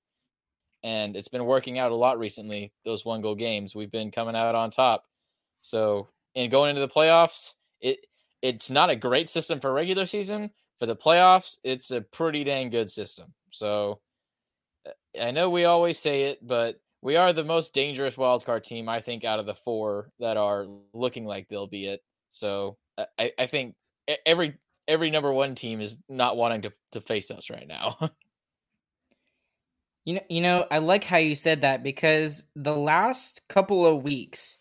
And 0.84 1.16
it's 1.16 1.28
been 1.28 1.46
working 1.46 1.80
out 1.80 1.92
a 1.92 1.96
lot 1.96 2.20
recently, 2.20 2.72
those 2.86 3.04
one 3.04 3.22
goal 3.22 3.36
games. 3.36 3.76
We've 3.76 3.92
been 3.92 4.12
coming 4.12 4.36
out 4.36 4.56
on 4.56 4.70
top. 4.70 5.04
So, 5.62 6.10
in 6.36 6.52
going 6.52 6.70
into 6.70 6.82
the 6.82 6.88
playoffs, 6.88 7.56
it 7.82 8.06
it's 8.42 8.70
not 8.70 8.92
a 8.92 8.96
great 8.96 9.28
system 9.28 9.60
for 9.60 9.74
regular 9.74 10.06
season. 10.06 10.52
For 10.78 10.86
the 10.86 10.96
playoffs, 10.96 11.58
it's 11.64 11.90
a 11.92 12.02
pretty 12.02 12.44
dang 12.44 12.70
good 12.70 12.92
system. 12.92 13.34
So, 13.52 14.00
uh, 14.86 14.92
I 15.20 15.32
know 15.32 15.50
we 15.50 15.66
always 15.66 15.98
say 15.98 16.24
it, 16.26 16.46
but 16.46 16.80
we 17.02 17.16
are 17.16 17.34
the 17.34 17.44
most 17.44 17.74
dangerous 17.74 18.16
wildcard 18.16 18.64
team, 18.64 18.90
I 18.90 19.00
think, 19.00 19.24
out 19.24 19.40
of 19.40 19.46
the 19.46 19.56
four 19.56 20.12
that 20.20 20.38
are 20.38 20.68
looking 20.94 21.26
like 21.26 21.48
they'll 21.48 21.68
be 21.68 21.88
it. 21.88 22.02
So 22.30 22.78
I, 23.18 23.32
I 23.40 23.48
think 23.48 23.76
every 24.26 24.58
every 24.88 25.10
number 25.10 25.32
one 25.32 25.56
team 25.56 25.82
is 25.82 25.98
not 26.10 26.38
wanting 26.38 26.64
to, 26.64 26.74
to 26.92 27.02
face 27.02 27.32
us 27.32 27.50
right 27.50 27.68
now. 27.68 27.98
you 30.06 30.16
know, 30.16 30.22
you 30.30 30.42
know, 30.42 30.66
I 30.70 30.80
like 30.80 31.04
how 31.04 31.18
you 31.18 31.36
said 31.36 31.62
that 31.62 31.84
because 31.84 32.46
the 32.56 32.76
last 32.76 33.48
couple 33.48 33.86
of 33.86 34.04
weeks, 34.04 34.60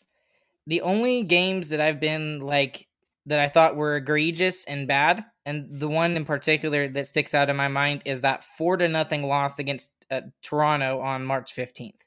the 0.66 0.80
only 0.80 1.22
games 1.22 1.68
that 1.68 1.80
I've 1.80 2.00
been 2.00 2.40
like 2.40 2.88
that 3.26 3.38
I 3.38 3.48
thought 3.48 3.76
were 3.76 3.96
egregious 3.96 4.64
and 4.64 4.86
bad, 4.86 5.24
and 5.46 5.68
the 5.70 5.88
one 5.88 6.16
in 6.16 6.24
particular 6.24 6.88
that 6.88 7.06
sticks 7.06 7.34
out 7.34 7.50
in 7.50 7.56
my 7.56 7.68
mind 7.68 8.02
is 8.04 8.22
that 8.22 8.44
four 8.44 8.76
to 8.76 8.88
nothing 8.88 9.26
loss 9.26 9.58
against 9.58 9.90
uh, 10.10 10.22
Toronto 10.42 11.00
on 11.00 11.24
March 11.24 11.54
15th. 11.54 12.04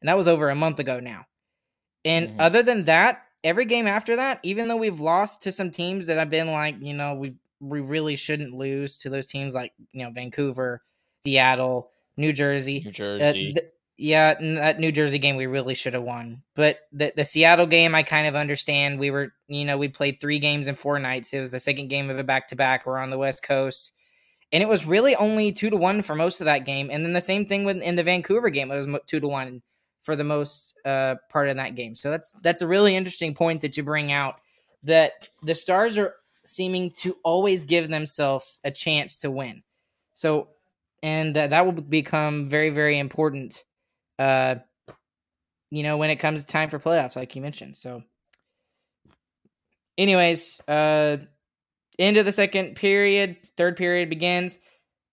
And 0.00 0.08
that 0.08 0.16
was 0.16 0.28
over 0.28 0.50
a 0.50 0.54
month 0.54 0.78
ago 0.78 0.98
now. 1.00 1.26
And 2.04 2.28
mm-hmm. 2.28 2.40
other 2.40 2.62
than 2.62 2.84
that, 2.84 3.22
every 3.44 3.64
game 3.64 3.86
after 3.86 4.16
that, 4.16 4.40
even 4.42 4.68
though 4.68 4.76
we've 4.76 5.00
lost 5.00 5.42
to 5.42 5.52
some 5.52 5.70
teams 5.70 6.06
that 6.06 6.18
have 6.18 6.30
been 6.30 6.50
like, 6.50 6.76
you 6.80 6.94
know, 6.94 7.14
we 7.14 7.34
we 7.62 7.80
really 7.80 8.16
shouldn't 8.16 8.54
lose 8.54 8.96
to 8.98 9.10
those 9.10 9.26
teams 9.26 9.54
like, 9.54 9.72
you 9.92 10.04
know, 10.04 10.10
Vancouver, 10.10 10.82
Seattle, 11.24 11.90
New 12.16 12.32
Jersey. 12.32 12.82
New 12.84 12.92
Jersey. 12.92 13.54
Uh, 13.56 13.60
yeah, 13.96 14.34
that 14.34 14.80
New 14.80 14.90
Jersey 14.90 15.18
game 15.18 15.36
we 15.36 15.46
really 15.46 15.74
should 15.74 15.94
have 15.94 16.02
won. 16.02 16.42
But 16.54 16.80
the 16.92 17.12
the 17.14 17.24
Seattle 17.24 17.66
game 17.66 17.94
I 17.94 18.02
kind 18.02 18.26
of 18.26 18.34
understand. 18.34 18.98
We 18.98 19.10
were, 19.10 19.32
you 19.46 19.64
know, 19.64 19.78
we 19.78 19.88
played 19.88 20.20
3 20.20 20.38
games 20.38 20.66
in 20.66 20.74
4 20.74 20.98
nights. 20.98 21.32
It 21.32 21.40
was 21.40 21.52
the 21.52 21.60
second 21.60 21.88
game 21.88 22.10
of 22.10 22.18
a 22.18 22.24
back-to-back. 22.24 22.84
We're 22.84 22.98
on 22.98 23.10
the 23.10 23.18
West 23.18 23.42
Coast 23.42 23.92
and 24.52 24.62
it 24.62 24.68
was 24.68 24.86
really 24.86 25.16
only 25.16 25.50
two 25.50 25.70
to 25.70 25.76
one 25.76 26.02
for 26.02 26.14
most 26.14 26.40
of 26.40 26.44
that 26.44 26.66
game. 26.66 26.90
And 26.92 27.04
then 27.04 27.14
the 27.14 27.20
same 27.20 27.46
thing 27.46 27.64
with 27.64 27.80
in 27.80 27.96
the 27.96 28.02
Vancouver 28.02 28.50
game, 28.50 28.70
it 28.70 28.86
was 28.86 29.00
two 29.06 29.18
to 29.18 29.28
one 29.28 29.62
for 30.02 30.14
the 30.14 30.24
most 30.24 30.78
uh, 30.84 31.14
part 31.30 31.48
of 31.48 31.56
that 31.56 31.74
game. 31.74 31.94
So 31.94 32.10
that's 32.10 32.34
that's 32.42 32.62
a 32.62 32.66
really 32.66 32.94
interesting 32.94 33.34
point 33.34 33.62
that 33.62 33.76
you 33.76 33.82
bring 33.82 34.12
out 34.12 34.36
that 34.82 35.30
the 35.42 35.54
Stars 35.54 35.96
are 35.96 36.14
seeming 36.44 36.90
to 36.90 37.16
always 37.24 37.64
give 37.64 37.88
themselves 37.88 38.58
a 38.64 38.70
chance 38.70 39.18
to 39.18 39.30
win. 39.30 39.62
So 40.14 40.48
and 41.02 41.36
that 41.36 41.50
that 41.50 41.64
will 41.64 41.72
become 41.72 42.48
very 42.48 42.70
very 42.70 42.98
important. 42.98 43.64
Uh, 44.18 44.56
you 45.70 45.82
know 45.82 45.96
when 45.96 46.10
it 46.10 46.16
comes 46.16 46.44
time 46.44 46.70
for 46.70 46.78
playoffs, 46.78 47.16
like 47.16 47.34
you 47.34 47.42
mentioned. 47.42 47.76
So, 47.76 48.02
anyways, 49.96 50.60
uh, 50.68 51.18
End 51.98 52.16
of 52.16 52.24
the 52.24 52.32
second 52.32 52.76
period, 52.76 53.36
third 53.56 53.76
period 53.76 54.08
begins. 54.08 54.58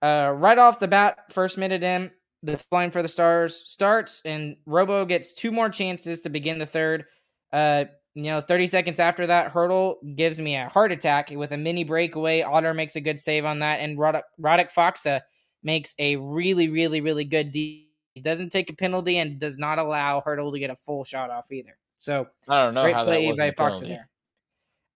Uh, 0.01 0.33
right 0.35 0.57
off 0.57 0.79
the 0.79 0.87
bat, 0.87 1.31
first 1.31 1.57
minute 1.57 1.83
in, 1.83 2.09
the 2.41 2.61
line 2.71 2.89
for 2.89 3.01
the 3.01 3.07
Stars 3.07 3.55
starts, 3.55 4.21
and 4.23 4.55
Robo 4.65 5.05
gets 5.05 5.33
two 5.33 5.51
more 5.51 5.69
chances 5.69 6.21
to 6.21 6.29
begin 6.29 6.57
the 6.57 6.65
third. 6.65 7.05
Uh, 7.51 7.85
you 8.23 8.31
know, 8.31 8.41
30 8.41 8.67
seconds 8.67 8.99
after 8.99 9.27
that, 9.27 9.53
Hertl 9.53 9.95
gives 10.15 10.39
me 10.39 10.55
a 10.55 10.69
heart 10.69 10.91
attack 10.91 11.29
with 11.31 11.51
a 11.51 11.57
mini 11.57 11.83
breakaway. 11.83 12.41
Otter 12.41 12.73
makes 12.73 12.95
a 12.95 13.01
good 13.01 13.19
save 13.19 13.45
on 13.45 13.59
that, 13.59 13.79
and 13.79 13.97
Radek 13.97 14.73
Faksa 14.73 15.21
makes 15.63 15.95
a 15.99 16.15
really, 16.17 16.69
really, 16.69 17.01
really 17.01 17.25
good 17.25 17.51
D. 17.51 17.89
He 18.13 18.21
doesn't 18.21 18.49
take 18.49 18.69
a 18.69 18.73
penalty 18.73 19.17
and 19.17 19.39
does 19.39 19.57
not 19.57 19.79
allow 19.79 20.21
Hertl 20.21 20.51
to 20.51 20.59
get 20.59 20.69
a 20.69 20.75
full 20.75 21.03
shot 21.03 21.29
off 21.29 21.51
either. 21.51 21.77
So 21.97 22.27
I 22.47 22.63
don't 22.63 22.73
know 22.73 22.83
great 22.83 22.95
how 22.95 23.03
play 23.03 23.23
that 23.23 23.29
was 23.29 23.39
by 23.39 23.51
Faksa 23.51 23.87
there. 23.87 24.09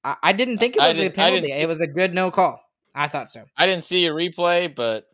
I, 0.04 0.16
I 0.24 0.34
didn't 0.34 0.58
think 0.58 0.76
it 0.76 0.82
was 0.82 1.00
a 1.00 1.10
penalty. 1.10 1.48
See, 1.48 1.54
it 1.54 1.68
was 1.68 1.82
a 1.82 1.88
good 1.88 2.14
no 2.14 2.32
call. 2.32 2.62
I 2.96 3.08
thought 3.08 3.30
so. 3.30 3.46
I 3.58 3.66
didn't 3.66 3.84
see 3.84 4.06
a 4.06 4.12
replay, 4.12 4.74
but 4.74 5.06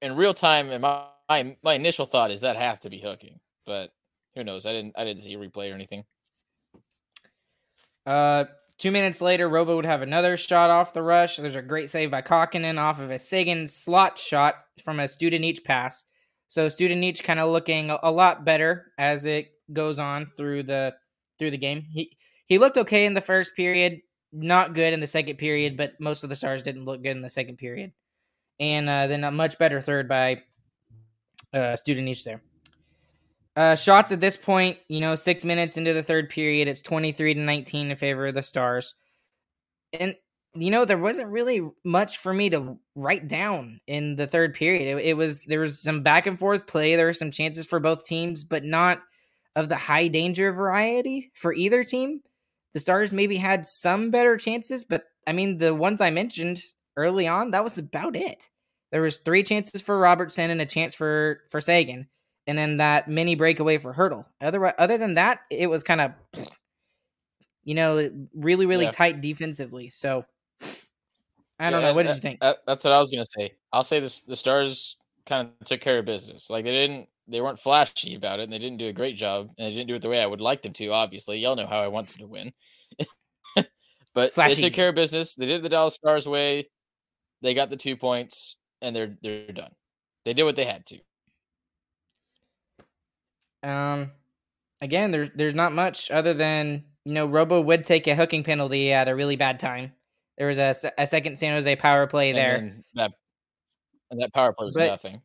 in 0.00 0.16
real 0.16 0.34
time, 0.34 0.70
in 0.70 0.80
my, 0.80 1.04
my 1.28 1.56
my 1.62 1.74
initial 1.74 2.06
thought 2.06 2.30
is 2.30 2.40
that 2.40 2.56
has 2.56 2.80
to 2.80 2.90
be 2.90 2.98
hooking, 2.98 3.40
but 3.66 3.92
who 4.34 4.44
knows? 4.44 4.66
I 4.66 4.72
didn't 4.72 4.94
I 4.96 5.04
didn't 5.04 5.20
see 5.20 5.34
a 5.34 5.38
replay 5.38 5.70
or 5.70 5.74
anything. 5.74 6.04
Uh, 8.06 8.44
two 8.78 8.90
minutes 8.90 9.20
later, 9.20 9.48
Robo 9.48 9.76
would 9.76 9.86
have 9.86 10.02
another 10.02 10.36
shot 10.36 10.70
off 10.70 10.92
the 10.92 11.02
rush. 11.02 11.36
There's 11.36 11.54
a 11.54 11.62
great 11.62 11.90
save 11.90 12.10
by 12.10 12.22
Kahkonen 12.22 12.78
off 12.78 13.00
of 13.00 13.10
a 13.10 13.18
Seguin 13.18 13.66
slot 13.68 14.18
shot 14.18 14.56
from 14.82 15.00
a 15.00 15.04
Studenic 15.04 15.64
pass. 15.64 16.04
So 16.48 16.66
Studenic 16.66 17.22
kind 17.22 17.40
of 17.40 17.50
looking 17.50 17.90
a, 17.90 18.10
lot 18.10 18.44
better 18.44 18.92
as 18.98 19.24
it 19.24 19.52
goes 19.72 19.98
on 19.98 20.30
through 20.36 20.64
the 20.64 20.94
through 21.38 21.50
the 21.50 21.58
game. 21.58 21.86
He 21.90 22.16
he 22.46 22.58
looked 22.58 22.76
okay 22.76 23.06
in 23.06 23.14
the 23.14 23.22
first 23.22 23.56
period, 23.56 24.00
not 24.32 24.74
good 24.74 24.92
in 24.92 25.00
the 25.00 25.06
second 25.06 25.36
period, 25.36 25.78
but 25.78 25.98
most 25.98 26.24
of 26.24 26.28
the 26.28 26.36
stars 26.36 26.62
didn't 26.62 26.84
look 26.84 27.02
good 27.02 27.16
in 27.16 27.22
the 27.22 27.30
second 27.30 27.56
period. 27.56 27.92
And 28.60 28.88
uh, 28.88 29.06
then 29.06 29.24
a 29.24 29.30
much 29.30 29.58
better 29.58 29.80
third 29.80 30.08
by 30.08 30.42
uh, 31.54 31.76
Studenic 31.76 32.22
there. 32.24 32.42
Uh, 33.54 33.74
shots 33.74 34.12
at 34.12 34.20
this 34.20 34.36
point, 34.36 34.78
you 34.88 35.00
know, 35.00 35.14
six 35.14 35.44
minutes 35.44 35.76
into 35.76 35.92
the 35.92 36.02
third 36.02 36.30
period, 36.30 36.68
it's 36.68 36.80
23 36.80 37.34
to 37.34 37.40
19 37.40 37.90
in 37.90 37.96
favor 37.96 38.26
of 38.26 38.34
the 38.34 38.42
Stars. 38.42 38.94
And, 39.98 40.14
you 40.54 40.70
know, 40.70 40.84
there 40.84 40.98
wasn't 40.98 41.30
really 41.30 41.60
much 41.84 42.18
for 42.18 42.32
me 42.32 42.48
to 42.50 42.78
write 42.94 43.28
down 43.28 43.80
in 43.86 44.16
the 44.16 44.26
third 44.26 44.54
period. 44.54 44.98
It, 44.98 45.04
it 45.04 45.16
was, 45.16 45.44
there 45.44 45.60
was 45.60 45.82
some 45.82 46.02
back 46.02 46.26
and 46.26 46.38
forth 46.38 46.66
play. 46.66 46.96
There 46.96 47.06
were 47.06 47.12
some 47.12 47.30
chances 47.30 47.66
for 47.66 47.78
both 47.78 48.04
teams, 48.04 48.44
but 48.44 48.64
not 48.64 49.02
of 49.54 49.68
the 49.68 49.76
high 49.76 50.08
danger 50.08 50.50
variety 50.50 51.30
for 51.34 51.52
either 51.52 51.84
team 51.84 52.22
the 52.72 52.80
Stars 52.80 53.12
maybe 53.12 53.36
had 53.36 53.66
some 53.66 54.10
better 54.10 54.36
chances, 54.36 54.84
but 54.84 55.04
I 55.26 55.32
mean, 55.32 55.58
the 55.58 55.74
ones 55.74 56.00
I 56.00 56.10
mentioned 56.10 56.62
early 56.96 57.28
on, 57.28 57.50
that 57.50 57.64
was 57.64 57.78
about 57.78 58.16
it. 58.16 58.48
There 58.90 59.02
was 59.02 59.18
three 59.18 59.42
chances 59.42 59.80
for 59.80 59.98
Robertson 59.98 60.50
and 60.50 60.60
a 60.60 60.66
chance 60.66 60.94
for 60.94 61.40
for 61.50 61.60
Seguin, 61.60 62.08
and 62.46 62.56
then 62.58 62.78
that 62.78 63.08
mini 63.08 63.34
breakaway 63.34 63.78
for 63.78 63.94
Hertl. 63.94 64.24
Other 64.40 64.78
other 64.80 64.98
than 64.98 65.14
that, 65.14 65.40
it 65.50 65.68
was 65.68 65.82
kind 65.82 66.00
of, 66.00 66.12
you 67.64 67.74
know, 67.74 68.10
really 68.34 68.66
really 68.66 68.84
Yeah. 68.86 68.90
tight 68.90 69.20
defensively. 69.20 69.90
So 69.90 70.24
I 71.58 71.70
don't 71.70 71.80
Yeah, 71.82 71.88
know. 71.88 71.94
What 71.94 72.04
did 72.04 72.14
you 72.16 72.20
think? 72.20 72.40
that- 72.40 72.58
that's 72.66 72.84
what 72.84 72.92
I 72.92 72.98
was 72.98 73.10
gonna 73.10 73.24
say. 73.38 73.54
I'll 73.72 73.84
say 73.84 74.00
this: 74.00 74.20
the 74.20 74.36
Stars 74.36 74.96
kind 75.26 75.50
of 75.60 75.66
took 75.66 75.80
care 75.80 75.98
of 75.98 76.04
business. 76.04 76.50
Like 76.50 76.64
they 76.64 76.72
didn't, 76.72 77.08
they 77.28 77.40
weren't 77.40 77.60
flashy 77.60 78.14
about 78.16 78.40
it, 78.40 78.44
and 78.44 78.52
they 78.52 78.58
didn't 78.58 78.78
do 78.78 78.88
a 78.88 78.92
great 78.92 79.16
job, 79.16 79.48
and 79.58 79.66
they 79.68 79.74
didn't 79.74 79.88
do 79.88 79.94
it 79.94 80.02
the 80.02 80.08
way 80.08 80.20
I 80.20 80.26
would 80.26 80.40
like 80.40 80.62
them 80.62 80.72
to. 80.74 80.88
Obviously, 80.88 81.38
y'all 81.38 81.54
know 81.56 81.66
how 81.66 81.80
I 81.80 81.88
want 81.88 82.08
them 82.08 82.18
to 82.18 82.26
win. 82.26 82.52
but 83.54 83.66
they 84.14 84.30
Flashy. 84.30 84.62
took 84.62 84.72
care 84.72 84.88
of 84.88 84.94
business. 84.96 85.34
They 85.36 85.46
did 85.46 85.60
it 85.60 85.62
the 85.62 85.68
Dallas 85.68 85.94
Stars 85.94 86.26
way. 86.26 86.68
They 87.42 87.54
got 87.54 87.70
the 87.70 87.76
two 87.76 87.96
points, 87.96 88.56
and 88.80 88.94
they're 88.96 89.16
they're 89.22 89.52
done. 89.52 89.72
They 90.24 90.34
did 90.34 90.44
what 90.44 90.56
they 90.56 90.64
had 90.64 90.84
to. 90.86 90.98
Um, 93.62 94.10
again, 94.80 95.10
there's 95.10 95.30
there's 95.34 95.54
not 95.54 95.72
much 95.72 96.10
other 96.10 96.34
than 96.34 96.84
you 97.04 97.14
know 97.14 97.26
Robo 97.26 97.60
would 97.60 97.84
take 97.84 98.06
a 98.06 98.14
hooking 98.14 98.44
penalty 98.44 98.92
at 98.92 99.08
a 99.08 99.14
really 99.14 99.36
bad 99.36 99.58
time. 99.58 99.92
There 100.38 100.48
was 100.48 100.58
a, 100.58 100.74
a 100.98 101.06
second 101.06 101.36
San 101.38 101.52
Jose 101.52 101.76
power 101.76 102.06
play 102.06 102.30
And 102.30 102.38
there. 102.38 102.52
then 102.58 102.84
that 102.94 103.12
and 104.10 104.20
that 104.20 104.32
power 104.32 104.52
play 104.52 104.66
was 104.66 104.76
But- 104.76 104.88
nothing. 104.88 105.22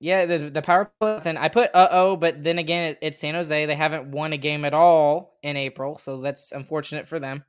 Yeah, 0.00 0.26
the 0.26 0.38
the 0.50 0.62
power 0.62 0.92
play. 1.00 1.18
Then 1.24 1.36
I 1.36 1.48
put 1.48 1.74
uh 1.74 1.88
oh, 1.90 2.14
but 2.16 2.44
then 2.44 2.58
again, 2.58 2.90
it, 2.92 2.98
it's 3.02 3.18
San 3.18 3.34
Jose. 3.34 3.66
They 3.66 3.74
haven't 3.74 4.12
won 4.12 4.32
a 4.32 4.36
game 4.36 4.64
at 4.64 4.72
all 4.72 5.38
in 5.42 5.56
April, 5.56 5.98
so 5.98 6.20
that's 6.20 6.52
unfortunate 6.52 7.08
for 7.08 7.18
them. 7.18 7.42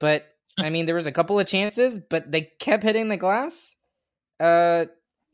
But 0.00 0.26
I 0.58 0.68
mean, 0.70 0.86
there 0.86 0.96
was 0.96 1.06
a 1.06 1.12
couple 1.12 1.38
of 1.38 1.46
chances, 1.46 1.96
but 2.10 2.32
they 2.32 2.50
kept 2.58 2.82
hitting 2.82 3.06
the 3.08 3.16
glass. 3.16 3.76
Uh, 4.40 4.86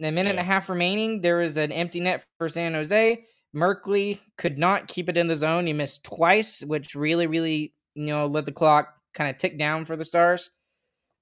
a 0.03 0.11
minute 0.11 0.29
and 0.29 0.39
a 0.39 0.43
half 0.43 0.68
remaining. 0.68 1.22
There 1.22 1.39
was 1.39 1.57
an 1.57 1.72
empty 1.72 2.01
net 2.01 2.22
for 2.37 2.51
San 2.51 2.74
Jose. 2.74 3.24
Merkley 3.57 4.20
could 4.36 4.59
not 4.59 4.86
keep 4.86 5.09
it 5.09 5.16
in 5.16 5.28
the 5.28 5.36
zone. 5.36 5.66
He 5.66 5.72
missed 5.72 6.04
twice, 6.04 6.62
which 6.62 6.94
really, 6.94 7.26
really, 7.26 7.72
you 7.94 8.07
know, 8.07 8.26
let 8.26 8.44
the 8.44 8.52
clock 8.52 8.94
kind 9.14 9.30
of 9.30 9.38
tick 9.38 9.59
down 9.59 9.86
for 9.86 9.96
the 9.96 10.04
Stars. 10.04 10.50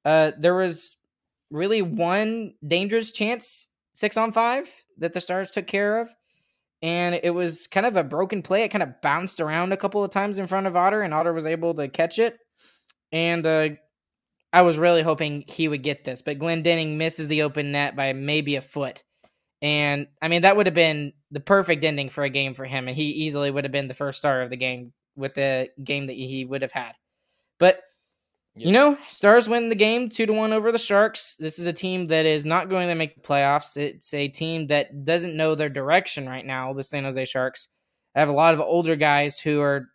Uh, 0.04 0.32
there 0.38 0.56
was 0.56 0.96
really 1.50 1.80
one 1.80 2.54
dangerous 2.66 3.12
chance, 3.12 3.68
six 3.92 4.16
on 4.16 4.32
five, 4.32 4.68
that 4.98 5.12
the 5.12 5.20
Stars 5.20 5.50
took 5.50 5.66
care 5.68 6.00
of. 6.00 6.12
And 6.82 7.18
it 7.22 7.30
was 7.30 7.66
kind 7.68 7.86
of 7.86 7.96
a 7.96 8.04
broken 8.04 8.42
play. 8.42 8.64
It 8.64 8.70
kind 8.70 8.82
of 8.82 9.00
bounced 9.00 9.40
around 9.40 9.72
a 9.72 9.76
couple 9.76 10.04
of 10.04 10.10
times 10.10 10.36
in 10.36 10.46
front 10.46 10.66
of 10.66 10.76
Otter, 10.76 11.02
and 11.02 11.14
Otter 11.14 11.32
was 11.32 11.46
able 11.46 11.72
to 11.74 11.88
catch 11.88 12.18
it. 12.18 12.36
And 13.12 13.46
uh, 13.46 13.68
I 14.52 14.62
was 14.62 14.76
really 14.76 15.02
hoping 15.02 15.44
he 15.46 15.68
would 15.68 15.82
get 15.82 16.04
this, 16.04 16.20
but 16.20 16.38
Glendening 16.38 16.96
misses 16.96 17.28
the 17.28 17.42
open 17.42 17.72
net 17.72 17.96
by 17.96 18.12
maybe 18.12 18.56
a 18.56 18.60
foot. 18.60 19.02
And 19.62 20.06
I 20.20 20.28
mean, 20.28 20.42
that 20.42 20.56
would 20.56 20.66
have 20.66 20.74
been 20.74 21.12
the 21.30 21.40
perfect 21.40 21.84
ending 21.84 22.10
for 22.10 22.24
a 22.24 22.30
game 22.30 22.54
for 22.54 22.64
him. 22.64 22.88
And 22.88 22.96
he 22.96 23.04
easily 23.04 23.50
would 23.50 23.64
have 23.64 23.72
been 23.72 23.88
the 23.88 23.94
first 23.94 24.18
star 24.18 24.42
of 24.42 24.50
the 24.50 24.56
game 24.56 24.92
with 25.16 25.34
the 25.34 25.70
game 25.82 26.06
that 26.06 26.14
he 26.14 26.44
would 26.44 26.62
have 26.62 26.72
had. 26.72 26.92
But 27.58 27.80
you 28.56 28.70
know, 28.70 28.96
Stars 29.08 29.48
win 29.48 29.68
the 29.68 29.74
game 29.74 30.08
two 30.08 30.26
to 30.26 30.32
one 30.32 30.52
over 30.52 30.70
the 30.70 30.78
Sharks. 30.78 31.34
This 31.40 31.58
is 31.58 31.66
a 31.66 31.72
team 31.72 32.06
that 32.06 32.24
is 32.24 32.46
not 32.46 32.68
going 32.68 32.86
to 32.86 32.94
make 32.94 33.16
the 33.16 33.20
playoffs. 33.20 33.76
It's 33.76 34.14
a 34.14 34.28
team 34.28 34.68
that 34.68 35.02
doesn't 35.02 35.36
know 35.36 35.56
their 35.56 35.68
direction 35.68 36.28
right 36.28 36.46
now. 36.46 36.72
The 36.72 36.84
San 36.84 37.02
Jose 37.02 37.24
Sharks 37.24 37.68
I 38.14 38.20
have 38.20 38.28
a 38.28 38.32
lot 38.32 38.54
of 38.54 38.60
older 38.60 38.94
guys 38.96 39.40
who 39.40 39.60
are, 39.60 39.88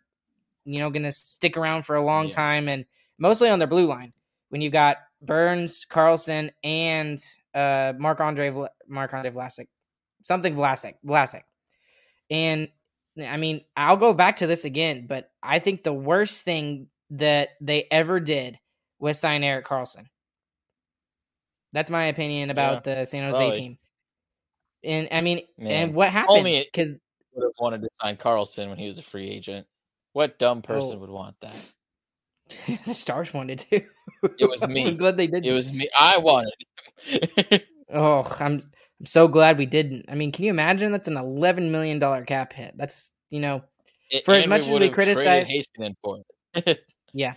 you 0.66 0.78
know, 0.78 0.90
going 0.90 1.04
to 1.04 1.12
stick 1.12 1.56
around 1.56 1.82
for 1.86 1.96
a 1.96 2.04
long 2.04 2.26
Yeah. 2.26 2.32
time, 2.32 2.68
and 2.68 2.84
mostly 3.18 3.48
on 3.48 3.58
their 3.58 3.68
blue 3.68 3.86
line. 3.86 4.12
When 4.50 4.60
you've 4.60 4.72
got 4.72 4.98
Burns, 5.22 5.86
Karlsson, 5.88 6.50
and 6.64 7.24
uh, 7.54 7.92
Mark 7.98 8.20
Andre 8.20 8.50
Mark 8.88 9.14
Andre 9.14 9.30
Vlasic, 9.30 9.66
something 10.22 10.54
Vlasic, 10.54 10.94
Vlasic, 11.04 11.42
and 12.30 12.68
I 13.20 13.36
mean, 13.36 13.62
I'll 13.76 13.96
go 13.96 14.14
back 14.14 14.36
to 14.38 14.46
this 14.46 14.64
again, 14.64 15.06
but 15.06 15.30
I 15.42 15.58
think 15.58 15.82
the 15.82 15.92
worst 15.92 16.44
thing 16.44 16.86
that 17.10 17.50
they 17.60 17.86
ever 17.90 18.20
did 18.20 18.58
was 18.98 19.18
sign 19.18 19.42
Erik 19.42 19.66
Karlsson. 19.66 20.06
That's 21.72 21.90
my 21.90 22.06
opinion 22.06 22.50
about 22.50 22.84
the 22.84 23.04
San 23.04 23.24
Jose 23.24 23.38
probably. 23.38 23.58
team. 23.58 23.78
And 24.82 25.08
I 25.12 25.20
mean, 25.20 25.42
Man, 25.58 25.70
and 25.70 25.94
what 25.94 26.10
happened? 26.10 26.44
Because 26.44 26.92
Would 27.34 27.44
have 27.44 27.52
wanted 27.60 27.82
to 27.82 27.88
sign 28.00 28.16
Karlsson 28.16 28.68
when 28.68 28.78
he 28.78 28.86
was 28.86 28.98
a 28.98 29.02
free 29.02 29.28
agent. 29.28 29.66
What 30.12 30.38
dumb 30.38 30.62
person 30.62 30.96
Oh. 30.96 31.00
would 31.00 31.10
want 31.10 31.36
that? 31.42 31.72
the 32.86 32.94
Stars 32.94 33.32
wanted 33.32 33.60
to. 33.70 33.82
It 34.38 34.48
was 34.48 34.66
me. 34.68 34.88
I'm 34.88 34.96
glad 34.96 35.16
they 35.16 35.26
did. 35.28 35.46
It 35.46 35.52
was 35.52 35.72
me. 35.72 35.88
I 35.98 36.18
wanted. 36.18 36.52
it. 36.58 36.66
Oh, 37.92 38.24
I'm 38.38 38.60
I'm 39.00 39.06
so 39.06 39.26
glad 39.26 39.58
we 39.58 39.66
didn't. 39.66 40.04
I 40.08 40.14
mean, 40.14 40.30
can 40.30 40.44
you 40.44 40.50
imagine? 40.50 40.92
That's 40.92 41.08
an 41.08 41.16
11 41.16 41.72
million 41.72 41.98
dollar 41.98 42.24
cap 42.24 42.52
hit. 42.52 42.74
That's 42.76 43.10
you 43.30 43.40
know, 43.40 43.62
For 44.24 44.34
as 44.34 44.46
much 44.46 44.68
as 44.68 44.78
we 44.78 44.88
criticize- 44.88 45.50
it. 45.50 46.84
yeah. 47.12 47.34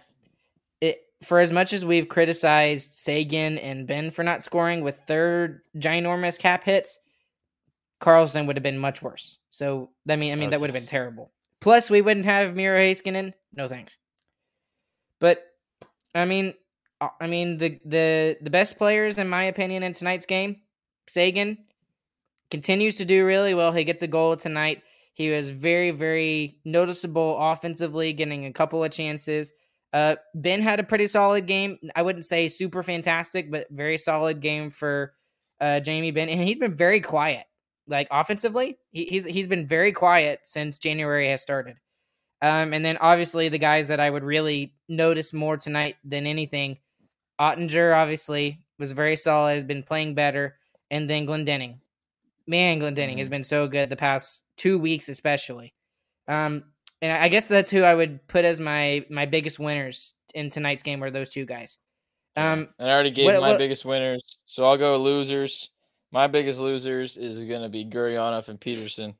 It 0.81 1.01
for 1.23 1.39
as 1.39 1.51
much 1.51 1.73
as 1.73 1.85
we've 1.85 2.07
criticized 2.07 2.93
Seguin 2.93 3.57
and 3.57 3.87
Benn 3.87 4.11
for 4.11 4.23
not 4.23 4.43
scoring 4.43 4.81
with 4.81 4.99
third 5.07 5.61
ginormous 5.77 6.37
cap 6.37 6.63
hits, 6.63 6.99
Karlsson 8.01 8.45
would 8.45 8.55
have 8.57 8.63
been 8.63 8.77
much 8.77 9.01
worse. 9.01 9.39
So 9.49 9.89
I 10.07 10.15
mean, 10.15 10.33
I 10.33 10.35
mean 10.35 10.47
Oh, 10.47 10.51
that 10.51 10.61
would 10.61 10.69
have 10.69 10.79
been 10.79 10.85
terrible. 10.85 11.31
Plus, 11.61 11.89
we 11.89 12.01
wouldn't 12.01 12.25
have 12.25 12.55
Miro 12.55 12.77
Heiskanen. 12.77 13.33
No 13.55 13.67
thanks. 13.67 13.97
But 15.19 15.43
I 16.13 16.25
mean, 16.25 16.53
I 17.19 17.27
mean 17.27 17.57
the 17.57 17.79
the 17.85 18.37
the 18.41 18.49
best 18.49 18.77
players 18.77 19.17
in 19.17 19.29
my 19.29 19.43
opinion 19.43 19.83
in 19.83 19.93
tonight's 19.93 20.25
game, 20.25 20.61
Seguin 21.07 21.57
continues 22.51 22.97
to 22.97 23.05
do 23.05 23.25
really 23.25 23.53
well. 23.53 23.71
He 23.71 23.83
gets 23.83 24.01
a 24.01 24.07
goal 24.07 24.35
tonight. 24.35 24.83
He 25.13 25.29
was 25.29 25.49
very 25.49 25.91
very 25.91 26.59
noticeable 26.65 27.37
offensively, 27.39 28.13
getting 28.13 28.45
a 28.45 28.53
couple 28.53 28.83
of 28.83 28.91
chances. 28.91 29.53
Uh, 29.91 30.15
Benn 30.33 30.61
had 30.61 30.79
a 30.79 30.83
pretty 30.83 31.05
solid 31.05 31.45
game. 31.45 31.77
I 31.95 32.01
wouldn't 32.01 32.25
say 32.25 32.47
super 32.47 32.81
fantastic, 32.81 33.51
but 33.51 33.67
very 33.69 33.97
solid 33.97 34.39
game 34.39 34.71
for 34.71 35.13
uh, 35.61 35.79
Jamie 35.79 36.11
Benn, 36.11 36.29
and 36.29 36.41
he's 36.41 36.57
been 36.57 36.75
very 36.75 36.99
quiet. 36.99 37.45
Like 37.87 38.07
offensively, 38.09 38.79
he, 38.91 39.05
he's 39.05 39.25
he's 39.25 39.47
been 39.47 39.67
very 39.67 39.91
quiet 39.91 40.39
since 40.43 40.77
January 40.77 41.29
has 41.29 41.41
started. 41.41 41.77
Um, 42.41 42.73
and 42.73 42.83
then 42.83 42.97
obviously 42.97 43.47
the 43.47 43.57
guys 43.57 43.87
that 43.87 44.01
I 44.01 44.09
would 44.09 44.23
really 44.23 44.75
notice 44.89 45.31
more 45.31 45.55
tonight 45.55 45.95
than 46.03 46.27
anything, 46.27 46.79
Oettinger 47.43 47.95
obviously 47.95 48.59
was 48.79 48.91
very 48.93 49.15
solid, 49.15 49.55
has 49.55 49.63
been 49.63 49.83
playing 49.83 50.13
better, 50.15 50.57
and 50.89 51.09
then 51.09 51.25
Glendening. 51.27 51.79
Man, 52.47 52.79
Glendening 52.79 53.17
has 53.17 53.27
Mhm. 53.27 53.31
been 53.31 53.43
so 53.43 53.67
good 53.67 53.89
the 53.89 53.95
past 53.95 54.43
two 54.57 54.77
weeks, 54.79 55.09
especially. 55.09 55.73
Um, 56.27 56.63
and 57.01 57.11
I 57.11 57.27
guess 57.27 57.47
that's 57.47 57.69
who 57.69 57.83
I 57.83 57.93
would 57.93 58.25
put 58.27 58.45
as 58.45 58.59
my 58.59 59.05
my 59.09 59.25
biggest 59.25 59.59
winners 59.59 60.13
in 60.33 60.49
tonight's 60.49 60.83
game 60.83 60.99
were 60.99 61.11
those 61.11 61.31
two 61.31 61.45
guys. 61.45 61.77
Um, 62.35 62.73
and 62.79 62.89
I 62.89 62.93
already 62.93 63.11
gave 63.11 63.25
what- 63.25 63.41
my 63.41 63.49
what- 63.49 63.57
biggest 63.59 63.85
winners, 63.85 64.39
so 64.45 64.65
I'll 64.65 64.77
go 64.77 64.97
losers. 64.97 65.69
My 66.11 66.27
biggest 66.27 66.59
losers 66.59 67.17
is 67.17 67.39
going 67.43 67.61
to 67.63 67.69
be 67.69 67.85
Gurianov 67.85 68.47
and 68.47 68.59
Peterson 68.59 69.15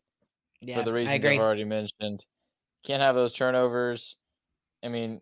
yeah, 0.62 0.78
for 0.78 0.84
the 0.84 0.94
reasons. 0.94 1.26
I've 1.26 1.40
already 1.40 1.64
mentioned. 1.66 2.26
Can't 2.84 3.02
have 3.02 3.16
those 3.16 3.34
turnovers. 3.34 4.16
I 4.84 4.90
mean, 4.90 5.22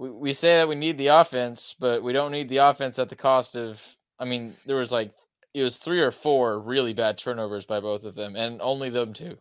we 0.00 0.10
we 0.10 0.32
say 0.32 0.56
that 0.56 0.68
we 0.68 0.76
need 0.76 0.96
the 0.96 1.08
offense, 1.08 1.76
but 1.78 2.02
we 2.02 2.14
don't 2.14 2.32
need 2.32 2.48
the 2.48 2.56
offense 2.56 2.98
at 2.98 3.10
the 3.10 3.16
cost 3.16 3.54
of. 3.54 3.96
I 4.18 4.24
mean, 4.24 4.54
there 4.64 4.76
was 4.76 4.90
like 4.90 5.12
it 5.52 5.62
was 5.62 5.76
three 5.76 6.00
or 6.00 6.10
four 6.10 6.58
really 6.58 6.94
bad 6.94 7.18
turnovers 7.18 7.66
by 7.66 7.80
both 7.80 8.04
of 8.04 8.14
them, 8.14 8.34
and 8.34 8.62
only 8.62 8.88
them 8.88 9.12
two. 9.12 9.36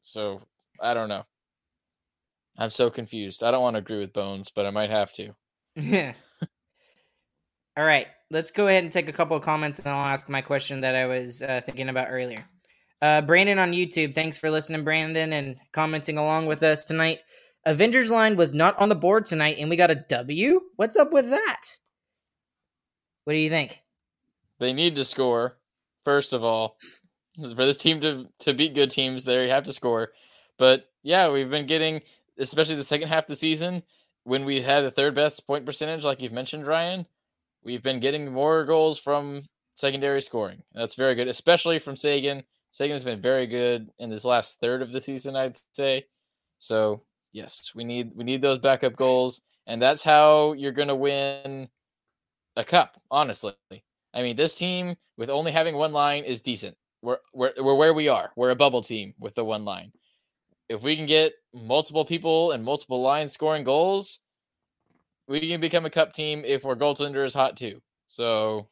So 0.00 0.42
I 0.80 0.94
don't 0.94 1.08
know. 1.08 1.22
I'm 2.58 2.70
so 2.70 2.90
confused. 2.90 3.44
I 3.44 3.52
don't 3.52 3.62
want 3.62 3.74
to 3.74 3.78
agree 3.78 4.00
with 4.00 4.12
Bones, 4.12 4.50
but 4.54 4.66
I 4.66 4.70
might 4.70 4.90
have 4.90 5.12
to. 5.14 5.34
Yeah. 5.76 6.12
All 7.76 7.84
right, 7.84 8.08
let's 8.30 8.50
go 8.50 8.66
ahead 8.66 8.82
and 8.82 8.92
take 8.92 9.08
a 9.08 9.12
couple 9.12 9.36
of 9.36 9.44
comments, 9.44 9.78
and 9.78 9.88
I'll 9.88 10.06
ask 10.06 10.28
my 10.28 10.42
question 10.42 10.80
that 10.80 10.94
I 10.94 11.06
was 11.06 11.40
uh, 11.40 11.60
thinking 11.64 11.88
about 11.88 12.08
earlier. 12.10 12.44
Uh, 13.00 13.22
Brandon 13.22 13.58
on 13.58 13.72
YouTube, 13.72 14.14
thanks 14.14 14.36
for 14.36 14.50
listening, 14.50 14.84
Brandon, 14.84 15.32
and 15.32 15.56
commenting 15.72 16.18
along 16.18 16.46
with 16.46 16.62
us 16.62 16.84
tonight. 16.84 17.20
Avengers 17.64 18.10
line 18.10 18.36
was 18.36 18.52
not 18.52 18.78
on 18.78 18.88
the 18.88 18.94
board 18.94 19.26
tonight, 19.26 19.56
and 19.58 19.70
we 19.70 19.76
got 19.76 19.90
a 19.90 20.04
W. 20.08 20.60
What's 20.76 20.96
up 20.96 21.12
with 21.12 21.30
that? 21.30 21.60
What 23.24 23.34
do 23.34 23.38
you 23.38 23.50
think? 23.50 23.82
They 24.58 24.72
need 24.72 24.96
to 24.96 25.04
score 25.04 25.58
first 26.04 26.32
of 26.32 26.42
all. 26.42 26.76
For 27.38 27.64
this 27.64 27.78
team 27.78 28.00
to 28.02 28.28
to 28.40 28.52
beat 28.52 28.74
good 28.74 28.90
teams, 28.90 29.24
they 29.24 29.48
have 29.48 29.64
to 29.64 29.72
score. 29.72 30.12
But 30.58 30.90
yeah, 31.02 31.30
we've 31.30 31.48
been 31.48 31.66
getting, 31.66 32.02
especially 32.38 32.74
the 32.76 32.84
second 32.84 33.08
half 33.08 33.24
of 33.24 33.28
the 33.28 33.36
season, 33.36 33.82
when 34.24 34.44
we 34.44 34.60
had 34.60 34.82
the 34.82 34.90
third 34.90 35.14
best 35.14 35.46
point 35.46 35.64
percentage, 35.64 36.04
like 36.04 36.20
you've 36.20 36.32
mentioned, 36.32 36.66
Ryan. 36.66 37.06
We've 37.64 37.82
been 37.82 38.00
getting 38.00 38.32
more 38.32 38.64
goals 38.64 38.98
from 38.98 39.48
secondary 39.74 40.20
scoring. 40.20 40.62
That's 40.74 40.94
very 40.94 41.14
good, 41.14 41.28
especially 41.28 41.78
from 41.78 41.96
Seguin. 41.96 42.42
Seguin 42.70 42.94
has 42.94 43.04
been 43.04 43.20
very 43.20 43.46
good 43.46 43.90
in 43.98 44.10
this 44.10 44.24
last 44.24 44.60
third 44.60 44.82
of 44.82 44.92
the 44.92 45.00
season, 45.00 45.36
I'd 45.36 45.56
say. 45.72 46.06
So 46.58 47.02
yes, 47.32 47.72
we 47.74 47.84
need 47.84 48.12
we 48.14 48.24
need 48.24 48.42
those 48.42 48.58
backup 48.58 48.94
goals, 48.96 49.42
and 49.66 49.80
that's 49.80 50.02
how 50.02 50.52
you're 50.52 50.72
gonna 50.72 50.94
win 50.94 51.68
a 52.56 52.64
cup. 52.64 53.00
Honestly, 53.10 53.54
I 54.14 54.22
mean, 54.22 54.36
this 54.36 54.54
team 54.54 54.96
with 55.16 55.30
only 55.30 55.52
having 55.52 55.76
one 55.76 55.92
line 55.92 56.24
is 56.24 56.40
decent. 56.40 56.76
We're 57.02 57.18
we're 57.34 57.52
we're 57.58 57.74
where 57.74 57.94
we 57.94 58.08
are. 58.08 58.30
We're 58.36 58.50
a 58.50 58.56
bubble 58.56 58.82
team 58.82 59.14
with 59.18 59.34
the 59.34 59.44
one 59.44 59.64
line. 59.64 59.92
If 60.68 60.82
we 60.82 60.96
can 60.96 61.06
get 61.06 61.32
multiple 61.52 62.04
people 62.04 62.52
and 62.52 62.64
multiple 62.64 63.02
lines 63.02 63.32
scoring 63.32 63.64
goals, 63.64 64.20
we 65.28 65.40
can 65.40 65.60
become 65.60 65.84
a 65.84 65.90
cup 65.90 66.12
team 66.12 66.42
if 66.44 66.64
our 66.64 66.76
goaltender 66.76 67.24
is 67.24 67.34
hot 67.34 67.56
too. 67.56 67.80
So 68.08 68.68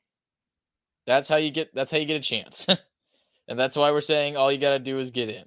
that's 1.06 1.28
how 1.28 1.36
you 1.36 1.50
get 1.50 1.74
that's 1.74 1.90
how 1.90 1.98
you 1.98 2.06
get 2.06 2.16
a 2.16 2.20
chance. 2.20 2.66
and 3.48 3.58
that's 3.58 3.76
why 3.76 3.90
we're 3.90 4.00
saying 4.00 4.36
all 4.36 4.52
you 4.52 4.58
got 4.58 4.70
to 4.70 4.78
do 4.78 4.98
is 4.98 5.10
get 5.10 5.28
in. 5.28 5.44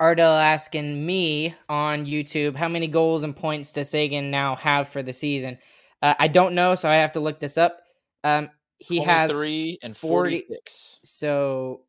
Ardell 0.00 0.32
asking 0.32 1.04
me 1.04 1.54
on 1.68 2.06
YouTube 2.06 2.56
how 2.56 2.68
many 2.68 2.88
goals 2.88 3.22
and 3.22 3.36
points 3.36 3.72
does 3.72 3.90
Seguin 3.90 4.30
now 4.30 4.56
have 4.56 4.88
for 4.88 5.02
the 5.02 5.12
season? 5.12 5.58
Uh, 6.00 6.14
I 6.18 6.26
don't 6.26 6.54
know, 6.54 6.74
so 6.74 6.88
I 6.88 6.94
have 6.96 7.12
to 7.12 7.20
look 7.20 7.38
this 7.38 7.58
up. 7.58 7.82
Um, 8.24 8.48
he 8.78 8.98
has 9.02 9.30
three 9.30 9.78
and 9.82 9.94
40, 9.94 10.36
46. 10.36 11.00
So 11.04 11.82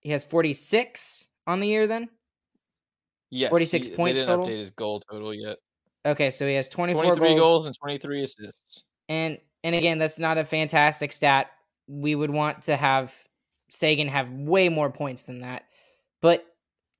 he 0.00 0.10
has 0.10 0.24
46 0.24 1.26
on 1.48 1.58
the 1.58 1.66
year 1.66 1.88
then? 1.88 2.08
Yes. 3.30 3.50
46 3.50 3.88
he, 3.88 3.94
points 3.94 4.20
they 4.20 4.26
didn't 4.26 4.38
total? 4.38 4.54
update 4.54 4.58
his 4.58 4.70
goal 4.70 5.00
total 5.00 5.34
yet. 5.34 5.58
Okay, 6.06 6.30
so 6.30 6.46
he 6.46 6.54
has 6.54 6.68
24 6.68 7.02
23 7.02 7.28
goals. 7.30 7.40
goals 7.40 7.66
and 7.66 7.76
23 7.76 8.22
assists. 8.22 8.84
And 9.08 9.38
and 9.64 9.74
again, 9.74 9.98
that's 9.98 10.20
not 10.20 10.38
a 10.38 10.44
fantastic 10.44 11.12
stat. 11.12 11.50
We 11.88 12.14
would 12.14 12.30
want 12.30 12.62
to 12.62 12.76
have 12.76 13.12
Seguin 13.70 14.06
have 14.06 14.30
way 14.30 14.68
more 14.68 14.90
points 14.90 15.24
than 15.24 15.40
that. 15.40 15.64
But 16.22 16.46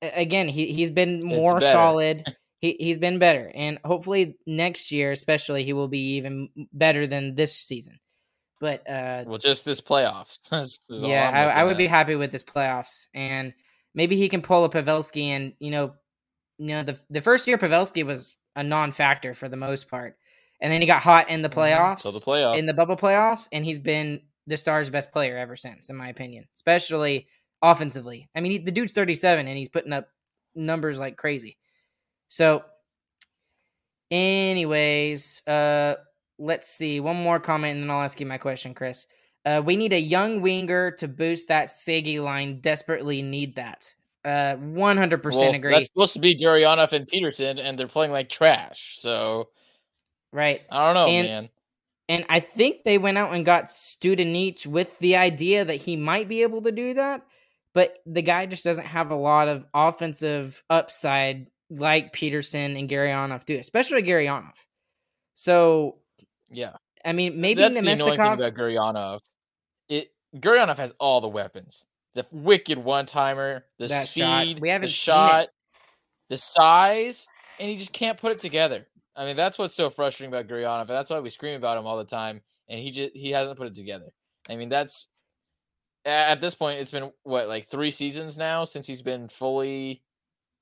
again, 0.03 0.49
he 0.49 0.73
he's 0.73 0.91
been 0.91 1.21
more 1.25 1.61
solid. 1.73 2.25
He 2.61 2.77
he's 2.79 2.99
been 2.99 3.19
better, 3.19 3.51
and 3.55 3.79
hopefully 3.85 4.37
next 4.47 4.91
year, 4.91 5.13
especially, 5.13 5.65
he 5.65 5.73
will 5.73 5.89
be 5.89 6.17
even 6.17 6.49
better 6.73 7.07
than 7.07 7.35
this 7.35 7.55
season. 7.55 7.99
But 8.61 8.89
uh, 8.89 9.25
Well, 9.27 9.39
just 9.39 9.65
this 9.65 9.81
playoffs. 9.81 10.39
yeah, 10.89 11.31
I, 11.33 11.61
I 11.61 11.65
would 11.65 11.77
be 11.77 11.87
happy 11.87 12.15
with 12.15 12.33
this 12.33 12.43
playoffs, 12.43 13.07
and 13.15 13.53
maybe 13.95 14.17
he 14.17 14.29
can 14.29 14.41
pull 14.41 14.65
a 14.65 14.71
Pavelski, 14.71 15.25
and 15.25 15.53
you 15.59 15.71
know, 15.71 15.95
you 16.59 16.69
know, 16.69 16.83
the 16.83 16.99
the 17.11 17.21
first 17.21 17.47
year 17.47 17.59
Pavelski 17.59 18.05
was 18.05 18.37
a 18.57 18.63
non-factor 18.63 19.35
for 19.35 19.51
the 19.51 19.57
most 19.59 19.91
part, 19.91 20.17
and 20.61 20.73
then 20.73 20.81
he 20.81 20.87
got 20.87 21.03
hot 21.03 21.29
in 21.29 21.43
the 21.43 21.51
playoffs, 21.51 22.01
So 22.01 22.11
the 22.11 22.21
playoff. 22.21 22.57
in 22.57 22.65
the 22.65 22.73
bubble 22.73 22.97
playoffs, 22.97 23.49
and 23.53 23.63
he's 23.63 23.79
been 23.79 24.23
the 24.47 24.57
Stars' 24.57 24.89
best 24.89 25.13
player 25.13 25.37
ever 25.37 25.57
since, 25.57 25.91
in 25.91 25.97
my 25.97 26.09
opinion, 26.09 26.47
especially 26.55 27.27
offensively. 27.63 28.29
I 28.35 28.41
mean, 28.41 28.53
he, 28.53 28.59
the 28.59 28.71
dude's 28.71 28.93
thirty 28.93 29.15
seven, 29.15 29.49
and 29.49 29.57
he's 29.57 29.69
putting 29.69 29.93
up 29.93 30.09
numbers 30.55 30.99
like 30.99 31.17
crazy. 31.17 31.57
So, 32.29 32.65
anyways, 34.11 35.47
uh, 35.47 35.97
let's 36.39 36.69
see 36.71 37.01
one 37.01 37.17
more 37.17 37.41
comment, 37.41 37.75
and 37.75 37.83
then 37.85 37.91
I'll 37.91 38.03
ask 38.03 38.21
you 38.21 38.27
my 38.27 38.39
question, 38.39 38.75
Chris. 38.75 39.07
Uh, 39.45 39.63
we 39.65 39.77
need 39.77 39.93
a 39.93 40.01
young 40.01 40.41
winger 40.41 40.91
to 40.93 41.07
boost 41.07 41.49
that 41.49 41.71
Sagi 41.71 42.19
line. 42.19 42.61
Desperately 42.61 43.23
need 43.23 43.55
that. 43.57 43.93
Uh, 44.25 44.57
one 44.57 44.97
hundred 44.97 45.25
well, 45.25 45.33
percent 45.33 45.55
agree. 45.55 45.73
That's 45.73 45.87
supposed 45.87 46.15
to 46.15 46.19
be 46.19 46.37
Gurianov 46.37 46.93
and 46.93 47.07
Peterson, 47.07 47.59
and 47.59 47.79
they're 47.79 47.87
playing 47.87 48.11
like 48.13 48.29
trash. 48.29 48.95
So 48.97 49.49
Right. 50.33 50.63
I 50.71 50.85
don't 50.87 50.95
know, 50.95 51.07
And- 51.13 51.29
man. 51.29 51.49
And 52.09 52.25
I 52.29 52.39
think 52.39 52.85
they 52.85 52.99
went 52.99 53.19
out 53.19 53.35
and 53.35 53.45
got 53.45 53.65
Studenic 53.65 54.65
with 54.65 54.97
the 55.01 55.17
idea 55.17 55.65
that 55.65 55.75
he 55.75 55.97
might 55.97 56.29
be 56.29 56.43
able 56.43 56.63
to 56.63 56.71
do 56.71 56.95
that, 56.95 57.27
but 57.77 57.99
the 58.07 58.23
guy 58.23 58.47
just 58.47 58.65
doesn't 58.65 58.87
have 58.87 59.11
a 59.11 59.15
lot 59.15 59.49
of 59.49 59.67
offensive 59.75 60.65
upside 60.71 61.49
like 61.69 62.15
Peterson 62.15 62.75
and 62.75 62.89
Gurianov 62.89 63.45
do, 63.45 63.59
especially 63.59 64.03
Gurianov. 64.03 64.55
So, 65.35 65.99
Yeah, 66.49 66.73
I 67.05 67.13
mean, 67.13 67.39
maybe 67.39 67.61
that's 67.61 67.79
the 67.79 67.81
annoying 67.93 68.17
thing 68.17 68.19
Namestnikov. 68.21 68.35
about 68.39 68.55
Gurianov. 68.55 69.21
It 69.91 70.11
Gurianov 70.37 70.79
has 70.79 70.95
all 70.99 71.21
the 71.21 71.29
weapons: 71.29 71.85
the 72.15 72.27
wicked 72.33 72.79
one 72.79 73.05
timer, 73.05 73.67
the 73.79 73.89
That 73.89 74.09
shot. 74.09 74.43
speed, 74.45 74.61
We 74.61 74.71
haven't 74.71 74.87
the 74.89 74.93
seen 74.95 75.15
it. 75.15 75.19
shot, 75.19 75.49
the 76.31 76.39
size, 76.39 77.27
and 77.61 77.69
he 77.69 77.77
just 77.77 77.93
can't 77.93 78.17
put 78.19 78.33
it 78.33 78.41
together. 78.41 78.87
I 79.15 79.27
mean, 79.27 79.37
that's 79.37 79.59
what's 79.59 79.75
so 79.75 79.91
frustrating 79.91 80.33
about 80.35 80.49
Gurianov, 80.49 80.81
and 80.81 80.89
that's 80.89 81.11
why 81.11 81.21
we 81.21 81.29
scream 81.29 81.57
about 81.57 81.77
him 81.77 81.87
all 81.87 81.99
the 81.99 82.05
time. 82.05 82.41
And 82.71 82.81
he 82.81 82.91
just 82.91 83.15
he 83.15 83.33
hasn't 83.33 83.59
put 83.59 83.67
it 83.67 83.75
together. 83.75 84.07
I 84.49 84.57
mean, 84.57 84.71
that's 84.71 85.09
at 86.07 86.41
this 86.41 86.55
point, 86.55 86.81
it's 86.81 86.91
been 86.91 87.11
what 87.25 87.49
like 87.49 87.67
three 87.69 87.91
seasons 87.91 88.39
now 88.39 88.65
since 88.65 88.87
he's 88.87 89.03
been 89.03 89.29
fully 89.29 90.03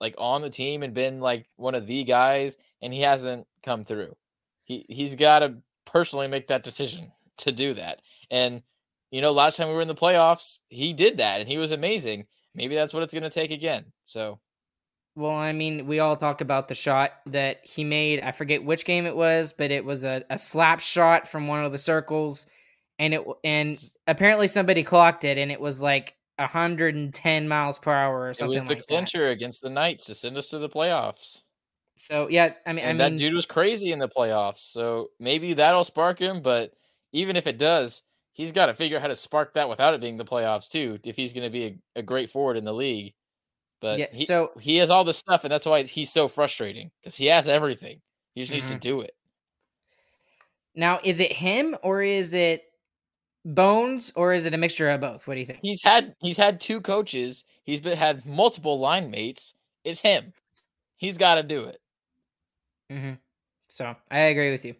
like 0.00 0.14
on 0.18 0.42
the 0.42 0.50
team 0.50 0.82
and 0.82 0.94
been 0.94 1.20
like 1.20 1.46
one 1.56 1.74
of 1.74 1.86
the 1.86 2.04
guys, 2.04 2.56
and 2.82 2.92
he 2.92 3.00
hasn't 3.00 3.46
come 3.62 3.84
through. 3.84 4.16
He 4.64 4.86
he's 4.88 5.16
got 5.16 5.40
to 5.40 5.56
personally 5.84 6.28
make 6.28 6.48
that 6.48 6.62
decision 6.62 7.12
to 7.38 7.52
do 7.52 7.74
that. 7.74 8.00
And 8.30 8.62
you 9.10 9.20
know, 9.20 9.32
last 9.32 9.56
time 9.56 9.68
we 9.68 9.74
were 9.74 9.82
in 9.82 9.88
the 9.88 9.94
playoffs, 9.94 10.60
he 10.68 10.92
did 10.92 11.18
that, 11.18 11.40
and 11.40 11.48
he 11.48 11.58
was 11.58 11.72
amazing. 11.72 12.26
Maybe 12.54 12.74
that's 12.74 12.94
what 12.94 13.02
it's 13.02 13.12
going 13.12 13.24
to 13.24 13.30
take 13.30 13.50
again. 13.50 13.84
So 14.04 14.40
Well, 15.16 15.32
I 15.32 15.52
mean, 15.52 15.86
we 15.86 16.00
all 16.00 16.16
talk 16.16 16.40
about 16.40 16.68
the 16.68 16.74
shot 16.74 17.12
that 17.26 17.60
he 17.64 17.84
made. 17.84 18.20
I 18.20 18.32
forget 18.32 18.64
which 18.64 18.84
game 18.84 19.06
it 19.06 19.16
was, 19.16 19.52
but 19.52 19.70
it 19.70 19.84
was 19.84 20.04
a, 20.04 20.24
a 20.30 20.38
slap 20.38 20.80
shot 20.80 21.28
from 21.28 21.48
one 21.48 21.64
of 21.64 21.72
the 21.72 21.78
circles, 21.78 22.46
and 22.98 23.14
it 23.14 23.24
and 23.44 23.78
apparently 24.06 24.46
somebody 24.48 24.82
clocked 24.82 25.24
it, 25.24 25.38
and 25.38 25.50
it 25.52 25.60
was 25.60 25.82
like 25.82 26.16
110 26.38 27.48
miles 27.48 27.78
per 27.78 27.92
hour 27.92 28.28
or 28.28 28.34
something. 28.34 28.52
it 28.52 28.54
was 28.54 28.62
the 28.64 28.68
like 28.70 28.78
that. 28.78 28.86
clincher 28.88 29.28
against 29.28 29.62
the 29.62 29.70
Knights 29.70 30.06
to 30.06 30.14
send 30.14 30.36
us 30.36 30.48
to 30.48 30.58
the 30.58 30.68
playoffs. 30.68 31.40
So 31.96 32.28
yeah, 32.28 32.54
I 32.66 32.72
mean, 32.72 32.84
And 32.84 33.00
I 33.00 33.04
that 33.04 33.10
mean, 33.12 33.18
dude 33.18 33.34
was 33.34 33.46
crazy 33.46 33.92
in 33.92 33.98
the 33.98 34.08
playoffs. 34.08 34.58
So 34.58 35.10
maybe 35.20 35.54
that'll 35.54 35.84
spark 35.84 36.18
him. 36.18 36.42
But 36.42 36.72
even 37.12 37.36
if 37.36 37.46
it 37.46 37.56
does, 37.56 38.02
he's 38.32 38.52
got 38.52 38.66
to 38.66 38.74
figure 38.74 38.96
out 38.98 39.02
how 39.02 39.08
to 39.08 39.14
spark 39.14 39.54
that 39.54 39.68
without 39.68 39.94
it 39.94 40.00
being 40.00 40.16
the 40.18 40.24
playoffs 40.24 40.68
too. 40.68 40.98
If 41.04 41.16
he's 41.16 41.32
going 41.32 41.44
to 41.44 41.50
be 41.50 41.64
a, 41.96 42.00
a 42.00 42.02
great 42.02 42.30
forward 42.30 42.56
in 42.56 42.64
the 42.64 42.74
league, 42.74 43.14
but 43.80 43.98
Yeah, 44.00 44.06
he, 44.12 44.26
so- 44.26 44.50
he 44.60 44.76
has 44.78 44.90
all 44.90 45.04
the 45.04 45.14
stuff, 45.14 45.44
and 45.44 45.52
that's 45.52 45.66
why 45.66 45.84
he's 45.84 46.12
so 46.12 46.26
frustrating 46.28 46.90
because 47.00 47.14
he 47.16 47.26
has 47.26 47.48
everything. 47.48 48.00
He 48.34 48.42
just 48.42 48.52
needs 48.52 48.68
to 48.70 48.76
Mhm. 48.76 48.80
do 48.80 49.00
it. 49.00 49.14
now 50.74 50.98
is 51.04 51.20
it 51.20 51.32
him 51.32 51.76
or 51.84 52.02
is 52.02 52.34
it 52.34 52.64
Bones 53.44 54.12
or 54.16 54.32
is 54.32 54.46
it 54.46 54.54
a 54.54 54.58
mixture 54.58 54.88
of 54.88 55.00
both? 55.00 55.26
What 55.26 55.34
do 55.34 55.40
you 55.40 55.46
think? 55.46 55.58
He's 55.62 55.82
had 55.82 56.14
he's 56.20 56.36
had 56.36 56.60
two 56.60 56.80
coaches. 56.80 57.44
He's 57.64 57.80
been 57.80 57.96
had 57.96 58.24
multiple 58.24 58.78
line 58.78 59.10
mates. 59.10 59.54
It's 59.84 60.00
him. 60.00 60.32
He's 60.96 61.18
got 61.18 61.34
to 61.34 61.42
do 61.42 61.64
it. 61.64 61.78
hmm 62.90 63.12
So 63.68 63.94
I 64.10 64.18
agree 64.18 64.50
with 64.50 64.64
you. 64.64 64.74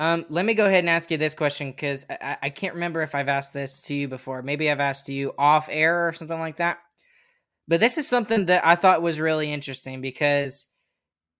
Um, 0.00 0.26
let 0.28 0.44
me 0.44 0.54
go 0.54 0.66
ahead 0.66 0.80
and 0.80 0.90
ask 0.90 1.10
you 1.10 1.16
this 1.16 1.34
question 1.34 1.70
because 1.70 2.04
I- 2.10 2.38
I 2.42 2.50
can't 2.50 2.74
remember 2.74 3.02
if 3.02 3.14
I've 3.14 3.28
asked 3.28 3.54
this 3.54 3.82
to 3.82 3.94
you 3.94 4.08
before. 4.08 4.42
Maybe 4.42 4.68
I've 4.70 4.80
asked 4.80 5.08
you 5.08 5.32
off 5.38 5.68
air 5.70 6.08
or 6.08 6.12
something 6.12 6.40
like 6.40 6.56
that. 6.56 6.78
But 7.68 7.80
this 7.80 7.98
is 7.98 8.08
something 8.08 8.46
that 8.46 8.66
I 8.66 8.74
thought 8.74 9.02
was 9.02 9.20
really 9.20 9.52
interesting 9.52 10.00
because 10.00 10.66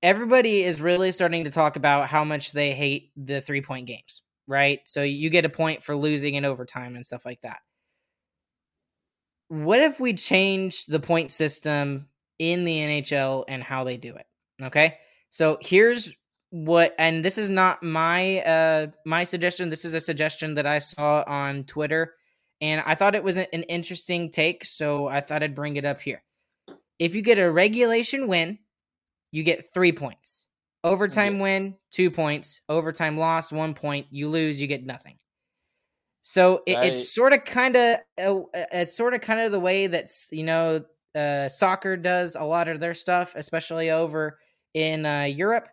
everybody 0.03 0.63
is 0.63 0.81
really 0.81 1.13
starting 1.13 1.45
to 1.45 1.51
talk 1.51 1.77
about 1.77 2.09
how 2.09 2.25
much 2.25 2.53
they 2.53 2.73
hate 2.75 3.11
the 3.17 3.41
three 3.41 3.63
point 3.63 3.87
games, 3.87 4.23
right? 4.47 4.81
So 4.85 5.03
you 5.03 5.31
get 5.31 5.45
a 5.45 5.51
point 5.51 5.83
for 5.83 5.97
losing 5.97 6.35
in 6.35 6.45
overtime 6.45 6.97
and 6.97 7.05
stuff 7.07 7.25
like 7.25 7.41
that. 7.43 7.61
What 9.49 9.81
if 9.81 10.01
we 10.01 10.15
change 10.15 10.87
the 10.87 11.01
point 11.01 11.31
system 11.31 12.09
in 12.39 12.65
the 12.65 12.79
NHL 12.79 13.45
and 13.49 13.63
how 13.63 13.85
they 13.85 13.97
do 13.97 14.15
it? 14.15 14.27
Okay. 14.63 14.99
So 15.31 15.59
here's 15.61 16.15
what 16.53 16.95
and 16.99 17.25
this 17.25 17.39
is 17.39 17.49
not 17.49 17.83
my 17.83 18.41
uh 18.41 18.87
my 19.07 19.25
suggestion 19.25 19.71
this 19.71 19.87
is 19.87 19.95
a 19.95 20.01
suggestion 20.01 20.53
that 20.53 20.67
i 20.67 20.77
saw 20.77 21.25
on 21.27 21.65
twitter 21.65 22.13
and 22.61 22.83
i 22.85 22.95
thought 22.95 23.15
it 23.15 23.25
was 23.25 23.39
an 23.39 23.47
interesting 23.47 24.31
take 24.31 24.63
so 24.63 25.09
i 25.09 25.19
thought 25.19 25.43
i'd 25.43 25.55
bring 25.55 25.77
it 25.77 25.87
up 25.87 25.99
here 25.99 26.23
if 26.99 27.15
you 27.15 27.23
get 27.23 27.39
a 27.39 27.51
regulation 27.51 28.29
win 28.29 28.59
you 29.31 29.43
get 29.43 29.73
three 29.73 29.93
points 29.93 30.47
overtime 30.85 31.35
Yes. 31.35 31.43
win 31.43 31.77
two 31.91 32.11
points. 32.11 32.61
Overtime 32.69 33.17
loss 33.19 33.53
one 33.53 33.75
point. 33.75 34.07
You 34.11 34.29
lose 34.29 34.61
you 34.61 34.67
get 34.67 34.85
nothing. 34.85 35.17
So 36.23 36.63
it, 36.67 36.77
I- 36.77 36.85
it's 36.87 37.13
sort 37.13 37.33
of 37.33 37.45
kind 37.45 37.77
of 37.77 37.99
uh, 38.21 38.41
it's 38.73 38.95
sort 38.97 39.15
of 39.15 39.21
kind 39.21 39.41
of 39.41 39.53
the 39.53 39.61
way 39.61 39.87
that's 39.89 40.29
you 40.33 40.45
know 40.45 40.85
uh, 41.15 41.49
soccer 41.49 41.97
does 41.97 42.37
a 42.37 42.45
lot 42.45 42.69
of 42.69 42.81
their 42.81 42.95
stuff 42.95 43.35
especially 43.37 43.91
over 43.91 44.39
in 44.75 45.05
uh, 45.05 45.25
europe. 45.25 45.69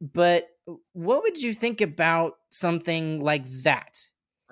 But 0.00 0.48
what 0.92 1.22
would 1.22 1.40
you 1.40 1.52
think 1.54 1.80
about 1.80 2.34
something 2.50 3.20
like 3.20 3.44
that? 3.62 4.00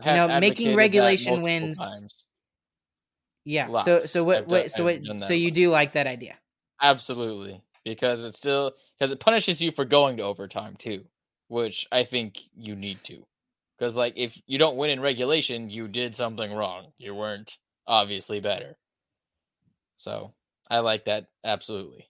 You 0.05 0.12
know, 0.12 0.40
making 0.40 0.74
regulation 0.76 1.43
wins- 1.43 1.78
times. 1.78 2.24
yeah 3.45 3.66
so 3.82 3.95
Lots. 3.95 4.11
so 4.11 4.24
what, 4.24 4.36
I've 4.38 4.43
done- 4.49 4.51
what 4.61 4.70
so 4.70 4.84
what 4.84 5.01
so 5.20 5.34
you 5.34 5.51
do 5.51 5.70
like 5.70 5.93
that 5.93 6.07
idea? 6.07 6.38
Absolutely, 6.80 7.61
because 7.85 8.22
it 8.22 8.35
still 8.35 8.72
because 8.99 9.12
it 9.12 9.20
punishes 9.20 9.61
you 9.61 9.70
for 9.72 9.85
going 9.85 10.16
to 10.18 10.22
overtime 10.22 10.76
too, 10.76 11.05
which 11.49 11.87
I 11.91 12.05
think 12.05 12.39
you 12.57 12.76
need 12.76 13.03
to. 13.05 13.26
Because 13.78 13.97
like 13.97 14.14
if 14.16 14.41
you 14.47 14.59
don't 14.59 14.76
win 14.76 14.91
in 14.91 15.01
regulation, 15.01 15.70
you 15.70 15.89
did 15.89 16.14
something 16.14 16.53
wrong. 16.53 16.93
You 16.99 17.14
weren't 17.14 17.59
obviously 17.87 18.41
better. 18.41 18.76
So 19.97 20.33
I 20.70 20.80
like 20.80 21.07
that 21.07 21.26
absolutely. 21.45 22.09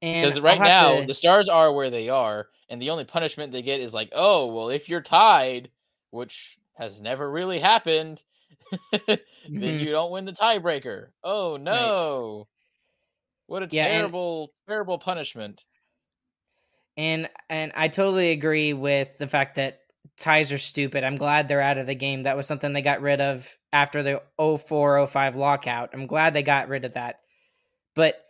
Because 0.00 0.40
right 0.40 0.60
now 0.60 1.00
to... 1.00 1.06
the 1.06 1.14
Stars 1.14 1.48
are 1.48 1.72
where 1.72 1.90
they 1.90 2.08
are, 2.08 2.48
and 2.68 2.80
the 2.80 2.90
only 2.90 3.04
punishment 3.04 3.52
they 3.52 3.62
get 3.62 3.80
is 3.80 3.94
like, 3.94 4.10
oh, 4.12 4.46
well, 4.52 4.68
if 4.68 4.88
you're 4.88 5.00
tied, 5.00 5.70
which 6.10 6.58
has 6.74 7.00
never 7.00 7.30
really 7.30 7.58
happened, 7.58 8.22
then 8.92 9.18
mm-hmm. 9.48 9.78
you 9.78 9.90
don't 9.90 10.12
win 10.12 10.24
the 10.24 10.32
tiebreaker. 10.32 11.08
Oh 11.24 11.56
no! 11.56 12.38
Right. 12.38 12.55
What 13.46 13.62
a 13.62 13.68
yeah, 13.70 13.88
terrible, 13.88 14.52
and... 14.66 14.68
terrible 14.68 14.98
punishment. 14.98 15.64
And 16.96 17.28
and 17.50 17.72
I 17.74 17.88
totally 17.88 18.30
agree 18.30 18.72
with 18.72 19.18
the 19.18 19.28
fact 19.28 19.56
that 19.56 19.80
ties 20.16 20.52
are 20.52 20.58
stupid. 20.58 21.04
I'm 21.04 21.16
glad 21.16 21.46
they're 21.46 21.60
out 21.60 21.78
of 21.78 21.86
the 21.86 21.94
game. 21.94 22.22
That 22.22 22.36
was 22.36 22.46
something 22.46 22.72
they 22.72 22.82
got 22.82 23.02
rid 23.02 23.20
of 23.20 23.54
after 23.72 24.02
the 24.02 24.22
0405 24.38 25.36
lockout. 25.36 25.90
I'm 25.92 26.06
glad 26.06 26.32
they 26.32 26.42
got 26.42 26.68
rid 26.68 26.84
of 26.84 26.94
that. 26.94 27.20
But 27.94 28.22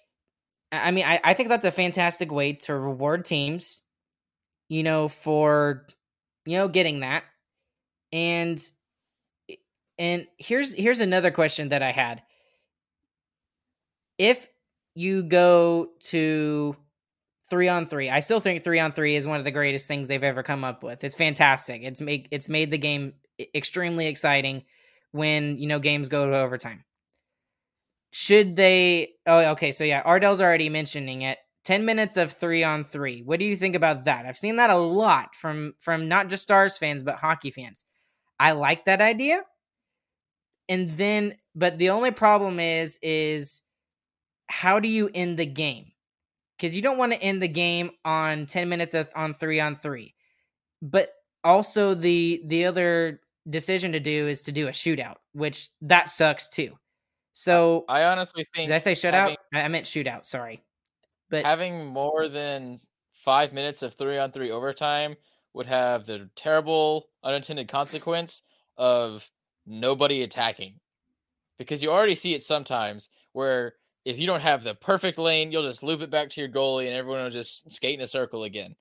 I 0.73 0.91
mean, 0.91 1.05
I, 1.05 1.21
I 1.23 1.35
think 1.35 1.49
that's 1.49 1.65
a 1.65 1.71
fantastic 1.71 2.33
way 2.33 2.55
to 2.55 2.75
reward 2.75 3.25
teams, 3.25 3.87
you 4.69 4.83
know, 4.83 5.09
for 5.09 5.87
you 6.45 6.59
know 6.59 6.69
getting 6.69 7.01
that. 7.01 7.25
And 8.13 8.63
eh, 9.49 9.55
and 9.99 10.27
here's 10.39 10.75
here's 10.75 11.01
another 11.01 11.31
question 11.31 11.69
that 11.69 11.83
I 11.83 11.93
had. 11.93 12.23
If 14.19 14.49
you 14.97 15.23
go 15.23 15.91
to 16.01 16.75
three 17.49 17.69
on 17.69 17.87
three. 17.87 18.11
I 18.11 18.21
still 18.21 18.41
think 18.41 18.65
three 18.65 18.81
on 18.81 18.93
three 18.93 19.15
is 19.15 19.27
one 19.27 19.39
of 19.39 19.45
the 19.45 19.51
greatest 19.51 19.87
things 19.87 20.09
they've 20.09 20.23
ever 20.25 20.43
come 20.43 20.65
up 20.65 20.83
with. 20.83 21.05
It's 21.05 21.15
fantastic. 21.15 21.83
It's 21.85 22.01
made 22.01 22.29
it's 22.31 22.49
made 22.49 22.71
the 22.71 22.79
game 22.79 23.13
extremely 23.55 24.07
exciting 24.07 24.65
when 25.13 25.59
you 25.59 25.67
know 25.67 25.79
games 25.79 26.09
go 26.09 26.29
to 26.29 26.37
overtime. 26.37 26.85
Should 28.11 28.57
they? 28.57 29.11
Oh, 29.27 29.51
okay. 29.53 29.71
So 29.73 29.85
yeah, 29.85 30.03
Ardell's 30.05 30.41
already 30.41 30.71
mentioning 30.71 31.23
it. 31.23 31.39
Ten 31.65 31.85
minutes 31.85 32.17
of 32.17 32.33
three 32.33 32.65
on 32.65 32.83
three. 32.83 33.23
What 33.23 33.39
do 33.39 33.45
you 33.45 33.57
think 33.57 33.75
about 33.75 34.05
that? 34.05 34.25
I've 34.25 34.39
seen 34.39 34.57
that 34.57 34.71
a 34.71 34.77
lot 34.77 35.35
from 35.35 35.75
from 35.79 36.09
not 36.09 36.29
just 36.29 36.43
Stars 36.43 36.79
fans 36.79 37.03
but 37.03 37.17
hockey 37.17 37.51
fans. 37.51 37.85
I 38.41 38.53
like 38.53 38.87
that 38.87 39.03
idea. 39.03 39.43
And 40.69 40.91
then, 40.91 41.37
but 41.55 41.79
the 41.79 41.91
only 41.91 42.11
problem 42.11 42.59
is, 42.59 42.99
is 43.03 43.63
how 44.49 44.81
do 44.81 44.89
you 44.89 45.11
end 45.15 45.39
the 45.39 45.47
game? 45.47 45.93
because 46.57 46.75
you 46.75 46.83
don't 46.83 46.99
want 46.99 47.13
to 47.13 47.23
end 47.23 47.43
the 47.43 47.49
game 47.49 47.91
on 48.05 48.47
10 48.47 48.69
minutes 48.69 48.95
of, 48.95 49.11
on 49.15 49.35
three 49.35 49.61
on 49.61 49.75
three. 49.77 50.15
But 50.83 51.11
also 51.45 51.95
the 51.95 52.43
the 52.47 52.67
other 52.67 53.21
decision 53.49 53.93
to 53.93 54.01
do 54.01 54.29
is 54.29 54.43
to 54.43 54.53
do 54.53 54.69
a 54.69 54.73
shootout, 54.73 55.17
which 55.33 55.71
that 55.83 56.09
sucks 56.09 56.49
too. 56.49 56.77
So 57.33 57.85
I 57.89 58.05
honestly 58.05 58.47
think 58.55 58.69
did 58.69 58.75
I 58.75 58.79
say 58.79 58.93
shutout? 58.93 59.13
Having, 59.13 59.37
I 59.55 59.69
meant 59.69 59.87
shootout. 59.87 60.27
Sorry, 60.27 60.63
but 61.31 61.45
having 61.45 61.87
more 61.87 62.29
than 62.29 62.81
five 63.13 63.53
minutes 63.53 63.83
of 63.83 63.95
three 63.95 64.19
on 64.19 64.33
three 64.33 64.51
overtime 64.51 65.17
would 65.55 65.67
have 65.67 66.07
the 66.07 66.29
terrible 66.37 67.09
unintended 67.23 67.69
consequence 67.69 68.43
of 68.77 69.29
nobody 69.67 70.23
attacking, 70.23 70.81
because 71.59 71.83
you 71.83 71.91
already 71.91 72.15
see 72.15 72.35
it 72.35 72.43
sometimes 72.43 73.09
where 73.33 73.75
if 74.07 74.21
you 74.21 74.27
don't 74.27 74.41
have 74.41 74.63
the 74.63 74.77
perfect 74.77 75.19
lane, 75.19 75.51
you'll 75.51 75.65
just 75.65 75.83
loop 75.83 76.01
it 76.01 76.11
back 76.11 76.31
to 76.31 76.41
your 76.41 76.49
goalie 76.49 76.87
and 76.87 76.95
everyone 76.95 77.25
will 77.25 77.31
just 77.31 77.71
skate 77.73 77.99
in 77.99 78.05
a 78.05 78.07
circle 78.07 78.45
again. 78.45 78.77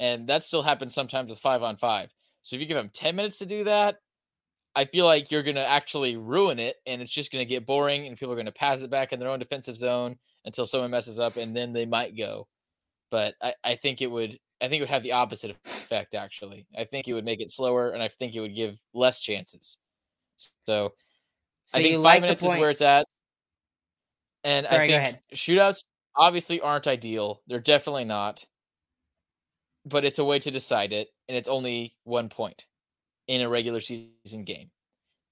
And 0.00 0.28
that 0.28 0.42
still 0.42 0.64
happens 0.64 0.96
sometimes 0.96 1.30
with 1.30 1.38
five 1.38 1.62
on 1.62 1.76
five. 1.76 2.12
So 2.42 2.56
if 2.56 2.60
you 2.60 2.66
give 2.66 2.76
them 2.76 2.90
10 2.92 3.14
minutes 3.14 3.38
to 3.38 3.46
do 3.46 3.62
that, 3.64 3.98
I 4.74 4.86
feel 4.86 5.04
like 5.04 5.30
you're 5.30 5.44
going 5.44 5.54
to 5.54 5.66
actually 5.66 6.16
ruin 6.16 6.58
it 6.58 6.74
and 6.88 7.00
it's 7.00 7.12
just 7.12 7.30
going 7.30 7.40
to 7.40 7.48
get 7.48 7.64
boring 7.64 8.08
and 8.08 8.18
people 8.18 8.32
are 8.32 8.36
going 8.36 8.46
to 8.46 8.52
pass 8.52 8.80
it 8.80 8.90
back 8.90 9.12
in 9.12 9.20
their 9.20 9.28
own 9.28 9.38
defensive 9.38 9.76
zone 9.76 10.16
until 10.44 10.66
someone 10.66 10.90
messes 10.90 11.20
up 11.20 11.36
and 11.36 11.54
then 11.54 11.72
they 11.72 11.86
might 11.86 12.16
go. 12.16 12.48
But 13.12 13.36
I, 13.40 13.54
I 13.62 13.76
think 13.76 14.02
it 14.02 14.10
would 14.10 14.40
I 14.60 14.68
think 14.68 14.80
it 14.80 14.82
would 14.82 14.90
have 14.90 15.04
the 15.04 15.12
opposite 15.12 15.56
effect 15.64 16.16
actually. 16.16 16.66
I 16.76 16.82
think 16.82 17.06
it 17.06 17.14
would 17.14 17.24
make 17.24 17.40
it 17.40 17.52
slower 17.52 17.90
and 17.90 18.02
I 18.02 18.08
think 18.08 18.34
it 18.34 18.40
would 18.40 18.56
give 18.56 18.76
less 18.92 19.20
chances. 19.20 19.78
So, 20.36 20.94
so 21.64 21.78
I 21.78 21.82
think 21.82 21.94
five 21.94 22.02
like 22.02 22.22
minutes 22.22 22.42
is 22.42 22.54
where 22.54 22.70
it's 22.70 22.82
at. 22.82 23.06
And 24.44 24.68
Sorry, 24.68 24.94
I 24.94 25.04
think 25.04 25.18
shootouts 25.34 25.84
obviously 26.16 26.60
aren't 26.60 26.86
ideal. 26.86 27.40
They're 27.46 27.60
definitely 27.60 28.04
not. 28.04 28.44
But 29.86 30.04
it's 30.04 30.18
a 30.18 30.24
way 30.24 30.38
to 30.38 30.50
decide 30.50 30.92
it, 30.92 31.08
and 31.28 31.36
it's 31.36 31.48
only 31.48 31.94
one 32.04 32.28
point 32.28 32.64
in 33.26 33.42
a 33.42 33.48
regular 33.48 33.80
season 33.80 34.44
game. 34.44 34.70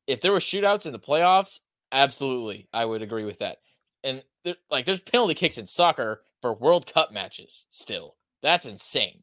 If 0.07 0.21
there 0.21 0.33
were 0.33 0.41
shootouts 0.41 0.85
in 0.85 0.93
the 0.93 0.99
playoffs, 0.99 1.61
absolutely, 1.91 2.69
I 2.73 2.85
would 2.85 3.01
agree 3.01 3.25
with 3.25 3.39
that. 3.39 3.59
And 4.05 4.23
there, 4.45 4.57
like, 4.71 4.85
there's 4.85 5.01
penalty 5.01 5.35
kicks 5.35 5.57
in 5.57 5.65
soccer 5.65 6.23
for 6.43 6.53
World 6.53 6.93
Cup 6.93 7.13
matches. 7.13 7.67
Still, 7.71 8.17
that's 8.43 8.67
insane. 8.67 9.23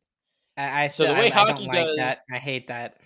I, 0.57 0.83
I 0.83 0.87
so 0.87 1.05
the 1.07 1.13
way 1.13 1.31
I, 1.31 1.35
hockey 1.35 1.69
I 1.69 1.75
does, 1.75 1.97
that. 1.97 2.19
I 2.33 2.37
hate 2.37 2.67
that. 2.67 2.97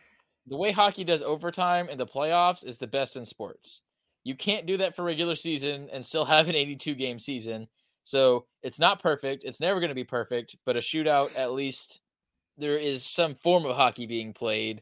The 0.48 0.58
way 0.58 0.72
hockey 0.72 1.04
does 1.04 1.24
overtime 1.24 1.90
in 1.90 1.98
the 1.98 2.06
playoffs 2.06 2.66
is 2.66 2.78
the 2.78 2.88
best 2.88 3.16
in 3.16 3.26
sports. 3.26 3.82
You 4.24 4.36
can't 4.36 4.66
do 4.66 4.78
that 4.78 4.96
for 4.96 5.04
regular 5.04 5.36
season 5.36 5.90
and 5.92 6.06
still 6.06 6.26
have 6.26 6.48
an 6.50 6.56
82 6.56 6.96
game 6.96 7.20
season. 7.20 7.68
So 8.04 8.46
it's 8.62 8.80
not 8.80 9.02
perfect. 9.02 9.44
It's 9.44 9.60
never 9.60 9.80
going 9.80 9.90
to 9.90 9.96
be 9.96 10.04
perfect, 10.04 10.56
but 10.66 10.76
a 10.76 10.80
shootout, 10.80 11.38
at 11.38 11.52
least 11.52 12.02
there 12.58 12.78
is 12.78 13.06
some 13.06 13.36
form 13.36 13.66
of 13.66 13.76
hockey 13.76 14.06
being 14.06 14.34
played 14.34 14.82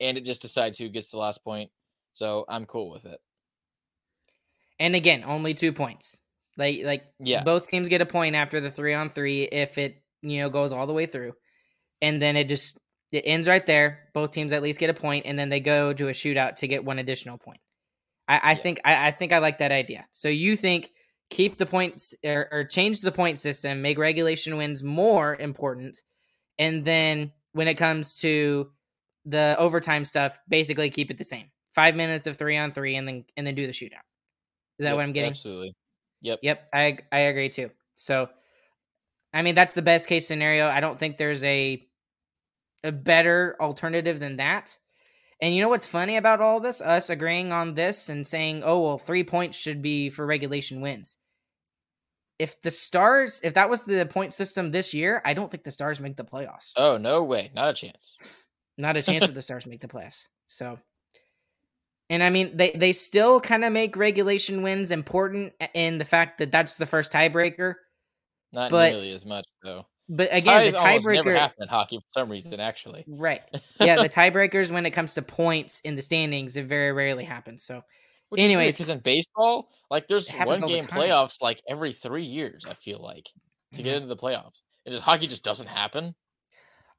and 0.00 0.18
it 0.18 0.24
just 0.24 0.42
decides 0.42 0.76
who 0.76 0.88
gets 0.88 1.10
the 1.10 1.18
last 1.18 1.44
point. 1.44 1.70
So 2.12 2.44
I'm 2.48 2.66
cool 2.66 2.90
with 2.90 3.06
it. 3.06 3.20
And 4.78 4.96
again, 4.96 5.22
only 5.24 5.54
two 5.54 5.72
points. 5.72 6.18
Like, 6.56 6.80
like 6.84 7.04
yeah, 7.18 7.44
both 7.44 7.68
teams 7.68 7.88
get 7.88 8.02
a 8.02 8.06
point 8.06 8.34
after 8.34 8.60
the 8.60 8.70
three 8.70 8.92
on 8.92 9.08
three 9.08 9.44
if 9.44 9.78
it 9.78 10.02
you 10.20 10.42
know 10.42 10.50
goes 10.50 10.72
all 10.72 10.86
the 10.86 10.92
way 10.92 11.06
through, 11.06 11.32
and 12.02 12.20
then 12.20 12.36
it 12.36 12.48
just 12.48 12.76
it 13.10 13.22
ends 13.24 13.48
right 13.48 13.64
there. 13.64 14.10
Both 14.12 14.32
teams 14.32 14.52
at 14.52 14.62
least 14.62 14.78
get 14.78 14.90
a 14.90 14.94
point, 14.94 15.24
and 15.24 15.38
then 15.38 15.48
they 15.48 15.60
go 15.60 15.94
to 15.94 16.08
a 16.08 16.12
shootout 16.12 16.56
to 16.56 16.68
get 16.68 16.84
one 16.84 16.98
additional 16.98 17.38
point. 17.38 17.60
I, 18.28 18.36
I 18.38 18.50
yeah. 18.52 18.54
think 18.56 18.80
I, 18.84 19.08
I, 19.08 19.10
think 19.10 19.32
I 19.32 19.38
like 19.38 19.58
that 19.58 19.72
idea. 19.72 20.06
So 20.12 20.28
you 20.28 20.56
think 20.56 20.90
keep 21.30 21.58
the 21.58 21.66
points 21.66 22.14
or, 22.24 22.48
or 22.52 22.64
change 22.64 23.00
the 23.00 23.12
point 23.12 23.38
system, 23.38 23.82
make 23.82 23.98
regulation 23.98 24.56
wins 24.56 24.82
more 24.82 25.36
important, 25.36 26.02
and 26.58 26.84
then 26.84 27.32
when 27.52 27.68
it 27.68 27.74
comes 27.74 28.14
to 28.14 28.70
the 29.24 29.56
overtime 29.58 30.04
stuff, 30.04 30.38
basically 30.48 30.90
keep 30.90 31.10
it 31.10 31.18
the 31.18 31.24
same. 31.24 31.50
Five 31.70 31.94
minutes 31.96 32.26
of 32.26 32.36
three 32.36 32.56
on 32.56 32.72
three, 32.72 32.96
and 32.96 33.06
then 33.06 33.24
and 33.36 33.46
then 33.46 33.54
do 33.54 33.66
the 33.66 33.72
shootout. 33.72 34.04
Is 34.78 34.84
that 34.84 34.90
yep, 34.90 34.96
what 34.96 35.02
I'm 35.02 35.12
getting? 35.12 35.30
Absolutely. 35.30 35.74
Yep. 36.22 36.40
Yep. 36.42 36.68
I 36.72 36.98
I 37.10 37.18
agree 37.20 37.48
too. 37.48 37.70
So, 37.94 38.28
I 39.32 39.42
mean, 39.42 39.54
that's 39.54 39.74
the 39.74 39.82
best 39.82 40.08
case 40.08 40.26
scenario. 40.26 40.68
I 40.68 40.80
don't 40.80 40.98
think 40.98 41.16
there's 41.16 41.44
a 41.44 41.86
a 42.84 42.92
better 42.92 43.56
alternative 43.60 44.18
than 44.18 44.36
that. 44.36 44.76
And 45.42 45.56
you 45.56 45.60
know 45.60 45.68
what's 45.68 45.88
funny 45.88 46.16
about 46.16 46.40
all 46.40 46.60
this? 46.60 46.80
Us 46.80 47.10
agreeing 47.10 47.50
on 47.50 47.74
this 47.74 48.08
and 48.08 48.24
saying, 48.24 48.62
oh, 48.64 48.80
well, 48.80 48.96
three 48.96 49.24
points 49.24 49.58
should 49.58 49.82
be 49.82 50.08
for 50.08 50.24
regulation 50.24 50.80
wins. 50.80 51.18
If 52.38 52.62
the 52.62 52.70
Stars, 52.70 53.40
if 53.42 53.54
that 53.54 53.68
was 53.68 53.84
the 53.84 54.06
point 54.06 54.32
system 54.32 54.70
this 54.70 54.94
year, 54.94 55.20
I 55.24 55.34
don't 55.34 55.50
think 55.50 55.64
the 55.64 55.72
Stars 55.72 56.00
make 56.00 56.16
the 56.16 56.24
playoffs. 56.24 56.70
Oh, 56.76 56.96
no 56.96 57.24
way. 57.24 57.50
Not 57.54 57.70
a 57.70 57.74
chance. 57.74 58.16
Not 58.78 58.96
a 58.96 59.02
chance 59.02 59.26
that 59.26 59.34
the 59.34 59.42
Stars 59.42 59.66
make 59.66 59.80
the 59.80 59.88
playoffs. 59.88 60.26
So, 60.46 60.78
and 62.08 62.22
I 62.22 62.30
mean, 62.30 62.56
they, 62.56 62.70
they 62.70 62.92
still 62.92 63.40
kind 63.40 63.64
of 63.64 63.72
make 63.72 63.96
regulation 63.96 64.62
wins 64.62 64.92
important 64.92 65.54
in 65.74 65.98
the 65.98 66.04
fact 66.04 66.38
that 66.38 66.52
that's 66.52 66.76
the 66.76 66.86
first 66.86 67.10
tiebreaker. 67.10 67.74
Not 68.52 68.70
but, 68.70 68.92
nearly 68.92 69.12
as 69.12 69.26
much, 69.26 69.46
though. 69.64 69.86
But 70.14 70.28
again, 70.30 70.70
Ties 70.74 71.04
the 71.04 71.10
tiebreaker 71.10 71.14
never 71.24 71.34
happen 71.34 71.62
in 71.62 71.68
hockey 71.68 71.96
for 71.96 72.20
some 72.20 72.30
reason. 72.30 72.60
Actually, 72.60 73.04
right? 73.08 73.40
Yeah, 73.80 73.96
the 73.96 74.10
tiebreakers 74.10 74.70
when 74.70 74.84
it 74.84 74.90
comes 74.90 75.14
to 75.14 75.22
points 75.22 75.80
in 75.80 75.96
the 75.96 76.02
standings, 76.02 76.58
it 76.58 76.66
very 76.66 76.92
rarely 76.92 77.24
happens. 77.24 77.64
So, 77.64 77.82
Which 78.28 78.42
anyways, 78.42 78.76
because 78.76 78.90
in 78.90 78.98
baseball, 78.98 79.70
like 79.90 80.08
there's 80.08 80.28
one 80.30 80.60
game 80.60 80.82
the 80.82 80.88
playoffs 80.88 81.40
like 81.40 81.62
every 81.66 81.94
three 81.94 82.26
years. 82.26 82.66
I 82.68 82.74
feel 82.74 83.02
like 83.02 83.24
to 83.24 83.78
mm-hmm. 83.78 83.84
get 83.84 83.94
into 83.96 84.08
the 84.08 84.16
playoffs, 84.16 84.60
and 84.84 84.92
just 84.92 85.02
hockey 85.02 85.26
just 85.26 85.44
doesn't 85.44 85.68
happen. 85.68 86.14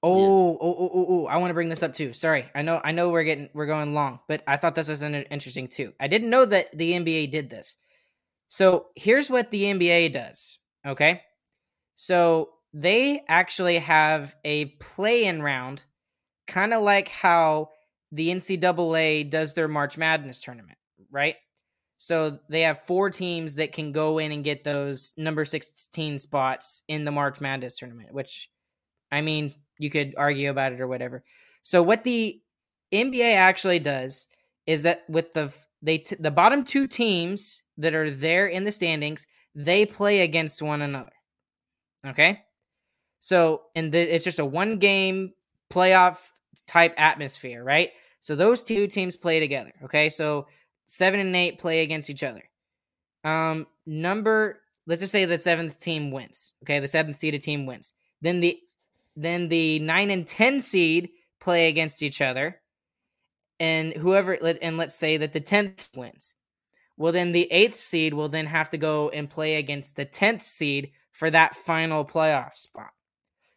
Oh, 0.01 0.57
oh, 0.59 0.59
oh, 0.59 0.91
oh, 0.93 1.05
oh, 1.09 1.25
I 1.27 1.37
want 1.37 1.51
to 1.51 1.53
bring 1.53 1.69
this 1.69 1.83
up 1.83 1.93
too. 1.93 2.13
Sorry. 2.13 2.45
I 2.55 2.63
know 2.63 2.81
I 2.83 2.91
know 2.93 3.09
we're 3.09 3.23
getting 3.23 3.49
we're 3.53 3.67
going 3.67 3.93
long, 3.93 4.21
but 4.27 4.41
I 4.47 4.57
thought 4.57 4.73
this 4.73 4.89
was 4.89 5.03
interesting 5.03 5.67
too. 5.67 5.93
I 5.99 6.07
didn't 6.07 6.31
know 6.31 6.45
that 6.45 6.75
the 6.75 6.93
NBA 6.93 7.29
did 7.29 7.51
this. 7.51 7.77
So, 8.47 8.87
here's 8.95 9.29
what 9.29 9.51
the 9.51 9.63
NBA 9.63 10.13
does, 10.13 10.57
okay? 10.85 11.21
So, 11.95 12.49
they 12.73 13.23
actually 13.27 13.77
have 13.77 14.35
a 14.43 14.65
play-in 14.65 15.41
round, 15.41 15.83
kind 16.47 16.73
of 16.73 16.81
like 16.81 17.07
how 17.07 17.69
the 18.11 18.29
NCAA 18.29 19.29
does 19.29 19.53
their 19.53 19.67
March 19.67 19.97
Madness 19.97 20.41
tournament, 20.41 20.77
right? 21.11 21.35
So 21.97 22.39
they 22.49 22.61
have 22.61 22.81
four 22.85 23.09
teams 23.09 23.55
that 23.55 23.71
can 23.71 23.91
go 23.91 24.17
in 24.17 24.31
and 24.31 24.43
get 24.43 24.63
those 24.63 25.13
number 25.15 25.45
16 25.45 26.19
spots 26.19 26.81
in 26.87 27.05
the 27.05 27.11
March 27.11 27.39
Madness 27.39 27.77
tournament, 27.77 28.13
which 28.13 28.49
I 29.11 29.21
mean, 29.21 29.53
you 29.77 29.89
could 29.89 30.15
argue 30.17 30.49
about 30.49 30.73
it 30.73 30.81
or 30.81 30.87
whatever. 30.87 31.23
So 31.61 31.81
what 31.81 32.03
the 32.03 32.41
NBA 32.93 33.35
actually 33.35 33.79
does 33.79 34.27
is 34.65 34.83
that 34.83 35.03
with 35.07 35.33
the 35.33 35.55
they 35.81 35.99
t- 35.99 36.15
the 36.19 36.31
bottom 36.31 36.63
two 36.63 36.87
teams 36.87 37.61
that 37.77 37.93
are 37.93 38.09
there 38.09 38.47
in 38.47 38.63
the 38.63 38.71
standings, 38.71 39.27
they 39.55 39.85
play 39.85 40.21
against 40.21 40.61
one 40.61 40.81
another. 40.81 41.11
Okay. 42.05 42.41
So, 43.23 43.61
and 43.73 43.89
the, 43.89 43.99
it's 43.99 44.25
just 44.25 44.39
a 44.39 44.45
one 44.45 44.79
game 44.79 45.31
playoff 45.71 46.17
type 46.67 46.93
atmosphere, 46.97 47.63
right? 47.63 47.91
So 48.19 48.35
those 48.35 48.63
two 48.63 48.85
teams 48.85 49.15
play 49.15 49.39
together. 49.39 49.71
Okay. 49.85 50.09
So 50.09 50.47
seven 50.87 51.21
and 51.21 51.33
eight 51.33 51.57
play 51.57 51.83
against 51.83 52.09
each 52.09 52.21
other. 52.21 52.43
Um, 53.23 53.65
number, 53.85 54.59
let's 54.87 54.99
just 54.99 55.13
say 55.13 55.23
the 55.23 55.39
seventh 55.39 55.79
team 55.79 56.11
wins. 56.11 56.51
Okay. 56.65 56.81
The 56.81 56.87
seventh 56.89 57.15
seeded 57.15 57.39
team 57.39 57.65
wins. 57.65 57.93
Then 58.19 58.41
the, 58.41 58.59
then 59.15 59.47
the 59.47 59.79
nine 59.79 60.11
and 60.11 60.27
10 60.27 60.59
seed 60.59 61.09
play 61.39 61.69
against 61.69 62.03
each 62.03 62.19
other. 62.19 62.59
And 63.57 63.93
whoever, 63.93 64.33
and 64.33 64.75
let's 64.75 64.95
say 64.95 65.15
that 65.15 65.31
the 65.31 65.39
10th 65.39 65.95
wins. 65.95 66.35
Well, 66.97 67.13
then 67.13 67.31
the 67.31 67.49
eighth 67.53 67.77
seed 67.77 68.13
will 68.13 68.27
then 68.27 68.47
have 68.47 68.69
to 68.71 68.77
go 68.77 69.07
and 69.11 69.29
play 69.29 69.55
against 69.55 69.95
the 69.95 70.05
10th 70.05 70.41
seed 70.41 70.91
for 71.13 71.31
that 71.31 71.55
final 71.55 72.03
playoff 72.03 72.55
spot. 72.55 72.91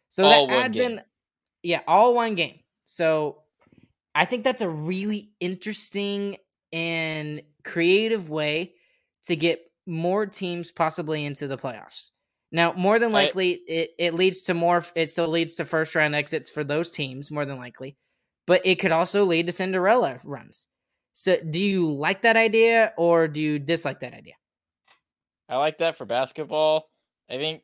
So 0.09 0.25
all 0.25 0.47
that 0.47 0.53
adds 0.53 0.77
game. 0.77 0.91
in, 0.91 1.01
yeah, 1.63 1.81
all 1.87 2.15
one 2.15 2.35
game. 2.35 2.59
So 2.85 3.43
I 4.15 4.25
think 4.25 4.43
that's 4.43 4.61
a 4.61 4.69
really 4.69 5.31
interesting 5.39 6.37
and 6.71 7.41
creative 7.63 8.29
way 8.29 8.73
to 9.25 9.35
get 9.35 9.61
more 9.85 10.25
teams 10.25 10.71
possibly 10.71 11.25
into 11.25 11.47
the 11.47 11.57
playoffs. 11.57 12.09
Now, 12.51 12.73
more 12.73 12.97
than 12.97 13.11
likely, 13.11 13.55
I, 13.55 13.59
it, 13.67 13.89
it 13.99 14.13
leads 14.13 14.41
to 14.43 14.53
more. 14.53 14.83
It 14.95 15.07
still 15.07 15.27
leads 15.27 15.55
to 15.55 15.65
first 15.65 15.95
round 15.95 16.15
exits 16.15 16.49
for 16.49 16.63
those 16.63 16.91
teams, 16.91 17.29
more 17.29 17.45
than 17.45 17.57
likely, 17.57 17.97
but 18.45 18.61
it 18.65 18.75
could 18.75 18.93
also 18.93 19.25
lead 19.25 19.47
to 19.47 19.51
Cinderella 19.51 20.19
runs. 20.23 20.65
So, 21.11 21.37
do 21.49 21.59
you 21.59 21.91
like 21.91 22.21
that 22.21 22.37
idea 22.37 22.93
or 22.97 23.27
do 23.27 23.41
you 23.41 23.59
dislike 23.59 23.99
that 23.99 24.13
idea? 24.13 24.35
I 25.49 25.57
like 25.57 25.79
that 25.79 25.95
for 25.95 26.05
basketball. 26.05 26.89
I 27.29 27.35
think 27.35 27.63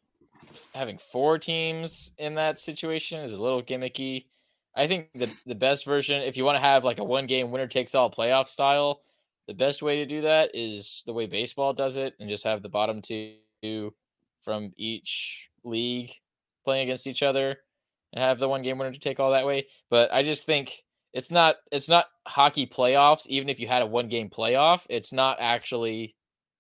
having 0.74 0.98
four 0.98 1.38
teams 1.38 2.12
in 2.18 2.36
that 2.36 2.60
situation 2.60 3.20
is 3.22 3.34
a 3.34 3.42
little 3.42 3.64
gimmicky. 3.64 4.26
I 4.76 4.88
think 4.88 5.10
the 5.14 5.34
the 5.46 5.56
best 5.56 5.86
version, 5.86 6.22
if 6.22 6.36
you 6.38 6.46
want 6.46 6.56
to 6.56 6.62
have 6.62 6.84
like 6.84 7.00
a 7.00 7.04
one 7.04 7.28
game 7.28 7.52
winner 7.52 7.68
takes 7.68 7.96
all 7.96 8.12
playoff 8.12 8.48
style, 8.48 9.02
the 9.48 9.54
best 9.54 9.84
way 9.84 9.98
to 9.98 10.06
do 10.06 10.22
that 10.22 10.52
is 10.54 11.04
the 11.06 11.14
way 11.14 11.28
baseball 11.28 11.74
does 11.74 11.98
it, 11.98 12.16
and 12.20 12.30
just 12.30 12.44
have 12.44 12.62
the 12.62 12.70
bottom 12.70 13.02
two 13.02 13.94
from 14.42 14.74
each 14.76 15.50
league 15.64 16.12
playing 16.66 16.84
against 16.84 17.08
each 17.08 17.24
other, 17.24 17.58
and 18.14 18.24
have 18.24 18.40
the 18.40 18.50
one 18.50 18.64
game 18.64 18.78
winner 18.78 18.92
to 18.92 19.00
take 19.00 19.20
all 19.20 19.32
that 19.32 19.46
way. 19.46 19.68
But 19.90 20.12
I 20.14 20.24
just 20.24 20.46
think 20.46 20.84
it's 21.14 21.30
not 21.30 21.58
it's 21.72 21.90
not 21.90 22.08
hockey 22.28 22.66
playoffs. 22.66 23.28
Even 23.28 23.50
if 23.50 23.60
you 23.60 23.68
had 23.68 23.84
a 23.84 23.88
one 23.88 24.10
game 24.10 24.30
playoff, 24.30 24.88
it's 24.90 25.14
not 25.14 25.38
actually 25.40 26.16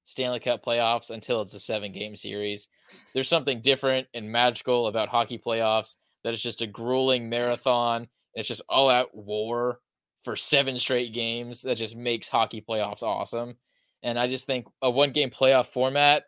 Stanley 0.06 0.40
Cup 0.40 0.64
playoffs 0.64 1.10
until 1.12 1.42
it's 1.42 1.54
a 1.54 1.60
seven 1.60 1.92
game 1.92 2.16
series. 2.16 2.68
There's 3.14 3.28
something 3.30 3.62
different 3.62 4.08
and 4.14 4.32
magical 4.32 4.88
about 4.88 5.10
hockey 5.10 5.38
playoffs 5.38 5.98
that 6.24 6.34
it's 6.34 6.42
just 6.42 6.62
a 6.62 6.68
grueling 6.68 7.30
marathon. 7.30 8.08
it's 8.36 8.48
just 8.48 8.62
all 8.68 8.90
out 8.90 9.16
war 9.16 9.80
for 10.24 10.36
seven 10.36 10.78
straight 10.78 11.14
games 11.14 11.62
that 11.64 11.76
just 11.76 11.96
makes 11.96 12.30
hockey 12.30 12.62
playoffs 12.62 13.04
awesome. 13.04 13.56
And 14.02 14.18
I 14.18 14.28
just 14.28 14.46
think 14.46 14.68
a 14.82 14.90
one 14.90 15.12
game 15.12 15.30
playoff 15.30 15.68
format, 15.68 16.26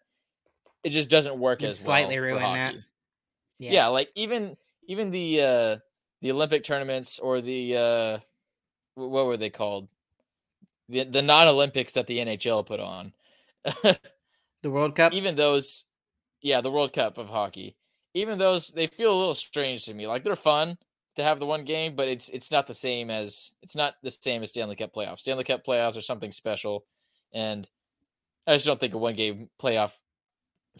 it 0.83 0.89
just 0.89 1.09
doesn't 1.09 1.37
work 1.37 1.63
as 1.63 1.79
slightly 1.79 2.19
well 2.19 2.31
ruin 2.31 2.43
that. 2.43 2.75
Yeah. 3.57 3.71
yeah, 3.71 3.87
like 3.87 4.09
even 4.15 4.57
even 4.87 5.11
the 5.11 5.41
uh 5.41 5.77
the 6.21 6.31
Olympic 6.31 6.63
tournaments 6.63 7.19
or 7.19 7.41
the 7.41 7.77
uh 7.77 8.19
what 8.95 9.25
were 9.25 9.37
they 9.37 9.49
called? 9.49 9.87
The 10.89 11.03
the 11.05 11.21
non 11.21 11.47
Olympics 11.47 11.93
that 11.93 12.07
the 12.07 12.19
NHL 12.19 12.65
put 12.65 12.79
on. 12.79 13.13
the 14.63 14.71
World 14.71 14.95
Cup. 14.95 15.13
Even 15.13 15.35
those, 15.35 15.85
yeah, 16.41 16.61
the 16.61 16.71
World 16.71 16.93
Cup 16.93 17.17
of 17.17 17.29
hockey. 17.29 17.75
Even 18.13 18.37
those, 18.37 18.69
they 18.69 18.87
feel 18.87 19.13
a 19.13 19.17
little 19.17 19.33
strange 19.33 19.85
to 19.85 19.93
me. 19.93 20.07
Like 20.07 20.23
they're 20.23 20.35
fun 20.35 20.77
to 21.15 21.23
have 21.23 21.39
the 21.39 21.45
one 21.45 21.65
game, 21.65 21.95
but 21.95 22.07
it's 22.07 22.29
it's 22.29 22.51
not 22.51 22.67
the 22.67 22.73
same 22.73 23.09
as 23.09 23.51
it's 23.61 23.75
not 23.75 23.95
the 24.03 24.11
same 24.11 24.43
as 24.43 24.49
Stanley 24.49 24.75
Cup 24.75 24.93
playoffs. 24.93 25.19
Stanley 25.19 25.43
Cup 25.43 25.65
playoffs 25.65 25.97
are 25.97 26.01
something 26.01 26.31
special, 26.31 26.85
and 27.33 27.69
I 28.47 28.53
just 28.53 28.65
don't 28.65 28.79
think 28.79 28.93
a 28.93 28.97
one 28.97 29.15
game 29.15 29.49
playoff 29.61 29.93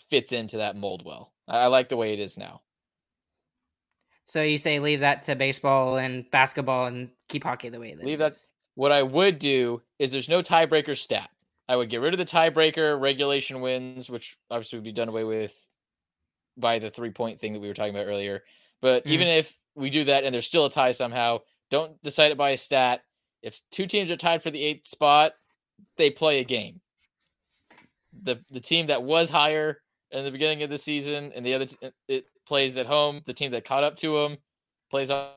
fits 0.09 0.31
into 0.31 0.57
that 0.57 0.75
mold 0.75 1.03
well. 1.05 1.33
I, 1.47 1.59
I 1.59 1.67
like 1.67 1.89
the 1.89 1.97
way 1.97 2.13
it 2.13 2.19
is 2.19 2.38
now. 2.38 2.61
So 4.25 4.41
you 4.41 4.57
say 4.57 4.79
leave 4.79 5.01
that 5.01 5.21
to 5.23 5.36
baseball 5.36 5.97
and 5.97 6.29
basketball 6.31 6.88
and 6.88 7.09
keep 7.29 7.43
hockey 7.43 7.69
the 7.69 7.79
way 7.79 7.91
it 7.91 7.99
leave 7.99 8.21
is. 8.21 8.41
that. 8.41 8.45
What 8.73 8.91
I 8.91 9.03
would 9.03 9.39
do 9.39 9.81
is 9.99 10.11
there's 10.11 10.27
no 10.27 10.41
tiebreaker 10.41 10.97
stat. 10.97 11.29
I 11.68 11.76
would 11.76 11.89
get 11.89 12.01
rid 12.01 12.13
of 12.13 12.20
the 12.20 12.26
tiebreaker, 12.26 12.99
regulation 12.99 13.61
wins, 13.61 14.09
which 14.09 14.38
obviously 14.51 14.78
would 14.78 14.84
be 14.84 14.91
done 14.91 15.09
away 15.09 15.24
with 15.24 15.55
by 16.57 16.80
the 16.80 16.89
three 16.89 17.11
point 17.11 17.39
thing 17.39 17.53
that 17.53 17.59
we 17.59 17.68
were 17.68 17.74
talking 17.74 17.95
about 17.95 18.07
earlier. 18.07 18.43
But 18.82 19.05
mm. 19.05 19.11
even 19.11 19.28
if 19.28 19.57
we 19.76 19.89
do 19.89 20.03
that 20.05 20.24
and 20.24 20.34
there's 20.34 20.45
still 20.45 20.66
a 20.66 20.72
tie 20.72 20.91
somehow, 20.91 21.39
don't 21.72 22.01
decide 22.03 22.32
it 22.32 22.38
by 22.38 22.51
a 22.51 22.57
stat. 22.57 23.01
If 23.41 23.59
two 23.72 23.88
teams 23.88 24.11
are 24.11 24.18
tied 24.18 24.43
for 24.43 24.51
the 24.51 24.61
eighth 24.61 24.88
spot, 24.88 25.34
they 25.97 26.09
play 26.09 26.39
a 26.39 26.43
game. 26.43 26.82
The 28.24 28.39
the 28.49 28.61
team 28.61 28.88
that 28.88 29.03
was 29.03 29.30
higher 29.30 29.82
in 30.11 30.24
the 30.24 30.32
beginning 30.32 30.63
of 30.63 30.70
the 30.70 30.78
season 30.78 31.32
and 31.36 31.45
the 31.45 31.53
other 31.53 31.66
t- 31.66 31.91
it 32.07 32.26
plays 32.47 32.78
at 32.78 32.86
home. 32.86 33.22
The 33.26 33.34
team 33.34 33.51
that 33.51 33.66
caught 33.66 33.84
up 33.84 33.97
to 33.97 34.22
them 34.22 34.38
plays 34.89 35.11
on, 35.11 35.30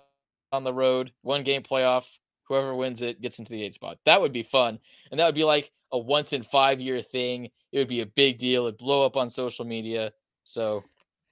on 0.52 0.64
the 0.64 0.72
road. 0.72 1.12
One 1.22 1.42
game 1.42 1.62
playoff. 1.62 2.06
Whoever 2.48 2.74
wins 2.74 3.02
it 3.02 3.20
gets 3.20 3.38
into 3.38 3.52
the 3.52 3.62
eighth 3.62 3.74
spot. 3.74 3.98
That 4.06 4.20
would 4.20 4.32
be 4.32 4.42
fun, 4.42 4.78
and 5.10 5.20
that 5.20 5.26
would 5.26 5.34
be 5.34 5.44
like 5.44 5.70
a 5.92 5.98
once 5.98 6.32
in 6.32 6.42
five 6.42 6.80
year 6.80 7.00
thing. 7.00 7.50
It 7.72 7.78
would 7.78 7.88
be 7.88 8.00
a 8.00 8.06
big 8.06 8.38
deal. 8.38 8.66
It'd 8.66 8.78
blow 8.78 9.04
up 9.04 9.16
on 9.16 9.28
social 9.28 9.64
media. 9.64 10.12
So, 10.44 10.84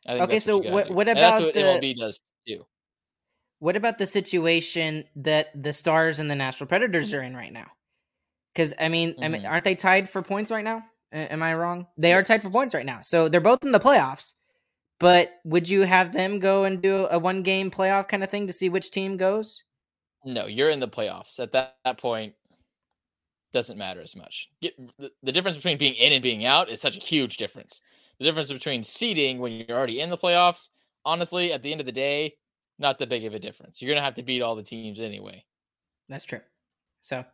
okay. 0.09 0.39
So 0.39 0.59
what, 0.59 0.91
what, 0.91 1.09
about 1.09 1.43
what 1.43 1.55
the 1.55 1.61
MLB 1.61 1.97
does 1.97 2.21
too? 2.47 2.65
What 3.59 3.77
about 3.77 3.97
the 3.97 4.07
situation 4.07 5.05
that 5.17 5.49
the 5.55 5.73
Stars 5.73 6.21
and 6.21 6.31
the 6.31 6.35
Nashville 6.35 6.67
Predators 6.67 7.15
are 7.15 7.23
in 7.23 7.35
right 7.35 7.53
now? 7.53 7.69
Because 8.55 8.75
I 8.79 8.89
mean, 8.89 9.13
mm-hmm. 9.13 9.25
I 9.25 9.29
mean, 9.29 9.47
aren't 9.47 9.65
they 9.65 9.75
tied 9.75 10.09
for 10.09 10.23
points 10.23 10.51
right 10.51 10.65
now? 10.65 10.83
Am 11.13 11.43
I 11.43 11.55
wrong? 11.55 11.87
They 11.97 12.11
yes. 12.11 12.19
are 12.19 12.23
tied 12.25 12.43
for 12.43 12.51
points 12.51 12.75
right 12.75 12.85
now. 12.85 13.01
So 13.01 13.29
they're 13.29 13.41
both 13.41 13.65
in 13.65 13.73
the 13.73 13.81
playoffs. 13.81 14.35
But 14.99 15.33
would 15.45 15.69
you 15.69 15.83
have 15.83 16.13
them 16.13 16.39
go 16.39 16.65
and 16.65 16.83
do 16.83 17.07
a 17.11 17.19
one 17.19 17.43
game 17.43 17.71
playoff 17.71 18.09
kind 18.09 18.25
of 18.25 18.31
thing 18.31 18.47
to 18.47 18.53
see 18.53 18.69
which 18.69 18.91
team 18.91 19.17
goes? 19.17 19.63
No, 20.27 20.47
you're 20.47 20.71
in 20.71 20.81
the 20.81 20.89
playoffs. 20.89 21.41
At 21.41 21.53
that, 21.53 21.77
that 21.85 21.99
point, 21.99 22.35
doesn't 23.53 23.79
matter 23.79 24.03
as 24.03 24.15
much. 24.15 24.49
Get, 24.61 24.75
the, 24.99 25.11
the 25.23 25.33
difference 25.33 25.57
between 25.57 25.79
being 25.79 25.95
in 25.95 26.13
and 26.13 26.23
being 26.23 26.45
out 26.45 26.69
is 26.69 26.81
such 26.81 26.97
a 26.97 27.01
huge 27.01 27.39
difference. 27.39 27.81
The 28.19 28.25
difference 28.25 28.51
between 28.53 28.83
seeding 28.83 29.39
when 29.39 29.53
you're 29.53 29.79
already 29.79 30.01
in 30.01 30.11
the 30.11 30.19
playoffs, 30.19 30.71
honestly, 31.05 31.53
at 31.53 31.63
the 31.63 31.71
end 31.71 31.81
of 31.81 31.87
the 31.87 31.93
day, 31.93 32.35
not 32.79 32.99
that 32.99 33.09
big 33.09 33.25
of 33.25 33.35
a 33.35 33.39
difference. 33.39 33.81
You're 33.81 33.95
gonna 33.95 34.05
have 34.05 34.17
to 34.17 34.23
beat 34.23 34.43
all 34.43 34.57
the 34.57 34.63
teams 34.63 35.01
anyway. 35.01 35.45
That's 36.09 36.25
true. 36.25 36.41
So 37.01 37.25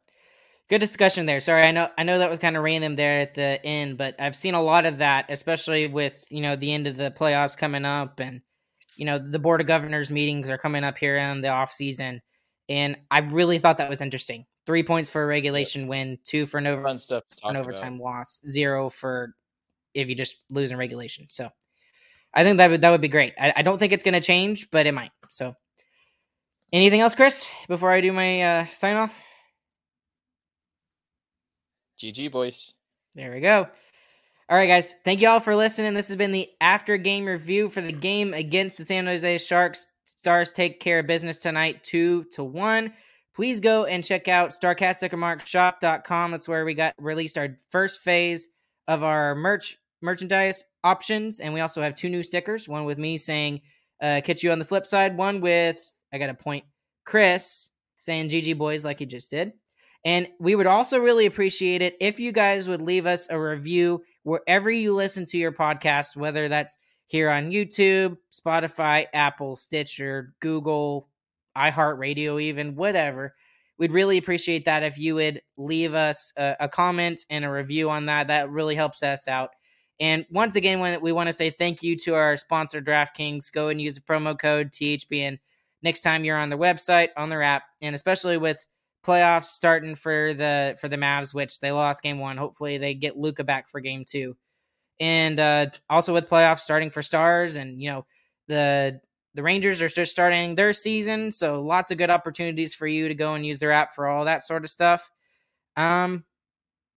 good 0.69 0.79
discussion 0.79 1.27
there. 1.27 1.41
Sorry, 1.41 1.63
I 1.63 1.73
know 1.73 1.89
I 1.99 2.05
know 2.05 2.19
that 2.19 2.31
was 2.31 2.39
kind 2.39 2.57
of 2.57 2.63
random 2.63 2.95
there 2.95 3.21
at 3.21 3.35
the 3.35 3.65
end, 3.65 3.99
but 3.99 4.15
I've 4.21 4.37
seen 4.37 4.55
a 4.55 4.63
lot 4.63 4.87
of 4.87 4.99
that, 4.99 5.27
especially 5.29 5.89
with 5.89 6.25
you 6.31 6.43
know 6.43 6.57
the 6.57 6.73
end 6.73 6.87
of 6.87 6.97
the 6.97 7.11
playoffs 7.11 7.57
coming 7.57 7.85
up, 7.85 8.21
and 8.21 8.43
you 8.97 9.05
know 9.05 9.19
the 9.19 9.39
board 9.39 9.61
of 9.61 9.67
governors 9.67 10.11
meetings 10.11 10.51
are 10.51 10.59
coming 10.59 10.85
up 10.85 10.99
here 10.99 11.17
in 11.17 11.41
the 11.41 11.49
off 11.49 11.73
season, 11.73 12.21
and 12.69 12.97
I 13.11 13.21
really 13.21 13.59
thought 13.59 13.79
that 13.79 13.91
was 13.91 14.01
interesting. 14.01 14.47
Three 14.67 14.83
points 14.83 15.11
for 15.11 15.23
a 15.23 15.27
regulation 15.27 15.89
win, 15.89 16.19
two 16.25 16.47
for 16.47 16.59
an 16.59 16.67
over 16.67 16.83
Fun 16.83 16.99
stuff 16.99 17.25
an 17.45 17.57
overtime 17.57 17.95
about. 17.95 18.05
loss, 18.05 18.41
zero 18.47 18.89
for 18.89 19.35
if 19.95 20.09
you 20.09 20.15
just 20.15 20.37
lose 20.51 20.71
in 20.71 20.79
regulation. 20.79 21.27
So 21.29 21.51
I 22.33 22.45
think 22.45 22.59
that 22.59 22.71
would 22.71 22.81
that 22.81 22.91
would 22.91 23.01
be 23.01 23.09
great. 23.09 23.35
I, 23.41 23.53
I 23.57 23.63
don't 23.63 23.79
think 23.79 23.93
it's 23.93 24.03
going 24.03 24.15
to 24.15 24.21
change, 24.21 24.71
but 24.71 24.87
it 24.87 24.93
might. 24.93 25.11
So 25.29 25.55
anything 26.73 27.01
else, 27.01 27.15
Chris? 27.15 27.49
Before 27.69 27.91
I 27.91 28.01
do 28.01 28.13
my 28.13 28.43
uh, 28.43 28.67
sign 28.75 28.97
off. 28.97 29.21
GG, 32.01 32.33
boys. 32.33 32.75
There 33.15 33.33
we 33.33 33.41
go. 33.41 33.69
All 34.49 34.57
right, 34.57 34.67
guys. 34.67 34.95
Thank 35.05 35.21
you 35.21 35.29
all 35.29 35.41
for 35.41 35.55
listening. 35.55 35.95
This 35.95 36.09
has 36.09 36.17
been 36.17 36.33
the 36.33 36.49
after 36.61 36.97
game 36.97 37.27
review 37.27 37.69
for 37.69 37.81
the 37.81 37.93
game 37.93 38.35
against 38.35 38.77
the 38.79 38.85
San 38.85 39.07
Jose 39.07 39.39
Sharks. 39.39 39.87
Stars 40.19 40.53
take 40.53 40.79
care 40.79 41.01
of 41.01 41.07
business 41.07 41.39
tonight, 41.39 41.83
two 41.83 42.25
to 42.33 42.45
one. 42.45 42.93
Please 43.35 43.61
go 43.61 43.87
and 43.87 44.05
check 44.05 44.29
out 44.29 44.51
StarcasticRemarkShop.com. 44.51 46.31
That's 46.31 46.49
where 46.49 46.65
we 46.65 46.75
got 46.75 46.95
released 46.99 47.39
our 47.39 47.57
first 47.71 48.03
phase 48.03 48.51
of 48.89 49.03
our 49.03 49.35
merch 49.35 49.79
merchandise 50.03 50.65
options, 50.85 51.41
and 51.41 51.55
we 51.55 51.61
also 51.61 51.81
have 51.81 51.95
two 51.95 52.11
new 52.11 52.23
stickers. 52.23 52.69
One 52.69 52.85
with 52.85 52.99
me 52.99 53.17
saying 53.17 53.63
uh, 54.03 54.21
"Catch 54.23 54.43
you 54.43 54.53
on 54.53 54.59
the 54.59 54.65
flip 54.65 54.85
side." 54.85 55.17
One 55.17 55.41
with 55.41 55.81
I 56.13 56.19
got 56.19 56.29
a 56.29 56.35
point, 56.35 56.65
Chris 57.07 57.71
saying 57.99 58.29
"GG 58.29 58.59
boys" 58.59 58.85
like 58.85 58.99
he 58.99 59.07
just 59.07 59.31
did. 59.31 59.53
And 60.05 60.29
we 60.39 60.57
would 60.57 60.67
also 60.67 60.99
really 60.99 61.27
appreciate 61.27 61.81
it 61.81 61.97
if 62.01 62.21
you 62.21 62.33
guys 62.33 62.69
would 62.69 62.83
leave 62.83 63.07
us 63.07 63.31
a 63.31 63.41
review 63.41 64.03
wherever 64.25 64.71
you 64.71 64.95
listen 64.95 65.27
to 65.27 65.39
your 65.39 65.53
podcast, 65.53 66.17
whether 66.17 66.49
that's 66.49 66.77
here 67.13 67.29
on 67.29 67.51
YouTube, 67.51 68.17
Spotify, 68.33 69.05
Apple, 69.13 69.55
Stitcher, 69.55 70.33
Google, 70.41 71.11
iHeartRadio, 71.55 72.41
even 72.41 72.75
whatever. 72.75 73.35
We'd 73.77 73.93
really 73.93 74.17
appreciate 74.17 74.65
that 74.65 74.83
if 74.83 74.99
you 74.99 75.17
would 75.17 75.43
leave 75.59 75.93
us 75.93 76.33
a, 76.39 76.57
a 76.61 76.69
comment 76.71 77.27
and 77.29 77.45
a 77.45 77.51
review 77.51 77.91
on 77.91 78.07
that. 78.07 78.29
That 78.29 78.49
really 78.49 78.75
helps 78.75 79.03
us 79.03 79.29
out. 79.29 79.51
And 80.01 80.25
once 80.31 80.57
again, 80.57 81.03
we 81.03 81.13
want 81.13 81.27
to 81.27 81.35
say 81.35 81.51
thank 81.51 81.83
you 81.83 81.99
to 81.99 82.15
our 82.15 82.35
sponsor, 82.35 82.81
DraftKings, 82.81 83.53
go 83.53 83.69
and 83.69 83.79
use 83.79 83.97
the 83.97 84.01
promo 84.01 84.37
code 84.39 84.71
THPN 84.71 85.39
next 85.83 86.01
time 86.01 86.25
you're 86.25 86.39
on 86.39 86.49
their 86.49 86.59
website, 86.59 87.09
on 87.19 87.29
their 87.29 87.43
app, 87.43 87.65
and 87.83 87.95
especially 87.95 88.39
with 88.39 88.67
playoffs 89.05 89.45
starting 89.45 89.97
for 89.97 90.33
the 90.33 90.79
for 90.81 90.89
the 90.89 90.97
Mavs, 90.97 91.35
which 91.35 91.61
they 91.61 91.73
lost 91.73 92.03
game 92.03 92.19
one. 92.19 92.39
Hopefully, 92.39 92.79
they 92.79 92.95
get 92.95 93.19
Luka 93.19 93.45
back 93.45 93.69
for 93.69 93.81
game 93.81 94.07
two, 94.09 94.35
and 95.01 95.39
uh, 95.41 95.67
also 95.91 96.13
with 96.13 96.29
playoffs 96.29 96.61
starting 96.61 96.91
for 96.91 97.03
Stars, 97.03 97.57
and 97.57 97.81
you 97.81 97.91
know 97.91 98.07
the 98.49 99.01
the 99.35 99.43
Rangers 99.43 99.81
are 99.81 99.89
just 99.89 100.13
starting 100.13 100.55
their 100.55 100.73
season, 100.73 101.31
so 101.31 101.63
lots 101.63 101.91
of 101.91 101.99
good 101.99 102.11
opportunities 102.11 102.75
for 102.75 102.87
you 102.87 103.09
to 103.09 103.15
go 103.15 103.35
and 103.35 103.47
use 103.47 103.59
their 103.59 103.73
app 103.73 103.95
for 103.95 104.07
all 104.07 104.25
that 104.27 104.43
sort 104.43 104.65
of 104.65 104.71
stuff. 104.71 105.11
Um, 105.77 106.25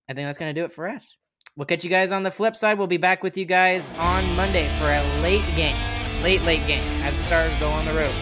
I 0.10 0.14
think 0.14 0.28
that's 0.28 0.38
gonna 0.38 0.54
do 0.54 0.66
it 0.66 0.72
for 0.72 0.88
us. 0.88 1.18
We'll 1.56 1.66
catch 1.66 1.84
you 1.84 1.90
guys 1.90 2.12
on 2.12 2.24
the 2.24 2.32
flip 2.32 2.56
side. 2.56 2.78
We'll 2.78 2.88
be 2.88 2.98
back 2.98 3.24
with 3.24 3.38
you 3.38 3.46
guys 3.46 3.92
on 3.92 4.36
Monday 4.36 4.68
for 4.78 4.86
a 4.86 5.22
late 5.22 5.46
game, 5.56 5.78
late 6.22 6.42
late 6.42 6.66
game 6.68 6.84
as 7.04 7.16
the 7.16 7.24
Stars 7.24 7.56
go 7.56 7.70
on 7.70 7.86
the 7.86 7.94
road. 7.94 8.14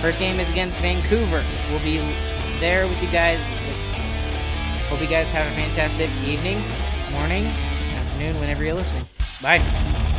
First 0.00 0.18
game 0.18 0.38
is 0.38 0.50
against 0.50 0.80
Vancouver. 0.80 1.44
We'll 1.70 1.82
be 1.82 1.98
there 2.60 2.86
with 2.86 3.02
you 3.02 3.10
guys. 3.10 3.42
Hope 4.88 5.00
you 5.00 5.06
guys 5.08 5.30
have 5.30 5.50
a 5.50 5.54
fantastic 5.54 6.08
evening, 6.24 6.62
morning, 7.10 7.44
afternoon, 8.18 8.40
whenever 8.40 8.64
you're 8.64 8.74
listening. 8.74 9.06
Bye. 9.40 10.17